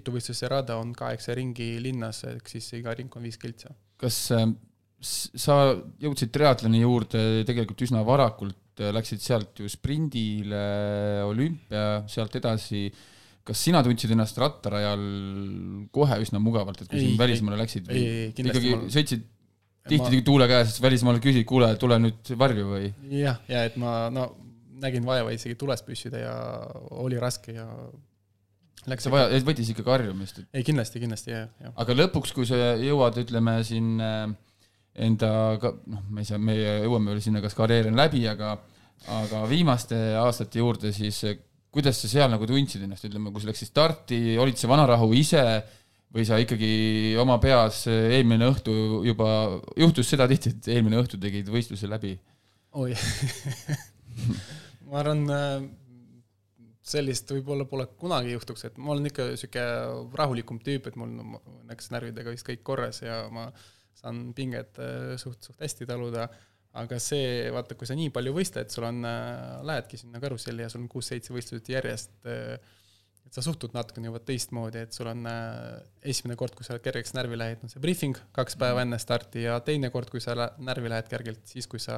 ituvõistluse 0.00 0.50
rada 0.50 0.78
on 0.82 0.90
kaheksa 0.96 1.36
ringi 1.38 1.76
linnas, 1.82 2.24
ehk 2.32 2.50
siis 2.50 2.68
iga 2.80 2.94
ring 2.98 3.14
on 3.16 3.26
viis 3.28 3.38
kiltsa. 3.42 3.70
kas 4.02 4.18
äh, 4.34 4.46
sa 5.06 5.58
jõudsid 6.02 6.32
triatloni 6.34 6.80
juurde 6.82 7.26
tegelikult 7.48 7.84
üsna 7.86 8.02
varakult, 8.06 8.58
läksid 8.76 9.22
sealt 9.24 9.60
ju 9.62 9.68
sprindile 9.72 11.22
olümpia, 11.24 12.02
sealt 12.12 12.34
edasi, 12.36 12.90
kas 13.46 13.62
sina 13.62 13.80
tundsid 13.86 14.10
ennast 14.12 14.36
rattarajal 14.42 15.00
kohe 15.94 16.18
üsna 16.24 16.40
mugavalt, 16.42 16.82
et 16.82 16.90
kui 16.90 16.98
Ei, 16.98 17.12
ei. 17.12 17.18
välismaale 17.20 17.60
läksid 17.62 17.88
ei, 17.94 18.02
ei, 18.02 18.32
kindlasti 18.36 18.64
ikkagi 18.64 18.74
ma- 18.74 18.92
sõitsid 18.96 19.24
tihti 19.88 20.22
tuule 20.26 20.48
käes, 20.50 20.80
välismaal 20.82 21.20
küsid, 21.22 21.46
kuule, 21.48 21.70
tule 21.80 21.98
nüüd 22.02 22.34
varju 22.38 22.66
või? 22.72 22.90
jah, 23.20 23.40
ja 23.50 23.64
et 23.68 23.78
ma 23.80 24.06
no 24.12 24.30
nägin 24.82 25.06
vaeva 25.06 25.32
isegi 25.32 25.56
tules 25.58 25.82
püssida 25.86 26.20
ja 26.20 26.34
oli 27.02 27.20
raske 27.20 27.54
ja 27.56 27.66
läks 28.90 29.06
sa 29.06 29.12
vaja, 29.12 29.40
võttis 29.46 29.70
ikkagi 29.72 29.92
harjumist, 29.92 30.42
et 30.42 30.60
ei 30.60 30.66
kindlasti, 30.66 31.02
kindlasti 31.02 31.32
jah, 31.32 31.48
jah. 31.62 31.74
aga 31.82 31.96
lõpuks, 32.02 32.34
kui 32.36 32.48
sa 32.48 32.74
jõuad, 32.78 33.18
ütleme 33.24 33.56
siin 33.66 33.96
äh, 34.02 34.26
enda, 35.06 35.30
noh, 35.90 36.04
me 36.10 36.22
ei 36.22 36.28
saa, 36.28 36.40
me 36.40 36.56
jõuame 36.58 37.14
veel 37.14 37.24
sinna, 37.24 37.42
kas 37.44 37.56
karjäär 37.58 37.90
on 37.90 37.98
läbi, 37.98 38.24
aga 38.30 38.56
aga 39.12 39.42
viimaste 39.50 39.96
aastate 40.18 40.62
juurde, 40.62 40.92
siis 40.96 41.18
äh, 41.28 41.40
kuidas 41.74 41.98
sa 42.00 42.08
seal 42.10 42.30
nagu 42.32 42.46
tundsid 42.48 42.84
ennast, 42.86 43.04
ütleme, 43.08 43.32
kui 43.32 43.42
sa 43.42 43.50
läksid 43.50 43.68
starti, 43.68 44.20
olid 44.40 44.56
sa 44.60 44.70
vanarahu 44.70 45.10
ise 45.18 45.42
või 46.14 46.26
sa 46.28 46.38
ikkagi 46.40 47.16
oma 47.20 47.38
peas 47.42 47.84
äh, 47.90 48.12
eelmine 48.18 48.50
õhtu 48.52 49.02
juba, 49.06 49.30
juhtus 49.78 50.10
seda 50.12 50.28
tihti, 50.30 50.54
et 50.54 50.70
eelmine 50.76 51.00
õhtu 51.02 51.20
tegid 51.20 51.50
võistluse 51.52 51.90
läbi? 51.90 52.14
oi 52.76 52.92
ma 54.88 55.00
arvan, 55.00 55.24
sellist 56.86 57.30
võib-olla 57.32 57.66
pole 57.68 57.88
kunagi 57.98 58.34
juhtuks, 58.34 58.66
et 58.68 58.76
ma 58.78 58.92
olen 58.94 59.10
ikka 59.10 59.30
sihuke 59.34 59.62
rahulikum 60.18 60.60
tüüp, 60.62 60.90
et 60.90 60.98
mul 61.00 61.16
on 61.16 61.38
õnneks 61.40 61.90
närvidega 61.94 62.34
vist 62.34 62.46
kõik 62.46 62.62
korras 62.66 63.02
ja 63.02 63.24
ma 63.32 63.48
saan 63.96 64.28
pinget 64.36 64.78
äh, 64.82 65.14
suht, 65.20 65.40
suht 65.42 65.62
hästi 65.64 65.88
taluda. 65.88 66.28
aga 66.76 66.98
see, 67.00 67.48
vaata, 67.54 67.72
kui 67.72 67.88
sa 67.88 67.94
nii 67.96 68.10
palju 68.12 68.34
võistled, 68.36 68.68
sul 68.68 68.84
on, 68.84 68.98
lähedki 69.64 69.96
sinna 69.96 70.20
karusselli 70.20 70.60
ja 70.60 70.68
sul 70.68 70.82
on 70.82 70.90
kuus-seitse 70.92 71.32
võistlust 71.32 71.70
järjest, 71.72 72.18
et 73.26 73.34
sa 73.34 73.42
suhtud 73.42 73.74
natukene 73.74 74.06
juba 74.06 74.20
teistmoodi, 74.22 74.84
et 74.86 74.94
sul 74.94 75.08
on 75.10 75.26
äh, 75.26 75.80
esimene 76.06 76.36
kord, 76.38 76.54
kui 76.54 76.66
sa 76.66 76.78
kergeks 76.82 77.14
närvi 77.16 77.38
lähed, 77.38 77.64
on 77.66 77.72
see 77.72 77.82
briefing 77.82 78.16
kaks 78.36 78.54
päeva 78.60 78.84
enne 78.86 78.98
starti 79.02 79.42
ja 79.46 79.58
teine 79.66 79.90
kord, 79.94 80.10
kui 80.12 80.22
sa 80.22 80.36
närvi 80.36 80.92
lähed 80.92 81.10
kergelt, 81.10 81.42
siis 81.50 81.66
kui 81.70 81.82
sa, 81.82 81.96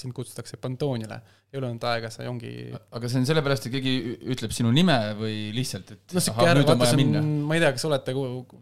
sind 0.00 0.14
kutsutakse 0.16 0.60
pantoonile. 0.62 1.20
ei 1.50 1.58
ole 1.58 1.66
olnud 1.66 1.82
aega, 1.90 2.12
sa 2.14 2.22
ongi 2.30 2.50
aga 2.70 3.08
see 3.10 3.18
on 3.18 3.24
sellepärast, 3.26 3.64
et 3.66 3.72
keegi 3.74 3.94
ütleb 4.36 4.52
sinu 4.54 4.70
nime 4.70 4.94
või 5.18 5.48
lihtsalt, 5.56 5.90
et 5.96 6.14
no 6.14 6.22
äärm, 6.44 6.60
nüüd 6.60 6.70
on 6.70 6.78
vaja 6.84 6.98
minna 7.00 7.22
ma 7.50 7.56
ei 7.58 7.64
tea, 7.64 7.72
kas 7.74 7.86
olete 7.88 8.14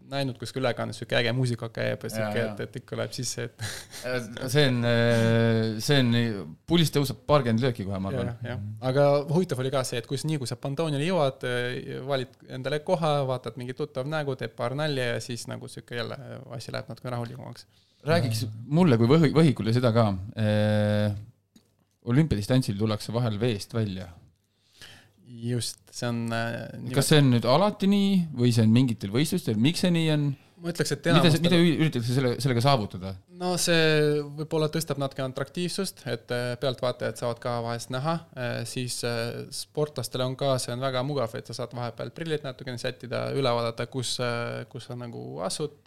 näinud 0.09 0.39
kuskil 0.41 0.63
ülekandes, 0.63 0.97
sihuke 0.97 1.19
äge 1.19 1.33
muusika 1.37 1.69
käib 1.73 2.07
ja 2.07 2.11
sihuke, 2.15 2.45
et, 2.47 2.63
et 2.65 2.79
ikka 2.81 2.97
läheb 2.97 3.13
sisse, 3.13 3.45
et 3.45 4.41
see 4.49 4.65
on, 4.71 4.79
see 5.85 5.99
on, 6.01 6.17
pulss 6.65 6.95
tõuseb 6.95 7.21
paarkümmend 7.29 7.61
lööki 7.67 7.85
kohe, 7.85 8.01
ma 8.01 8.09
arvan., 8.09 8.65
aga 8.89 9.05
huvitav 9.29 9.61
oli 9.61 9.69
ka 9.73 9.85
see, 9.85 10.01
et 10.01 10.09
kus 10.09 10.25
nii, 10.25 10.41
kui 10.41 10.49
sa 10.49 10.57
pantoonile 10.57 11.05
jõuad, 11.05 11.45
valid 12.07 12.51
endale 12.55 12.81
koha, 12.85 13.11
vaatad 13.29 13.57
mingi 13.59 13.75
tuttav 13.77 14.07
nägu, 14.09 14.35
teeb 14.39 14.55
paar 14.57 14.75
nalja 14.77 15.13
ja 15.13 15.19
siis 15.23 15.45
nagu 15.51 15.69
sihuke 15.71 15.97
jälle 15.99 16.17
asi 16.55 16.73
läheb 16.75 16.89
natuke 16.91 17.11
rahulikumaks. 17.13 17.67
räägiks 18.07 18.45
mulle 18.67 18.97
kui 18.97 19.09
võhi, 19.11 19.31
võhikule 19.35 19.73
seda 19.75 19.91
ka. 19.95 20.07
olümpiadistantsil 22.09 22.77
tullakse 22.79 23.13
vahel 23.13 23.39
veest 23.39 23.73
välja. 23.73 24.09
just, 25.29 25.79
see 25.91 26.07
on 26.09 26.33
äh, 26.33 26.93
kas 26.95 27.11
see 27.11 27.19
on 27.21 27.33
nüüd 27.35 27.45
alati 27.45 27.87
nii 27.87 28.13
või 28.35 28.53
see 28.55 28.65
on 28.65 28.71
mingitel 28.73 29.11
võistlustel, 29.13 29.59
miks 29.61 29.85
see 29.85 29.91
nii 29.93 30.11
on? 30.15 30.29
Ma 30.59 30.71
ütleks, 30.73 30.93
et 30.95 31.09
mida, 31.09 31.31
mida 31.43 31.59
üritatakse 31.59 32.15
selle, 32.15 32.31
sellega 32.43 32.63
saavutada? 32.65 33.13
no 33.39 33.53
see 33.61 34.21
võib-olla 34.39 34.69
tõstab 34.73 35.01
natuke 35.01 35.23
atraktiivsust, 35.25 36.03
et 36.11 36.33
äh, 36.35 36.53
pealtvaatajad 36.61 37.21
saavad 37.21 37.41
ka 37.43 37.57
vahest 37.65 37.93
näha, 37.95 38.15
siis 38.69 38.99
äh, 39.07 39.43
sportlastele 39.55 40.27
on 40.27 40.37
ka, 40.39 40.55
see 40.61 40.73
on 40.75 40.83
väga 40.83 41.03
mugav, 41.07 41.35
et 41.39 41.49
sa 41.49 41.57
saad 41.61 41.75
vahepeal 41.77 42.13
prillid 42.15 42.45
natukene 42.47 42.81
sättida, 42.81 43.29
üle 43.37 43.53
vaadata, 43.55 43.87
kus, 43.91 44.17
kus 44.71 44.89
sa 44.89 44.99
nagu 44.99 45.39
asud. 45.45 45.79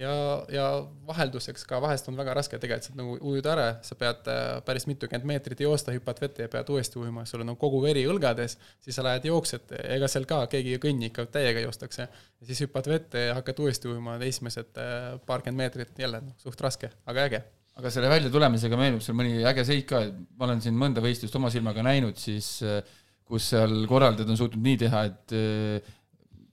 ja, 0.00 0.12
ja 0.50 0.64
vahelduseks 1.06 1.66
ka 1.68 1.78
vahest 1.82 2.08
on 2.10 2.16
väga 2.18 2.34
raske 2.38 2.58
tegelikult 2.60 2.98
nagu 2.98 3.16
ujuda 3.30 3.52
ära, 3.54 3.66
sa 3.86 3.96
pead 3.98 4.28
äh, 4.30 4.42
päris 4.66 4.88
mitukümmend 4.90 5.28
meetrit 5.28 5.62
joosta, 5.64 5.94
hüppad 5.94 6.20
vette 6.22 6.46
ja 6.46 6.52
pead 6.52 6.70
uuesti 6.74 6.98
ujuma, 7.00 7.24
sul 7.28 7.44
on 7.44 7.52
nagu 7.52 7.60
kogu 7.60 7.82
veri 7.84 8.04
õlgades, 8.10 8.58
siis 8.84 8.98
sa 8.98 9.06
lähed 9.06 9.28
jooksed, 9.30 9.76
ega 9.96 10.10
seal 10.10 10.26
ka 10.30 10.44
keegi 10.50 10.76
ei 10.76 10.82
kõnni, 10.82 11.12
ikka 11.12 11.28
täiega 11.38 11.62
joostakse. 11.66 12.08
ja 12.08 12.48
siis 12.50 12.64
hüppad 12.66 12.90
vette 12.90 13.28
ja 13.28 13.38
hakkad 13.38 13.62
uuesti 13.64 13.90
ujuma, 13.92 14.18
esimesed 14.26 14.82
äh, 14.82 15.10
paarkümmend 15.26 15.64
meetrit 15.64 16.04
jälle 16.06 16.24
noh, 16.24 16.38
suht 16.42 16.60
raske, 16.64 16.90
aga 17.06 17.28
äge. 17.30 17.44
aga 17.78 17.90
selle 17.90 18.10
väljatulemisega 18.10 18.78
meenub 18.78 19.02
seal 19.02 19.18
mõni 19.18 19.42
äge 19.46 19.64
seik 19.66 19.88
ka, 19.90 20.04
et 20.08 20.38
ma 20.38 20.48
olen 20.48 20.62
siin 20.62 20.78
mõnda 20.78 21.02
võistlust 21.04 21.34
oma 21.38 21.50
silmaga 21.54 21.86
näinud, 21.86 22.18
siis 22.18 22.56
äh, 22.66 22.80
kus 23.24 23.46
seal 23.54 23.84
korraldajad 23.88 24.30
on 24.30 24.36
suutnud 24.36 24.62
nii 24.62 24.80
teha, 24.84 25.04
et 25.08 25.32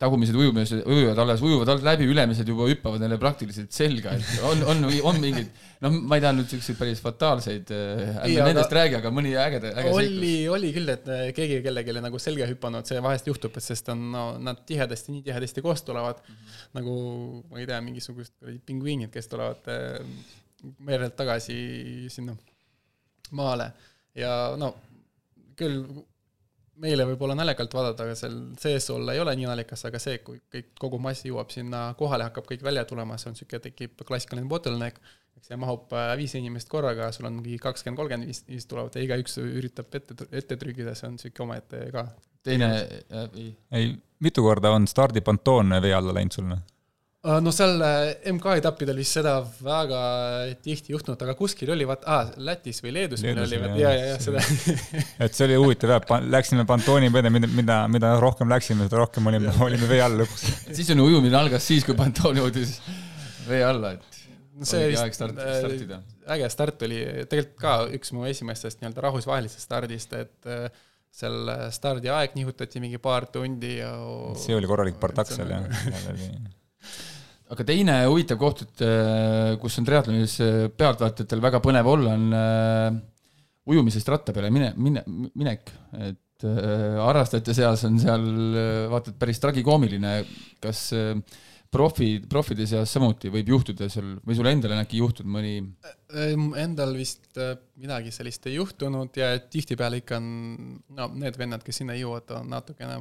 tagumised 0.02 0.36
ujumised, 0.38 0.82
ujujad 0.90 1.20
alles 1.22 1.44
ujuvad 1.46 1.70
alt 1.74 1.84
läbi, 1.86 2.08
ülemised 2.10 2.48
juba 2.50 2.66
hüppavad 2.70 3.04
neile 3.04 3.20
praktiliselt 3.22 3.74
selga, 3.76 4.16
et 4.18 4.32
on, 4.48 4.64
on, 4.72 4.82
on 5.12 5.20
mingid, 5.22 5.52
noh, 5.86 5.94
ma 6.10 6.18
ei 6.18 6.24
taha 6.24 6.36
nüüd 6.40 6.50
siukseid 6.50 6.80
päris 6.80 7.04
fataalseid, 7.04 7.70
Ei, 7.72 8.36
ärme 8.40 8.48
nendest 8.50 8.74
räägi, 8.78 8.98
aga 8.98 9.14
mõni 9.14 9.36
äge, 9.38 9.62
äge 9.70 9.94
oli 9.94 10.10
seiklus., 10.10 10.54
oli 10.58 10.74
küll, 10.78 10.94
et 10.96 11.10
äh, 11.14 11.24
keegi 11.38 11.62
kellelegi 11.68 11.98
nagu 12.02 12.22
selga 12.22 12.50
hüpanud, 12.50 12.90
see 12.90 13.04
vahest 13.06 13.30
juhtub, 13.30 13.58
et 13.62 13.68
sest 13.68 13.94
on 13.94 14.08
no, 14.16 14.26
nad 14.42 14.66
tihedasti, 14.68 15.16
nii 15.16 15.26
tihedasti 15.30 15.66
koos 15.66 15.86
tulevad 15.88 16.22
mm. 16.24 16.38
-hmm. 16.38 16.70
nagu 16.80 16.96
ma 17.52 17.62
ei 17.62 17.70
tea, 17.70 17.82
mingisugused 17.86 18.62
pingviinid, 18.66 19.14
kes 19.14 19.30
tulevad 19.30 19.70
äh, 19.70 20.02
merelt 20.86 21.16
tagasi 21.18 21.58
sinna 22.10 22.36
maale 23.38 23.72
ja 24.18 24.56
no 24.60 24.74
küll 25.58 25.84
meile 26.82 27.06
võib 27.08 27.22
olla 27.26 27.36
naljakalt 27.38 27.74
vaadata, 27.76 28.06
aga 28.08 28.18
seal 28.18 28.38
sees 28.62 28.90
olla 28.94 29.16
ei 29.16 29.22
ole 29.22 29.34
nii 29.38 29.48
naljakas, 29.50 29.86
aga 29.90 30.02
see, 30.02 30.20
kui 30.26 30.40
kõik, 30.54 30.72
kogu 30.80 31.00
mass 31.02 31.26
jõuab 31.28 31.54
sinna 31.54 31.84
kohale, 32.00 32.28
hakkab 32.30 32.48
kõik 32.50 32.66
välja 32.66 32.84
tulema, 32.90 33.18
see 33.22 33.32
on 33.32 33.38
niisugune, 33.38 33.64
tekib 33.68 34.04
klassikaline 34.08 34.50
bottleneck, 34.52 35.00
eks 35.38 35.52
see 35.52 35.60
mahub 35.62 35.94
äh, 35.98 36.12
viis 36.20 36.36
inimest 36.40 36.70
korraga, 36.72 37.12
sul 37.16 37.30
on 37.30 37.40
mingi 37.40 37.60
kakskümmend, 37.62 38.00
kolmkümmend 38.02 38.32
viis, 38.32 38.44
viis 38.50 38.68
tulevad 38.70 38.98
ja 38.98 39.06
igaüks 39.06 39.38
üritab 39.44 39.94
ette, 40.02 40.18
ette 40.32 40.60
trügida, 40.62 40.96
see 40.98 41.10
on 41.10 41.18
niisugune 41.18 41.48
omaette 41.48 41.86
ka. 41.94 42.06
teine 42.44 42.72
ei, 43.36 43.48
ei, 43.78 43.96
mitu 44.20 44.44
korda 44.46 44.74
on 44.76 44.90
stardipantoon 44.90 45.82
vee 45.82 45.94
alla 45.98 46.16
läinud 46.18 46.38
sul? 46.38 46.54
No 47.44 47.52
seal 47.54 47.76
äh, 47.86 48.16
MK-etappidel 48.34 48.98
vist 48.98 49.14
seda 49.20 49.36
väga 49.62 50.00
tihti 50.66 50.96
juhtunud, 50.96 51.22
aga 51.22 51.36
kuskil 51.38 51.70
oli 51.76 51.86
vaata 51.86 52.08
ah,, 52.16 52.30
Lätis 52.42 52.80
või 52.82 52.96
Leedus 52.96 53.22
meil 53.22 53.38
Leedus 53.38 53.52
oli, 53.54 53.82
ja, 53.84 53.92
ja, 53.94 54.06
ja 54.14 54.22
seda 54.22 54.42
et 55.28 55.36
see 55.38 55.46
oli 55.46 55.60
huvitav 55.62 55.94
jah, 55.94 56.16
läksime 56.34 56.66
pantooni 56.70 57.12
peale, 57.14 57.30
mida, 57.34 57.50
mida, 57.54 57.76
mida 57.94 58.14
rohkem 58.24 58.50
läksime, 58.50 58.88
seda 58.90 59.04
rohkem 59.04 59.30
olime, 59.30 59.54
olime 59.62 59.90
vee 59.92 60.00
all 60.02 60.18
lõpuks. 60.24 60.48
siis 60.80 60.90
on 60.96 61.04
ujumine 61.06 61.38
algas 61.38 61.68
siis, 61.70 61.86
kui 61.86 61.94
Pantoni 62.00 62.42
jõudis 62.42 62.80
vee 63.50 63.62
alla, 63.68 63.94
et 64.00 64.08
No 64.62 64.66
see 64.68 64.90
vist- 64.92 65.02
aeg 65.02 65.16
start, 65.16 65.38
äh, 65.42 65.54
startida. 65.62 65.98
äge 66.36 66.50
start 66.54 66.84
oli 66.86 66.98
tegelikult 67.32 67.62
ka 67.62 67.76
üks 67.98 68.12
mu 68.14 68.26
esimestest 68.30 68.82
nii-öelda 68.82 69.06
rahvusvahelisest 69.08 69.64
stardist, 69.66 70.12
et 70.18 70.50
äh, 70.50 70.66
seal 71.12 71.50
stardiaeg 71.74 72.34
nihutati 72.38 72.82
mingi 72.84 73.00
paar 73.02 73.26
tundi 73.32 73.78
ja 73.80 73.94
see 74.42 74.58
oli 74.58 74.70
korralik 74.70 74.98
partak 75.02 75.30
See 75.32 75.38
on 75.38 75.48
seal 75.48 75.54
nagu- 75.54 76.26
jah. 76.26 76.50
aga 77.52 77.68
teine 77.68 77.98
huvitav 78.08 78.40
koht, 78.40 78.64
et 78.66 78.84
äh, 78.86 79.54
kus 79.62 79.78
on 79.82 79.88
triatlonis 79.88 80.38
äh, 80.44 80.66
pealtvaatajatel 80.78 81.44
väga 81.44 81.62
põnev 81.64 81.90
olla, 81.92 82.16
on 82.16 82.36
äh, 82.38 82.90
ujumisest 83.72 84.12
ratta 84.12 84.36
peale 84.36 84.52
mine, 84.54 84.72
mine, 84.80 85.04
minek, 85.38 85.72
et 86.00 86.20
harrastajate 86.42 87.54
seas 87.54 87.84
on 87.86 88.00
seal 88.02 88.24
vaata 88.90 89.12
et 89.12 89.18
päris 89.22 89.38
tragikoomiline, 89.44 90.14
kas 90.64 90.88
profi, 91.70 92.16
profide 92.26 92.66
seas 92.66 92.90
samuti 92.98 93.30
võib 93.30 93.52
juhtuda 93.54 93.86
sul 93.94 94.16
või 94.26 94.40
sul 94.40 94.50
endal 94.50 94.74
on 94.74 94.82
äkki 94.82 95.04
juhtunud 95.04 95.36
mõni? 95.36 95.54
Endal 96.64 96.96
vist 96.98 97.38
midagi 97.78 98.10
sellist 98.16 98.50
ei 98.50 98.58
juhtunud 98.58 99.22
ja 99.22 99.36
tihtipeale 99.38 100.02
ikka 100.02 100.18
on, 100.18 100.32
no 100.98 101.12
need 101.14 101.38
vennad, 101.38 101.62
kes 101.68 101.84
sinna 101.84 101.94
jõuavad, 102.00 102.34
on 102.40 102.50
natukene 102.56 102.98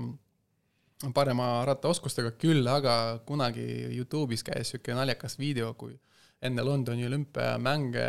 parema 1.15 1.65
rattaoskustega, 1.69 2.35
küll 2.41 2.67
aga 2.69 2.95
kunagi 3.27 3.67
Youtube'is 3.97 4.45
käis 4.45 4.69
niisugune 4.69 5.01
naljakas 5.01 5.39
video, 5.41 5.73
kui 5.75 5.95
enne 6.45 6.65
Londoni 6.65 7.07
olümpiamänge 7.09 8.09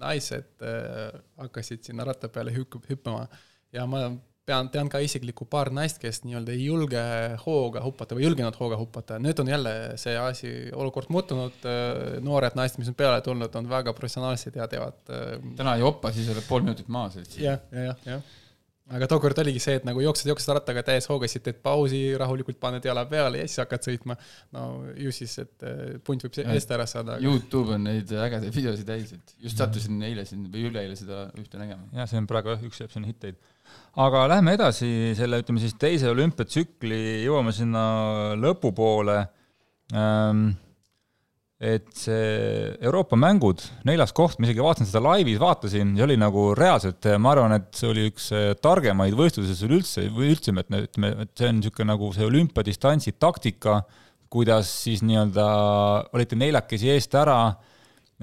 naised 0.00 0.62
äh, 0.64 1.18
hakkasid 1.40 1.84
sinna 1.84 2.04
ratta 2.04 2.28
peale 2.32 2.52
hüpp-, 2.54 2.80
hüppama. 2.88 3.26
Ja 3.74 3.84
ma 3.90 4.06
pean, 4.44 4.68
tean 4.72 4.90
ka 4.92 5.00
isiklikku 5.04 5.46
paar 5.50 5.70
naist, 5.72 6.00
kes 6.02 6.22
nii-öelda 6.24 6.52
ei 6.52 6.64
julge 6.66 7.02
hooga 7.44 7.82
hüpata 7.84 8.16
või 8.16 8.26
julgenud 8.26 8.56
hooga 8.60 8.78
hüpata, 8.80 9.18
nüüd 9.22 9.40
on 9.40 9.52
jälle 9.52 9.74
see 10.00 10.16
asi, 10.20 10.52
olukord 10.76 11.12
muutunud, 11.14 11.68
noored 12.24 12.56
naised, 12.58 12.80
mis 12.80 12.90
on 12.92 12.98
peale 12.98 13.20
tulnud, 13.24 13.56
on 13.60 13.68
väga 13.70 13.94
professionaalsed 13.96 14.56
ja 14.60 14.68
teevad 14.70 15.12
äh, 15.12 15.36
täna 15.60 15.76
ei 15.78 15.84
hoppa, 15.84 16.12
siis 16.16 16.28
oled 16.32 16.48
pool 16.48 16.64
minutit 16.66 16.88
maas, 16.92 17.20
jah, 17.36 17.60
jah, 17.72 18.00
jah 18.08 18.32
aga 18.92 19.06
tookord 19.08 19.38
oligi 19.40 19.62
see, 19.64 19.78
et 19.78 19.86
nagu 19.88 20.02
jooksed, 20.04 20.28
jooksed 20.28 20.50
rattaga 20.58 20.82
täies 20.84 21.08
hooga, 21.08 21.28
siis 21.30 21.44
teed 21.44 21.62
pausi, 21.64 22.02
rahulikult 22.20 22.58
paned 22.60 22.84
jala 22.84 23.06
peale 23.08 23.40
ja 23.40 23.48
siis 23.48 23.62
hakkad 23.62 23.86
sõitma. 23.86 24.18
no 24.56 24.66
ju 25.00 25.14
siis, 25.14 25.38
et 25.40 25.64
äh, 25.64 25.96
punt 26.04 26.26
võib 26.26 26.36
eest 26.44 26.76
ära 26.76 26.86
saada 26.90 27.16
aga.... 27.16 27.24
Youtube 27.24 27.78
on 27.78 27.88
neid 27.88 28.12
ägedaid 28.12 28.52
videosid 28.54 28.88
täis, 28.88 29.14
et 29.16 29.34
just 29.46 29.60
sattusin 29.60 30.02
eile 30.04 30.26
siin 30.28 30.44
või 30.52 30.68
üleeile 30.68 30.98
seda 31.00 31.26
ühte 31.40 31.60
nägema. 31.60 31.88
jah, 31.96 32.10
see 32.10 32.20
on 32.20 32.28
praegu 32.28 32.52
jah, 32.52 32.66
üks 32.68 32.84
jääb 32.84 32.92
sinna 32.92 33.08
hitteid 33.08 33.40
aga 34.04 34.26
lähme 34.34 34.54
edasi 34.58 34.88
selle, 35.16 35.40
ütleme 35.42 35.62
siis 35.62 35.76
teise 35.80 36.10
olümpiatsükli, 36.12 37.00
jõuame 37.24 37.54
sinna 37.56 37.86
lõpupoole 38.40 39.22
ähm,. 39.94 40.52
Et 41.64 41.88
see 41.96 42.70
Euroopa 42.84 43.16
mängud, 43.16 43.62
neljas 43.88 44.12
koht, 44.16 44.38
ma 44.38 44.48
isegi 44.48 44.62
vaatasin 44.64 44.90
seda 44.90 45.02
laivis, 45.06 45.40
vaatasin 45.40 45.94
ja 45.98 46.04
oli 46.04 46.18
nagu 46.20 46.50
reaalselt, 46.58 47.08
ma 47.16 47.32
arvan, 47.32 47.56
et 47.56 47.70
see 47.78 47.88
oli 47.88 48.08
üks 48.10 48.30
targemaid 48.62 49.16
võistluses 49.18 49.62
üleüldse, 49.64 50.08
või 50.12 50.32
üldse, 50.34 50.52
et 50.52 50.74
ütleme, 50.80 51.14
et 51.24 51.32
see 51.38 51.50
on 51.50 51.60
niisugune 51.60 51.90
nagu 51.94 52.10
see 52.16 52.26
olümpiadistantsi 52.28 53.16
taktika, 53.18 53.80
kuidas 54.34 54.70
siis 54.84 55.04
nii-öelda 55.06 55.46
olite 56.12 56.36
neljakesi 56.36 56.90
eest 56.92 57.16
ära 57.16 57.38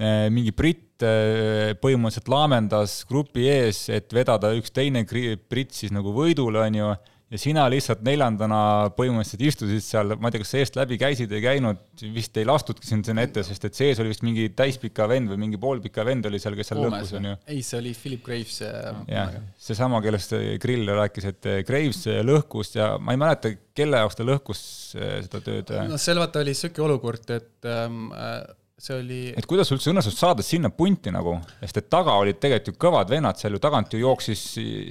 Eh, 0.02 0.30
mingi 0.32 0.54
britt 0.56 1.04
eh, 1.04 1.74
põhimõtteliselt 1.76 2.30
laamendas 2.32 3.02
grupi 3.04 3.44
ees, 3.52 3.84
et 3.92 4.08
vedada 4.16 4.48
üks 4.56 4.72
teine 4.72 5.02
britt 5.04 5.76
siis 5.76 5.92
nagu 5.92 6.14
võidule, 6.16 6.62
on 6.64 6.78
ju, 6.78 6.86
ja 7.32 7.40
sina 7.40 7.64
lihtsalt 7.72 8.02
neljandana 8.04 8.60
põhimõtteliselt 8.96 9.44
istusid 9.48 9.84
seal, 9.84 10.14
ma 10.20 10.28
ei 10.28 10.34
tea, 10.34 10.42
kas 10.44 10.52
sa 10.52 10.60
eest 10.60 10.76
läbi 10.76 10.98
käisid 11.00 11.32
ei 11.32 11.42
käinud, 11.44 11.80
vist 12.12 12.36
ei 12.40 12.46
lastudki 12.48 12.88
sind 12.88 13.08
sinna 13.08 13.24
ette, 13.24 13.44
sest 13.46 13.64
et 13.68 13.78
sees 13.78 14.02
oli 14.02 14.12
vist 14.12 14.24
mingi 14.26 14.50
täispika 14.56 15.08
vend 15.10 15.32
või 15.32 15.40
mingi 15.46 15.60
poolpika 15.60 16.04
vend 16.06 16.28
oli 16.28 16.40
seal, 16.42 16.56
kes 16.58 16.72
seal 16.72 16.82
lõpus, 16.84 17.14
on 17.16 17.30
ju. 17.30 17.34
ei, 17.48 17.62
see 17.64 17.80
oli 17.80 17.94
Philip 17.96 18.24
Graves. 18.26 18.60
jah, 18.62 19.36
seesama, 19.68 20.02
kellest 20.04 20.36
Grill 20.62 20.92
rääkis, 21.00 21.28
et 21.32 21.52
Graves 21.68 22.04
lõhkus 22.28 22.76
ja 22.76 22.94
ma 23.00 23.16
ei 23.16 23.22
mäleta, 23.24 23.54
kelle 23.72 24.02
jaoks 24.02 24.18
ta 24.18 24.28
lõhkus 24.28 24.64
seda 24.92 25.40
tööd. 25.44 25.72
no 25.88 26.00
seal 26.00 26.20
vaata 26.20 26.42
oli 26.44 26.52
niisugune 26.52 26.90
olukord, 26.90 27.32
et 27.32 27.70
ähm, 27.72 28.10
see 28.82 28.96
oli 28.98 29.18
et 29.38 29.46
kuidas 29.46 29.70
üldse 29.74 29.92
õnnestus 29.92 30.16
saada 30.18 30.44
sinna 30.46 30.70
punti 30.74 31.12
nagu, 31.14 31.36
sest 31.60 31.82
et 31.82 31.90
taga 31.92 32.16
olid 32.20 32.40
tegelikult 32.42 32.74
ju 32.74 32.82
kõvad 32.82 33.12
vennad 33.12 33.38
seal 33.38 33.54
ju, 33.56 33.60
tagant 33.62 33.94
ju 33.94 34.00
jooksis 34.02 34.42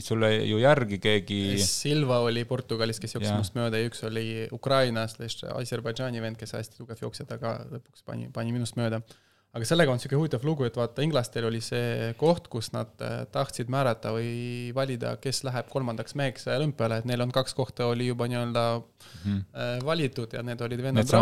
sulle 0.06 0.32
ju 0.48 0.62
järgi 0.62 1.02
keegi. 1.04 1.42
Silva 1.66 2.22
oli 2.26 2.46
Portugalis, 2.48 3.02
kes 3.04 3.18
jooksis 3.18 3.34
minust 3.36 3.58
mööda 3.58 3.82
ja 3.82 3.90
üks 3.90 4.06
oli 4.08 4.28
Ukrainast, 4.56 5.20
Aserbaidžaani 5.52 6.24
vend, 6.24 6.40
kes 6.40 6.56
hästi 6.58 6.80
tugev 6.80 7.04
jooksja, 7.04 7.28
ta 7.28 7.40
ka 7.42 7.58
lõpuks 7.72 8.08
pani, 8.08 8.32
pani 8.34 8.56
minust 8.56 8.80
mööda 8.80 9.04
aga 9.52 9.68
sellega 9.68 9.92
on 9.92 10.00
niisugune 10.00 10.22
huvitav 10.22 10.46
lugu, 10.48 10.66
et 10.68 10.78
vaata, 10.80 11.04
inglastel 11.04 11.46
oli 11.50 11.60
see 11.64 12.12
koht, 12.20 12.48
kus 12.52 12.72
nad 12.76 13.04
äh, 13.04 13.22
tahtsid 13.34 13.72
määrata 13.72 14.14
või 14.16 14.72
valida, 14.76 15.16
kes 15.22 15.44
läheb 15.48 15.68
kolmandaks 15.72 16.16
meheks 16.20 16.48
olümpiale, 16.56 17.02
et 17.02 17.10
neil 17.10 17.26
on 17.26 17.34
kaks 17.36 17.56
kohta 17.58 17.90
oli 17.92 18.08
juba 18.08 18.30
nii-öelda 18.32 18.66
mm 18.80 19.32
-hmm. 19.32 19.86
valitud 19.86 20.34
ja 20.34 20.44
need 20.44 20.62
olid 20.62 20.84
vennad. 20.84 21.08
Ju, 21.08 21.18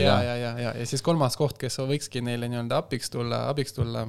jah? 0.00 0.22
ja, 0.22 0.22
ja, 0.22 0.36
ja, 0.36 0.58
ja, 0.58 0.74
ja 0.78 0.86
siis 0.86 1.02
kolmas 1.02 1.36
koht, 1.36 1.58
kes 1.58 1.78
võikski 1.78 2.22
neile 2.22 2.48
nii-öelda 2.48 2.78
abiks 2.78 3.10
tulla, 3.10 3.48
abiks 3.48 3.72
tulla 3.72 4.06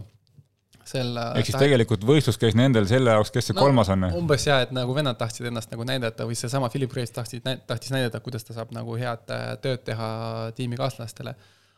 selle 0.86 1.24
ehk 1.40 1.50
siis 1.50 1.58
tegelikult 1.58 2.06
võistlus 2.06 2.38
käis 2.38 2.56
nendel 2.58 2.86
selle 2.90 3.16
jaoks, 3.16 3.32
kes 3.34 3.50
see 3.50 3.58
no, 3.58 3.64
kolmas 3.66 3.90
on? 3.94 4.06
umbes 4.20 4.46
jaa, 4.46 4.62
et 4.66 4.74
nagu 4.76 4.94
vennad 4.96 5.18
tahtsid 5.18 5.50
ennast 5.50 5.74
nagu 5.74 5.86
näidata 5.88 6.28
või 6.30 6.38
seesama 6.38 6.70
Philip 6.70 6.94
Reis 6.94 7.14
tahtis, 7.16 7.42
tahtis 7.42 7.94
näidata, 7.94 8.22
kuidas 8.26 8.46
ta 8.46 8.54
saab 8.54 8.74
nagu 8.76 8.98
head 9.00 9.34
äh, 9.34 9.46
tööd 9.64 9.82
teha 9.88 10.10
tiimikaaslastele 10.58 11.36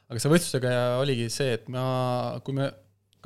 aga 0.08 0.22
see 0.24 0.32
võistlusega 0.32 0.74
oligi 1.02 1.30
see, 1.34 1.56
et 1.58 1.72
ma, 1.72 1.88
kui 2.44 2.56
me 2.58 2.72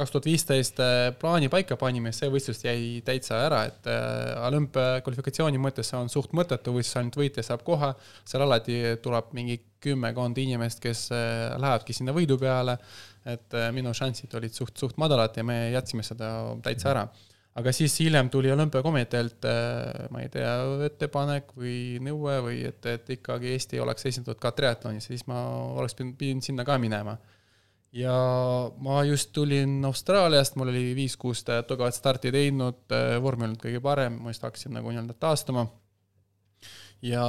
kaks 0.01 0.13
tuhat 0.13 0.27
viisteist 0.29 0.79
äh, 0.81 1.09
plaani 1.19 1.49
paika 1.51 1.75
panime, 1.79 2.13
see 2.15 2.29
võistlus 2.31 2.63
jäi 2.63 3.01
täitsa 3.05 3.41
ära, 3.45 3.63
et 3.69 3.89
äh, 3.91 4.31
olümpiakvalifikatsiooni 4.47 5.59
mõttes 5.61 5.91
see 5.91 5.99
on 5.99 6.09
suht 6.11 6.33
mõttetu, 6.37 6.73
võistlus 6.75 7.01
ainult 7.01 7.19
võitja 7.19 7.43
saab 7.45 7.65
koha, 7.67 7.91
seal 8.27 8.45
alati 8.47 8.79
tuleb 9.03 9.33
mingi 9.37 9.59
kümmekond 9.83 10.39
inimest, 10.41 10.81
kes 10.83 11.09
äh, 11.15 11.51
lähevadki 11.57 11.95
sinna 11.97 12.15
võidu 12.15 12.39
peale, 12.41 12.77
et 13.29 13.53
minu 13.75 13.91
šansid 13.93 14.31
olid 14.39 14.55
suht, 14.55 14.73
suht 14.81 14.97
madalad 14.97 15.35
ja 15.37 15.43
me 15.45 15.57
jätsime 15.75 16.01
seda 16.05 16.31
täitsa 16.65 16.89
ära 16.95 17.03
aga 17.59 17.73
siis 17.75 17.97
hiljem 17.99 18.29
tuli 18.31 18.51
olümpiakomiteelt, 18.51 19.45
äh, 19.45 20.07
ma 20.13 20.23
ei 20.23 20.29
tea, 20.31 20.53
ettepanek 20.87 21.51
või 21.57 21.99
nõue 22.03 22.37
või 22.45 22.61
et, 22.69 22.85
et 22.87 23.09
ikkagi 23.17 23.51
Eesti 23.55 23.81
oleks 23.83 24.07
esindatud 24.07 24.39
ka 24.41 24.53
triatlonis, 24.55 25.09
siis 25.11 25.25
ma 25.27 25.43
oleks 25.81 25.97
pidanud, 25.97 26.17
pidin 26.19 26.43
sinna 26.45 26.65
ka 26.67 26.77
minema. 26.81 27.17
ja 27.91 28.13
ma 28.79 29.01
just 29.03 29.33
tulin 29.35 29.81
Austraaliast, 29.85 30.55
mul 30.55 30.71
oli 30.71 30.93
viis-kuus 30.95 31.43
tugevat 31.43 31.95
starti 31.95 32.31
teinud, 32.31 32.85
äh, 32.95 33.17
vorm 33.21 33.43
ei 33.43 33.49
olnud 33.49 33.65
kõige 33.65 33.83
parem, 33.83 34.21
ma 34.23 34.31
just 34.31 34.47
hakkasin 34.47 34.77
nagu 34.77 34.93
nii-öelda 34.93 35.17
taastuma. 35.19 35.67
ja 37.01 37.25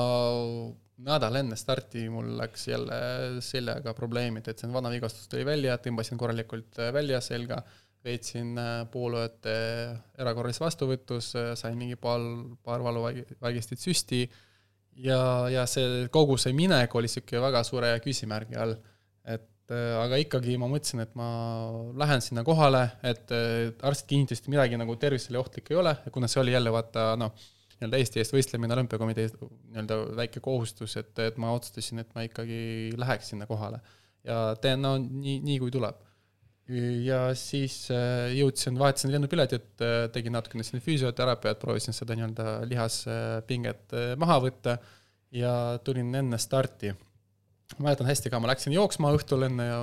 nädal 1.03 1.35
enne 1.41 1.57
starti 1.57 2.05
mul 2.13 2.37
läks 2.39 2.69
jälle 2.69 2.99
seljaga 3.43 3.95
probleemid, 3.95 4.47
et 4.47 4.59
see 4.59 4.71
vana 4.73 4.91
vigastus 4.93 5.27
tuli 5.29 5.43
välja, 5.47 5.79
tõmbasin 5.83 6.21
korralikult 6.21 6.79
äh, 6.79 6.93
välja 6.95 7.21
selga 7.21 7.65
veetsin 8.05 8.57
äh, 8.59 8.73
poolööd 8.91 9.47
erakorralises 10.19 10.63
vastuvõtus, 10.63 11.33
äh, 11.39 11.53
sain 11.59 11.79
mingi 11.79 11.99
paar, 12.01 12.25
paar 12.65 12.83
valuvaigestit 12.85 13.83
süsti 13.83 14.25
ja, 15.05 15.21
ja 15.53 15.67
see 15.71 16.09
kogu 16.13 16.39
see 16.41 16.55
minek 16.57 16.95
oli 16.99 17.11
niisugune 17.11 17.45
väga 17.47 17.63
suure 17.67 17.95
küsimärgi 18.05 18.59
all. 18.59 18.77
et 19.25 19.71
äh, 19.71 19.95
aga 20.03 20.19
ikkagi 20.25 20.59
ma 20.59 20.69
mõtlesin, 20.73 21.05
et 21.05 21.15
ma 21.19 21.31
lähen 22.03 22.25
sinna 22.25 22.45
kohale, 22.47 22.85
et 23.07 23.31
arstid 23.33 24.11
kinnitasid, 24.11 24.47
et 24.47 24.55
midagi 24.57 24.79
nagu 24.81 24.99
tervisele 25.01 25.39
ohtlik 25.41 25.71
ei 25.71 25.81
ole, 25.81 25.97
kuna 26.13 26.31
see 26.31 26.43
oli 26.43 26.57
jälle 26.57 26.75
vaata 26.75 27.13
noh, 27.21 27.35
nii-öelda 27.79 27.99
Eesti 27.99 28.23
eest 28.23 28.35
võistlemine, 28.35 28.75
olümpiakomitee 28.77 29.31
nii-öelda 29.33 29.99
väike 30.19 30.43
kohustus, 30.43 30.99
et, 31.01 31.15
et 31.23 31.39
ma 31.43 31.55
otsustasin, 31.55 32.03
et 32.03 32.11
ma 32.15 32.27
ikkagi 32.27 32.93
läheks 32.99 33.33
sinna 33.33 33.47
kohale. 33.47 33.81
ja 34.27 34.53
teen 34.63 34.83
no 34.83 34.97
nii, 34.99 35.41
nii 35.47 35.63
kui 35.63 35.71
tuleb 35.75 35.99
ja 36.71 37.21
siis 37.39 37.89
äh, 37.91 38.33
jõudsin, 38.37 38.79
vahetasin 38.79 39.13
lennupiletit, 39.13 39.71
äh, 39.83 40.09
tegin 40.15 40.37
natukene 40.37 40.65
siin 40.67 40.83
füsioteraapiat, 40.83 41.59
proovisin 41.61 41.97
seda 41.97 42.15
nii-öelda 42.17 42.59
lihaspinget 42.71 43.97
äh, 43.99 44.13
maha 44.21 44.39
võtta 44.47 44.77
ja 45.35 45.55
tulin 45.85 46.15
enne 46.15 46.39
starti. 46.39 46.93
mäletan 47.79 48.07
hästi 48.07 48.31
ka, 48.31 48.39
ma 48.39 48.51
läksin 48.51 48.75
jooksma 48.75 49.11
õhtul 49.17 49.47
enne 49.47 49.65
ja 49.65 49.79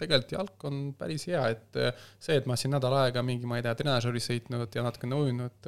tegelikult 0.00 0.32
jalg 0.32 0.64
on 0.64 0.78
päris 0.98 1.26
hea, 1.28 1.42
et 1.52 1.76
see, 2.18 2.38
et 2.38 2.46
ma 2.48 2.56
siin 2.56 2.72
nädal 2.72 2.96
aega 3.02 3.22
mingi, 3.22 3.46
ma 3.46 3.58
ei 3.58 3.66
tea, 3.66 3.74
treenažeeri 3.76 4.22
sõitnud 4.24 4.74
ja 4.74 4.84
natukene 4.86 5.18
ujunud, 5.18 5.58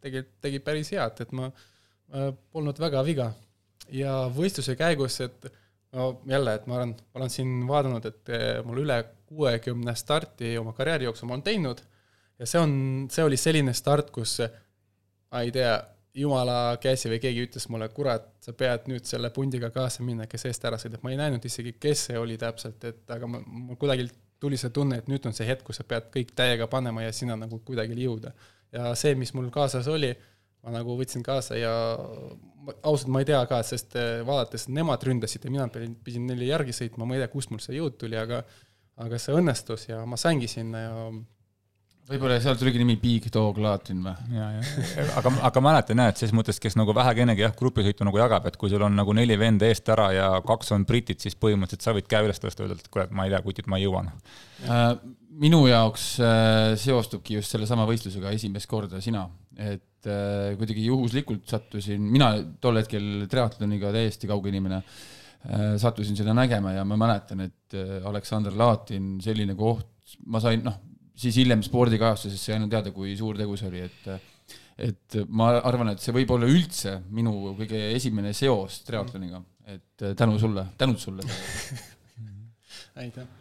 tegelikult 0.00 0.38
tegi 0.40 0.62
päris 0.64 0.94
head, 0.96 1.20
et 1.20 1.34
ma 1.36 1.50
polnud 2.50 2.80
väga 2.80 3.04
viga. 3.04 3.32
ja 3.92 4.14
võistluse 4.32 4.78
käigus, 4.80 5.20
et 5.20 5.44
no 5.92 6.22
jälle, 6.26 6.54
et 6.56 6.66
ma 6.66 6.80
olen, 6.80 6.96
olen 7.14 7.30
siin 7.30 7.66
vaadanud, 7.68 8.06
et 8.06 8.32
mul 8.64 8.80
üle 8.86 9.02
kuuekümne 9.30 9.94
starti 9.94 10.56
oma 10.58 10.74
karjääri 10.74 11.06
jooksul 11.06 11.30
ma 11.30 11.36
olen 11.38 11.46
teinud 11.46 11.80
ja 12.40 12.48
see 12.48 12.60
on, 12.60 12.74
see 13.12 13.24
oli 13.24 13.38
selline 13.38 13.74
start, 13.76 14.10
kus 14.14 14.38
ma 15.30 15.42
ei 15.44 15.52
tea, 15.54 15.74
jumala 16.16 16.76
käsi 16.82 17.10
või 17.12 17.20
keegi 17.22 17.44
ütles 17.46 17.68
mulle, 17.70 17.86
kurat, 17.94 18.26
sa 18.42 18.54
pead 18.56 18.88
nüüd 18.90 19.06
selle 19.06 19.30
pundiga 19.34 19.70
kaasa 19.74 20.02
minna, 20.02 20.26
kes 20.30 20.48
eest 20.50 20.64
ära 20.66 20.78
sõidab, 20.80 21.04
ma 21.06 21.12
ei 21.12 21.20
näinud 21.20 21.44
isegi, 21.46 21.76
kes 21.78 22.08
see 22.08 22.18
oli 22.18 22.38
täpselt, 22.40 22.82
et 22.88 23.14
aga 23.14 23.28
ma, 23.30 23.42
mul 23.46 23.78
kuidagi 23.78 24.08
tuli 24.42 24.58
see 24.58 24.72
tunne, 24.74 24.98
et 24.98 25.10
nüüd 25.12 25.28
on 25.28 25.36
see 25.36 25.46
hetk, 25.46 25.62
kus 25.68 25.78
sa 25.78 25.86
pead 25.86 26.08
kõik 26.14 26.32
täiega 26.36 26.66
panema 26.72 27.04
ja 27.04 27.12
sinna 27.14 27.36
nagu 27.38 27.60
kuidagi 27.66 27.94
jõuda. 28.00 28.32
ja 28.74 28.94
see, 28.98 29.14
mis 29.18 29.32
mul 29.34 29.50
kaasas 29.54 29.86
oli, 29.90 30.10
ma 30.64 30.74
nagu 30.74 30.96
võtsin 30.98 31.22
kaasa 31.24 31.56
ja 31.58 31.72
ausalt 32.82 33.10
ma 33.12 33.22
ei 33.22 33.28
tea 33.28 33.40
ka, 33.50 33.60
sest 33.66 33.94
vaadates, 34.26 34.66
nemad 34.68 35.04
ründasid 35.06 35.44
ja 35.44 35.52
mina 35.52 35.68
pidin, 35.70 36.26
neile 36.26 36.50
järgi 36.50 36.74
sõitma, 36.76 37.06
ma 37.06 37.16
ei 37.16 37.22
tea, 37.22 37.30
kust 37.32 37.52
mul 37.54 37.62
see 37.62 37.78
jõud 37.78 37.96
tuli, 38.00 38.18
aga 38.18 38.42
aga 39.00 39.20
see 39.20 39.36
õnnestus 39.36 39.88
ja 39.88 40.02
ma 40.08 40.18
saingi 40.20 40.48
sinna 40.50 40.82
ja 40.84 40.94
võib-olla 42.10 42.40
sealt 42.42 42.58
tuligi 42.60 42.80
nimi 42.80 42.96
Big 43.00 43.28
Dog 43.32 43.58
Latin 43.62 44.00
või? 44.04 44.14
ja, 44.34 44.48
ja, 44.56 44.62
aga, 45.20 45.32
aga 45.46 45.62
mäletan 45.64 46.02
jah, 46.02 46.10
et 46.12 46.22
ses 46.22 46.34
mõttes, 46.36 46.58
kes 46.62 46.76
nagu 46.78 46.94
vähekenegi 46.96 47.44
jah, 47.44 47.54
grupisõitu 47.56 48.06
nagu 48.06 48.20
jagab, 48.20 48.48
et 48.50 48.58
kui 48.60 48.72
sul 48.72 48.82
on 48.86 48.96
nagu 48.98 49.14
neli 49.16 49.36
venda 49.40 49.68
eest 49.68 49.88
ära 49.94 50.10
ja 50.16 50.30
kaks 50.46 50.74
on 50.76 50.86
britid, 50.88 51.22
siis 51.22 51.38
põhimõtteliselt 51.38 51.86
sa 51.86 51.94
võid 51.96 52.08
käe 52.10 52.26
üles 52.26 52.42
tõsta, 52.42 52.66
öelda, 52.66 52.78
et 52.80 52.90
kuule, 52.90 53.06
ma 53.14 53.28
ei 53.28 53.34
tea, 53.34 53.42
kutid, 53.46 53.70
ma 53.70 53.78
ei 53.78 53.86
jõua 53.86 54.04
noh 54.08 54.34
äh,. 54.66 54.90
minu 55.40 55.62
jaoks 55.70 56.08
äh, 56.24 56.72
seostubki 56.80 57.38
just 57.38 57.54
sellesama 57.54 57.86
võistlusega 57.88 58.34
esimest 58.36 58.68
korda 58.70 59.00
sina, 59.04 59.28
et 59.54 60.10
äh, 60.10 60.50
kuidagi 60.58 60.88
juhuslikult 60.88 61.46
sattusin, 61.50 62.02
mina 62.02 62.34
tol 62.60 62.82
hetkel 62.82 63.28
triatloniga 63.30 63.94
täiesti 63.94 64.30
kauge 64.30 64.50
inimene 64.50 64.82
sattusin 65.80 66.18
seda 66.18 66.34
nägema 66.36 66.74
ja 66.74 66.84
ma 66.84 66.98
mäletan, 67.00 67.46
et 67.46 67.76
äh, 67.78 67.96
Aleksander 68.06 68.56
Laatin, 68.56 69.14
selline 69.24 69.56
koht, 69.58 69.88
ma 70.26 70.42
sain, 70.42 70.62
noh, 70.66 70.76
siis 71.16 71.38
hiljem 71.40 71.62
spordikajastuses 71.64 72.42
sai 72.44 72.58
ainult 72.58 72.72
teada, 72.74 72.92
kui 72.92 73.14
suur 73.18 73.38
tegu 73.40 73.56
see 73.60 73.70
oli, 73.70 73.86
et 73.88 74.28
et 74.80 75.18
ma 75.28 75.50
arvan, 75.58 75.90
et 75.92 76.00
see 76.00 76.14
võib 76.16 76.30
olla 76.32 76.48
üldse 76.48 76.94
minu 77.12 77.52
kõige 77.58 77.82
esimene 77.92 78.32
seos 78.36 78.80
triatloniga, 78.86 79.42
et 79.68 80.08
tänu 80.16 80.38
sulle, 80.40 80.70
tänud 80.80 81.00
sulle 81.02 81.26
aitäh! 83.02 83.39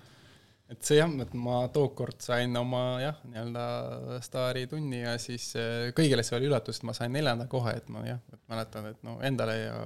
Et 0.69 0.85
see 0.85 0.99
jah, 0.99 1.09
et 1.23 1.31
ma 1.33 1.63
tookord 1.73 2.19
sain 2.21 2.53
oma 2.59 2.81
jah, 3.01 3.17
nii-öelda 3.25 4.19
staaritunni 4.25 5.01
ja 5.01 5.15
siis 5.21 5.47
eh, 5.57 5.89
kõigile 5.97 6.25
see 6.25 6.37
oli 6.37 6.49
üllatus, 6.49 6.79
et 6.79 6.85
ma 6.89 6.93
sain 6.97 7.13
neljanda 7.13 7.47
koha, 7.49 7.73
et 7.79 7.89
ma 7.93 8.03
jah, 8.05 8.19
et 8.33 8.41
mäletan, 8.51 8.91
et 8.91 9.01
no 9.07 9.17
endale 9.25 9.55
ja 9.63 9.79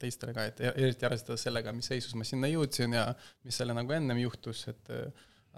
teistele 0.00 0.34
ka, 0.36 0.46
et 0.48 0.62
eriti 0.70 1.08
arvestades 1.08 1.44
sellega, 1.44 1.74
mis 1.76 1.90
seisus 1.92 2.16
ma 2.16 2.24
sinna 2.28 2.48
jõudsin 2.48 2.96
ja 2.96 3.10
mis 3.44 3.60
selle 3.60 3.76
nagu 3.76 3.92
ennem 3.96 4.22
juhtus, 4.24 4.64
et 4.72 4.90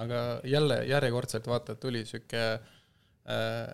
aga 0.02 0.40
jälle 0.48 0.82
järjekordselt 0.88 1.46
vaata, 1.46 1.76
tuli 1.78 2.02
sihuke 2.08 2.42
äh, 2.42 3.72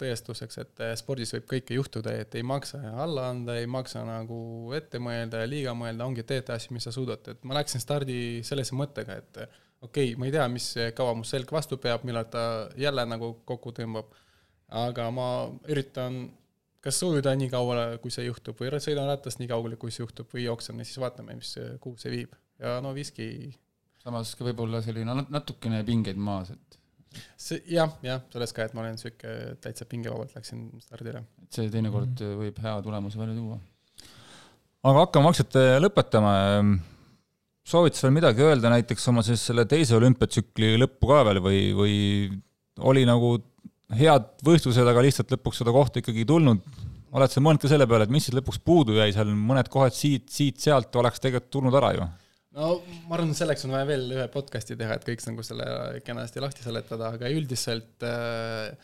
tõestuseks, 0.00 0.56
et 0.58 0.82
spordis 0.98 1.30
võib 1.36 1.44
kõike 1.52 1.76
juhtuda, 1.76 2.16
et 2.24 2.34
ei 2.34 2.42
maksa 2.42 2.80
alla 3.04 3.28
anda, 3.30 3.54
ei 3.60 3.68
maksa 3.70 4.02
nagu 4.06 4.38
ette 4.74 4.98
mõelda 4.98 5.44
ja 5.44 5.48
liiga 5.48 5.76
mõelda, 5.78 6.08
ongi 6.08 6.24
teete 6.26 6.56
asju, 6.56 6.74
mis 6.74 6.88
sa 6.88 6.92
suudad, 6.92 7.22
et 7.30 7.46
ma 7.46 7.54
läksin 7.60 7.82
stardi 7.82 8.16
sellise 8.46 8.74
mõttega, 8.74 9.20
et 9.22 9.62
okei 9.84 10.12
okay,, 10.12 10.18
ma 10.20 10.28
ei 10.28 10.34
tea, 10.34 10.46
mis 10.52 10.70
kaua 10.96 11.14
mu 11.18 11.26
selg 11.28 11.50
vastu 11.52 11.78
peab, 11.80 12.06
millal 12.08 12.28
ta 12.32 12.44
jälle 12.80 13.04
nagu 13.08 13.34
kokku 13.48 13.74
tõmbab, 13.76 14.12
aga 14.84 15.10
ma 15.14 15.28
üritan 15.70 16.24
kas 16.84 17.00
ujuda 17.06 17.32
nii 17.38 17.48
kaua, 17.52 17.84
kui 18.02 18.12
see 18.12 18.26
juhtub, 18.26 18.58
või 18.60 18.80
sõidan 18.82 19.08
ratast 19.08 19.40
nii 19.40 19.48
kaugele, 19.48 19.80
kui 19.80 19.92
see 19.94 20.04
juhtub, 20.04 20.28
või 20.32 20.44
jooksen 20.44 20.80
ja 20.80 20.88
siis 20.88 21.00
vaatame, 21.00 21.36
mis, 21.38 21.54
kuhu 21.80 21.96
see 22.00 22.12
viib. 22.12 22.34
ja 22.60 22.78
no 22.84 22.92
viski 22.94 23.26
samas 24.04 24.34
ka 24.36 24.44
võib-olla 24.46 24.82
selline 24.84 25.16
natukene 25.32 25.80
pingeid 25.86 26.20
maas, 26.20 26.52
et 26.52 26.78
see 27.40 27.62
jah, 27.72 27.92
jah, 28.04 28.22
selles 28.32 28.52
ka, 28.54 28.66
et 28.66 28.74
ma 28.76 28.82
olen 28.84 28.98
niisugune 28.98 29.54
täitsa 29.64 29.86
pingevabalt 29.88 30.34
läksin 30.36 30.66
stardile. 30.82 31.24
et 31.44 31.56
see 31.56 31.70
teinekord 31.72 32.10
mm 32.10 32.26
-hmm. 32.26 32.42
võib 32.42 32.60
hea 32.66 32.74
tulemuse 32.82 33.18
välja 33.18 33.36
tuua. 33.38 33.58
aga 34.82 35.06
hakkame 35.06 35.30
vaikselt 35.30 35.56
lõpetama. 35.86 36.34
Soovid 37.64 37.96
sa 37.96 38.06
veel 38.06 38.16
midagi 38.18 38.44
öelda 38.44 38.72
näiteks 38.72 39.06
oma 39.12 39.24
siis 39.26 39.42
selle 39.48 39.64
teise 39.68 39.96
olümpiatsükli 39.96 40.74
lõppu 40.82 41.10
ka 41.10 41.22
veel 41.28 41.40
või, 41.44 41.60
või 41.76 41.94
oli 42.84 43.04
nagu 43.08 43.36
head 43.94 44.26
võistlused, 44.44 44.86
aga 44.88 45.04
lihtsalt 45.04 45.32
lõpuks 45.34 45.62
seda 45.62 45.72
kohta 45.74 46.02
ikkagi 46.02 46.24
ei 46.24 46.28
tulnud? 46.28 46.60
oled 47.14 47.30
sa 47.30 47.38
mõelnud 47.38 47.62
ka 47.62 47.68
selle 47.70 47.86
peale, 47.86 48.08
et 48.08 48.10
mis 48.10 48.24
siis 48.26 48.34
lõpuks 48.34 48.58
puudu 48.66 48.96
jäi 48.96 49.12
seal, 49.14 49.28
mõned 49.38 49.68
kohad 49.70 49.94
siit, 49.94 50.26
siit-sealt 50.34 50.96
oleks 50.98 51.22
tegelikult 51.22 51.52
tulnud 51.54 51.76
ära 51.78 51.92
ju? 51.94 52.08
no 52.58 52.70
ma 53.08 53.16
arvan, 53.16 53.30
selleks 53.38 53.66
on 53.66 53.74
vaja 53.76 53.86
veel 53.88 54.08
ühe 54.16 54.24
podcast'i 54.32 54.76
teha, 54.78 54.98
et 54.98 55.06
kõik 55.06 55.22
nagu 55.28 55.44
selle 55.46 55.68
kenasti 56.06 56.42
lahti 56.42 56.66
seletada, 56.66 57.12
aga 57.14 57.30
üldiselt 57.30 58.06
äh, 58.06 58.74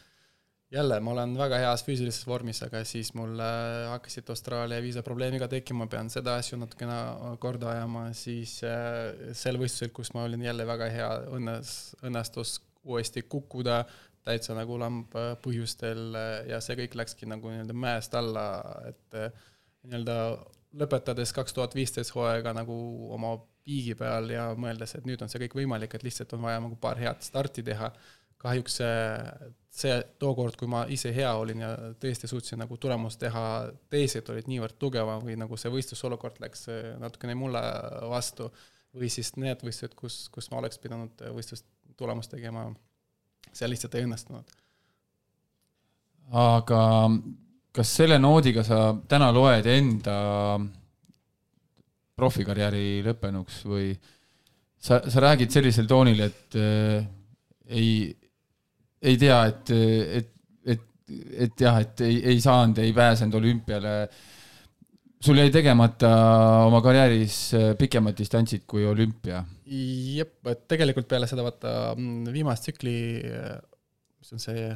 jälle, 0.70 1.00
ma 1.00 1.14
olen 1.14 1.34
väga 1.38 1.58
heas 1.62 1.82
füüsilises 1.86 2.26
vormis, 2.28 2.62
aga 2.66 2.82
siis 2.86 3.12
mul 3.18 3.38
äh, 3.42 3.88
hakkasid 3.90 4.28
Austraalia 4.30 4.82
viisaprobleemiga 4.84 5.48
tekkima, 5.50 5.88
pean 5.90 6.10
seda 6.12 6.36
asju 6.40 6.60
natukene 6.60 6.98
korda 7.42 7.72
ajama, 7.74 8.04
siis 8.16 8.60
äh, 8.66 9.32
sel 9.36 9.58
võistlusel, 9.60 9.92
kus 9.96 10.12
ma 10.14 10.26
olin 10.28 10.46
jälle 10.46 10.66
väga 10.68 10.90
hea, 10.94 11.10
õnnes, 11.38 11.74
õnnestus 12.06 12.60
uuesti 12.86 13.26
kukkuda 13.28 13.82
täitsa 14.24 14.54
nagu 14.56 14.76
lamb 14.78 15.14
põhjustel 15.42 16.16
ja 16.48 16.58
see 16.60 16.76
kõik 16.82 16.94
läkski 17.00 17.28
nagu 17.28 17.50
nii-öelda 17.50 17.76
mäest 17.76 18.14
alla, 18.16 18.46
et 18.88 19.16
nii-öelda 19.88 20.16
lõpetades 20.80 21.32
kaks 21.34 21.56
tuhat 21.56 21.74
viisteist 21.74 22.14
hooaega 22.14 22.52
nagu 22.54 22.74
oma 23.14 23.34
piigi 23.64 23.94
peal 23.98 24.30
ja 24.32 24.50
mõeldes, 24.58 24.94
et 24.96 25.06
nüüd 25.08 25.20
on 25.22 25.30
see 25.30 25.42
kõik 25.44 25.58
võimalik, 25.60 25.94
et 25.94 26.04
lihtsalt 26.06 26.32
on 26.36 26.44
vaja 26.46 26.60
nagu 26.62 26.78
paar 26.80 27.00
head 27.00 27.24
starti 27.24 27.64
teha. 27.66 27.90
Kahjuks 28.40 28.78
see, 28.80 29.48
see 29.82 29.96
tookord, 30.22 30.56
kui 30.58 30.68
ma 30.70 30.84
ise 30.92 31.12
hea 31.14 31.30
olin 31.36 31.64
ja 31.64 31.70
tõesti 32.00 32.30
suutsin 32.30 32.60
nagu 32.62 32.78
tulemust 32.80 33.20
teha, 33.20 33.44
teised 33.92 34.28
olid 34.32 34.48
niivõrd 34.50 34.78
tugevad 34.80 35.24
või 35.26 35.36
nagu 35.40 35.58
see 35.60 35.72
võistlusolukord 35.72 36.40
läks 36.42 36.66
natukene 37.02 37.36
mulle 37.38 37.62
vastu 38.10 38.48
või 38.96 39.10
siis 39.12 39.34
need 39.38 39.60
võistlused, 39.62 39.94
kus, 39.98 40.22
kus 40.32 40.50
ma 40.50 40.62
oleks 40.62 40.80
pidanud 40.82 41.22
võistlust 41.36 41.68
tulemust 42.00 42.32
tegema, 42.32 42.64
see 43.52 43.68
lihtsalt 43.68 43.94
ei 43.98 44.08
õnnestunud. 44.08 44.56
aga 46.40 46.82
kas 47.76 47.96
selle 48.00 48.18
noodiga 48.18 48.64
sa 48.66 48.94
täna 49.08 49.30
loed 49.34 49.66
enda 49.70 50.16
profikarjääri 52.18 53.00
lõppenuks 53.06 53.62
või 53.68 53.92
sa, 54.80 55.00
sa 55.06 55.22
räägid 55.22 55.52
sellisel 55.52 55.88
toonil, 55.90 56.24
et 56.26 56.56
äh, 56.58 57.06
ei, 57.70 57.92
ei 59.02 59.16
tea, 59.20 59.38
et, 59.50 59.72
et, 60.20 60.32
et, 60.74 60.84
et 61.46 61.64
jah, 61.64 61.80
et 61.80 62.04
ei, 62.06 62.18
ei 62.34 62.42
saanud, 62.42 62.78
ei 62.82 62.92
pääsenud 62.96 63.38
olümpiale. 63.40 63.94
sul 65.20 65.36
jäi 65.36 65.50
tegemata 65.52 66.10
oma 66.66 66.80
karjääris 66.80 67.38
äh, 67.54 67.72
pikemad 67.78 68.16
distantsid 68.18 68.62
kui 68.66 68.86
olümpia. 68.86 69.44
jep, 70.16 70.46
et 70.46 70.68
tegelikult 70.68 71.08
peale 71.08 71.26
seda 71.26 71.44
vaata 71.44 71.94
mm, 71.96 72.32
viimast 72.32 72.68
tsükli, 72.68 72.98
äh, 73.24 73.58
mis 74.18 74.32
on 74.32 74.40
see 74.40 74.70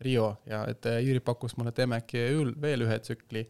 Rio 0.00 0.36
ja 0.46 0.64
et 0.70 0.86
äh, 0.86 1.00
Jüri 1.02 1.20
pakkus 1.20 1.56
mulle 1.58 1.72
teeme 1.74 1.98
äkki 1.98 2.28
veel 2.62 2.86
ühe 2.86 2.98
tsükli 3.02 3.48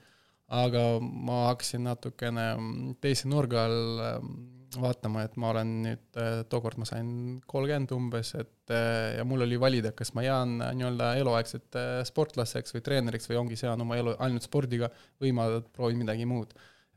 aga 0.48 0.98
ma 1.00 1.48
hakkasin 1.50 1.84
natukene 1.84 2.46
mm, 2.56 2.94
teise 3.02 3.28
nurga 3.28 3.64
all 3.68 4.00
mm, 4.22 4.57
vaatama, 4.76 5.24
et 5.24 5.36
ma 5.40 5.52
olen 5.52 5.70
nüüd, 5.84 6.06
äh, 6.20 6.40
tookord 6.50 6.78
ma 6.80 6.86
sain 6.88 7.10
kolmkümmend 7.48 7.92
umbes, 7.96 8.32
et 8.38 8.72
äh, 8.74 9.16
ja 9.16 9.26
mul 9.28 9.44
oli 9.46 9.58
valida, 9.60 9.92
kas 9.96 10.12
ma 10.16 10.24
jään 10.26 10.58
äh, 10.64 10.72
nii-öelda 10.76 11.12
eluaegselt 11.20 11.78
sportlaseks 12.08 12.76
või 12.76 12.84
treeneriks 12.84 13.30
või 13.30 13.40
ongi 13.42 13.58
sean 13.60 13.80
oma 13.84 13.98
elu 14.00 14.16
ainult 14.24 14.44
spordiga 14.44 14.90
või 15.22 15.32
ma 15.36 15.48
proovin 15.72 16.02
midagi 16.02 16.26
muud. 16.28 16.52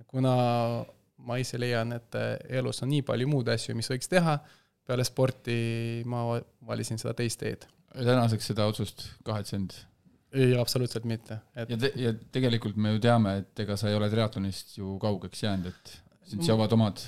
kuna 0.07 0.33
ma 1.21 1.37
ise 1.37 1.59
leian, 1.61 1.93
et 1.93 2.17
elus 2.49 2.81
on 2.81 2.89
nii 2.89 3.03
palju 3.05 3.27
muud 3.29 3.51
asju, 3.53 3.75
mis 3.77 3.89
võiks 3.91 4.09
teha, 4.09 4.39
peale 4.87 5.05
sporti 5.05 6.01
ma 6.09 6.25
valisin 6.67 6.97
seda 6.99 7.13
teist 7.13 7.39
teed. 7.39 7.67
tänaseks 7.93 8.51
seda 8.51 8.65
otsust 8.67 9.05
kahetsenud? 9.23 9.73
ei, 10.31 10.55
absoluutselt 10.57 11.05
mitte 11.05 11.37
et.... 11.55 11.69
ja 11.69 11.77
te-, 11.77 11.93
ja 11.99 12.13
tegelikult 12.33 12.75
me 12.79 12.95
ju 12.95 13.03
teame, 13.03 13.37
et 13.43 13.63
ega 13.63 13.77
sa 13.77 13.91
ei 13.91 13.97
ole 13.97 14.09
triatlonist 14.09 14.77
ju 14.77 14.97
kaugeks 14.99 15.43
jäänud, 15.43 15.71
et 15.71 15.95
sind 16.31 16.45
seovad 16.47 16.71
omad. 16.75 17.01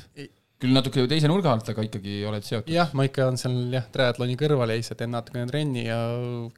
Küll 0.63 0.75
natuke 0.75 1.03
teise 1.11 1.27
nurga 1.31 1.51
alt, 1.53 1.67
aga 1.73 1.83
ikkagi 1.89 2.21
oled 2.29 2.47
seotud. 2.47 2.71
jah, 2.73 2.93
ma 2.95 3.07
ikka 3.09 3.27
olen 3.27 3.39
seal 3.41 3.57
jah, 3.73 3.85
triatloni 3.93 4.39
kõrval 4.39 4.71
ja 4.73 4.79
ise 4.79 4.95
teen 4.99 5.11
natukene 5.15 5.49
trenni 5.49 5.85
ja 5.89 5.99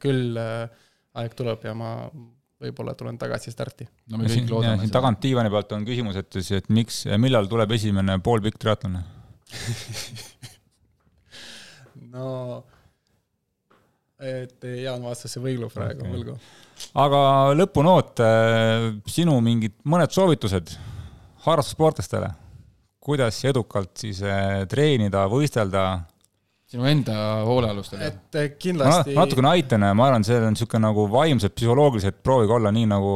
küll 0.00 0.38
äh, 0.40 0.70
aeg 1.18 1.34
tuleb 1.38 1.66
ja 1.66 1.74
ma 1.76 1.90
võib-olla 2.62 2.94
tulen 2.96 3.18
tagasi 3.20 3.52
starti. 3.52 3.88
no 4.12 4.20
me 4.20 4.30
kõik 4.30 4.48
loodame. 4.52 4.84
siin 4.84 4.94
tagant 4.94 5.20
diivani 5.24 5.52
pealt 5.52 5.74
on 5.76 5.84
küsimus, 5.88 6.16
et 6.22 6.30
siis, 6.38 6.52
et 6.60 6.70
miks, 6.72 7.02
millal 7.20 7.50
tuleb 7.50 7.74
esimene 7.76 8.18
poolpikk 8.24 8.56
triatlon 8.62 8.96
no 12.14 12.30
et 14.16 14.64
Jaan 14.80 15.04
vastas 15.04 15.34
see 15.36 15.42
võilu 15.44 15.68
praegu 15.72 16.00
okay. 16.06 16.12
võlgu. 16.14 16.38
aga 17.02 17.20
lõpunoot, 17.58 18.24
äh, 18.24 18.88
sinu 19.10 19.36
mingid 19.44 19.76
mõned 19.84 20.14
soovitused 20.14 20.72
harrastussportlastele, 21.46 22.32
kuidas 23.06 23.38
edukalt 23.46 23.94
siis 24.02 24.20
äh, 24.26 24.64
treenida, 24.70 25.26
võistelda? 25.30 25.86
sinu 26.66 26.88
enda 26.90 27.14
hoolealustel? 27.46 28.00
et 28.08 28.38
äh, 28.40 28.48
kindlasti 28.58 29.14
ma 29.14 29.22
natukene 29.22 29.52
aitan, 29.52 29.86
ma 29.94 30.08
arvan, 30.08 30.26
see 30.26 30.40
on 30.40 30.50
niisugune 30.56 30.82
nagu 30.88 31.06
vaimselt, 31.12 31.54
psühholoogiliselt, 31.54 32.18
proovige 32.26 32.56
olla 32.58 32.72
nii, 32.74 32.88
nagu 32.90 33.12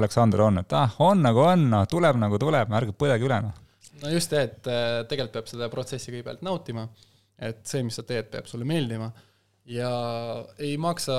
Aleksander 0.00 0.44
on, 0.50 0.60
et 0.64 0.76
ah, 0.76 0.98
on 1.06 1.24
nagu 1.24 1.44
on, 1.46 1.64
noh, 1.72 1.86
tuleb 1.88 2.20
nagu 2.20 2.40
tuleb, 2.40 2.76
ärge 2.80 2.96
põdege 3.00 3.28
üle, 3.28 3.40
noh. 3.46 3.88
no 4.04 4.12
just 4.12 4.34
see, 4.34 4.44
et 4.44 4.60
tegelikult 5.08 5.38
peab 5.38 5.48
seda 5.54 5.70
protsessi 5.72 6.12
kõigepealt 6.12 6.44
nautima, 6.44 6.84
et 7.40 7.64
see, 7.64 7.80
mis 7.86 7.96
sa 7.96 8.04
teed, 8.04 8.28
peab 8.34 8.50
sulle 8.50 8.68
meeldima 8.68 9.08
ja 9.68 9.90
ei 10.58 10.76
maksa 10.80 11.16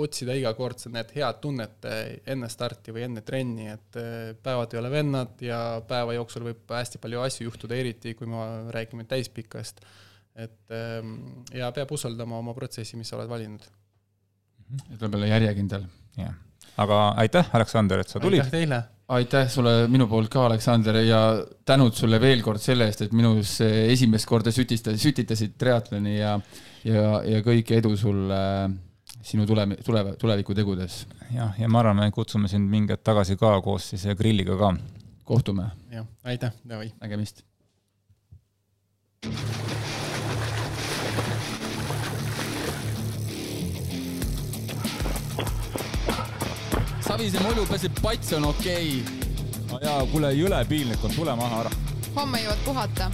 otsida 0.00 0.34
iga 0.36 0.54
kord 0.58 0.82
need 0.92 1.12
head 1.14 1.38
tunnet 1.42 1.86
enne 2.26 2.48
starti 2.50 2.94
või 2.94 3.06
enne 3.06 3.22
trenni, 3.26 3.68
et 3.72 4.00
eh, 4.00 4.32
päevad 4.42 4.74
ei 4.74 4.80
ole 4.80 4.90
vennad 4.92 5.44
ja 5.44 5.60
päeva 5.88 6.16
jooksul 6.16 6.48
võib 6.48 6.74
hästi 6.74 7.00
palju 7.02 7.22
asju 7.24 7.48
juhtuda, 7.48 7.78
eriti 7.78 8.16
kui 8.18 8.28
me 8.30 8.72
räägime 8.74 9.06
täispikast. 9.08 9.80
et 10.34 10.70
ehm, 10.74 11.44
ja 11.54 11.70
peab 11.72 11.92
usaldama 11.94 12.38
oma 12.38 12.54
protsessi, 12.54 12.96
mis 12.96 13.08
sa 13.08 13.16
oled 13.16 13.30
valinud 13.30 13.62
ja 14.90 14.98
tuleb 14.98 15.14
olla 15.18 15.28
järjekindel. 15.30 15.86
jah, 16.18 16.34
aga 16.80 16.98
aitäh, 17.22 17.50
Aleksander, 17.54 18.02
et 18.02 18.10
sa 18.10 18.20
tulid. 18.20 18.42
aitäh 18.42 18.50
teile. 18.58 18.80
aitäh 19.14 19.48
sulle 19.52 19.74
minu 19.92 20.06
poolt 20.10 20.30
ka, 20.32 20.46
Aleksander, 20.48 20.96
ja 21.04 21.20
tänud 21.66 21.94
sulle 21.94 22.20
veel 22.20 22.42
kord 22.42 22.62
selle 22.62 22.88
eest, 22.88 23.04
et 23.06 23.12
minus 23.12 23.58
esimest 23.60 24.28
korda 24.28 24.52
sütista-, 24.54 24.96
sütitasid 24.98 25.54
triatloni 25.60 26.18
ja, 26.18 26.38
ja, 26.84 27.06
ja 27.28 27.44
kõike 27.44 27.78
edu 27.82 27.94
sulle 28.00 28.40
sinu 29.24 29.46
tule, 29.46 29.66
tule, 29.84 30.04
tulevikutegudes. 30.20 31.06
jah, 31.34 31.54
ja 31.58 31.68
ma 31.68 31.80
arvan, 31.84 32.02
me 32.02 32.10
kutsume 32.12 32.50
sind 32.50 32.70
mingi 32.70 32.94
hetk 32.94 33.06
tagasi 33.06 33.38
ka 33.40 33.56
koos 33.64 33.92
siis 33.94 34.06
grilliga 34.18 34.58
ka. 34.60 34.74
kohtume. 35.24 35.70
jah, 35.92 36.06
aitäh, 36.24 36.52
davai. 36.68 36.92
nägemist. 37.00 37.44
Savise 47.14 47.38
mulju 47.46 47.62
peseb 47.70 47.98
pats 48.02 48.32
on 48.34 48.44
okei 48.48 48.88
okay.. 48.98 49.58
no 49.70 49.78
jaa, 49.78 50.00
kuule, 50.10 50.32
jõle 50.34 50.56
piinlik 50.66 51.04
on, 51.06 51.12
tule 51.14 51.36
maha 51.38 51.60
ära. 51.62 51.70
homme 52.16 52.40
jõuad 52.42 52.64
puhata 52.66 53.06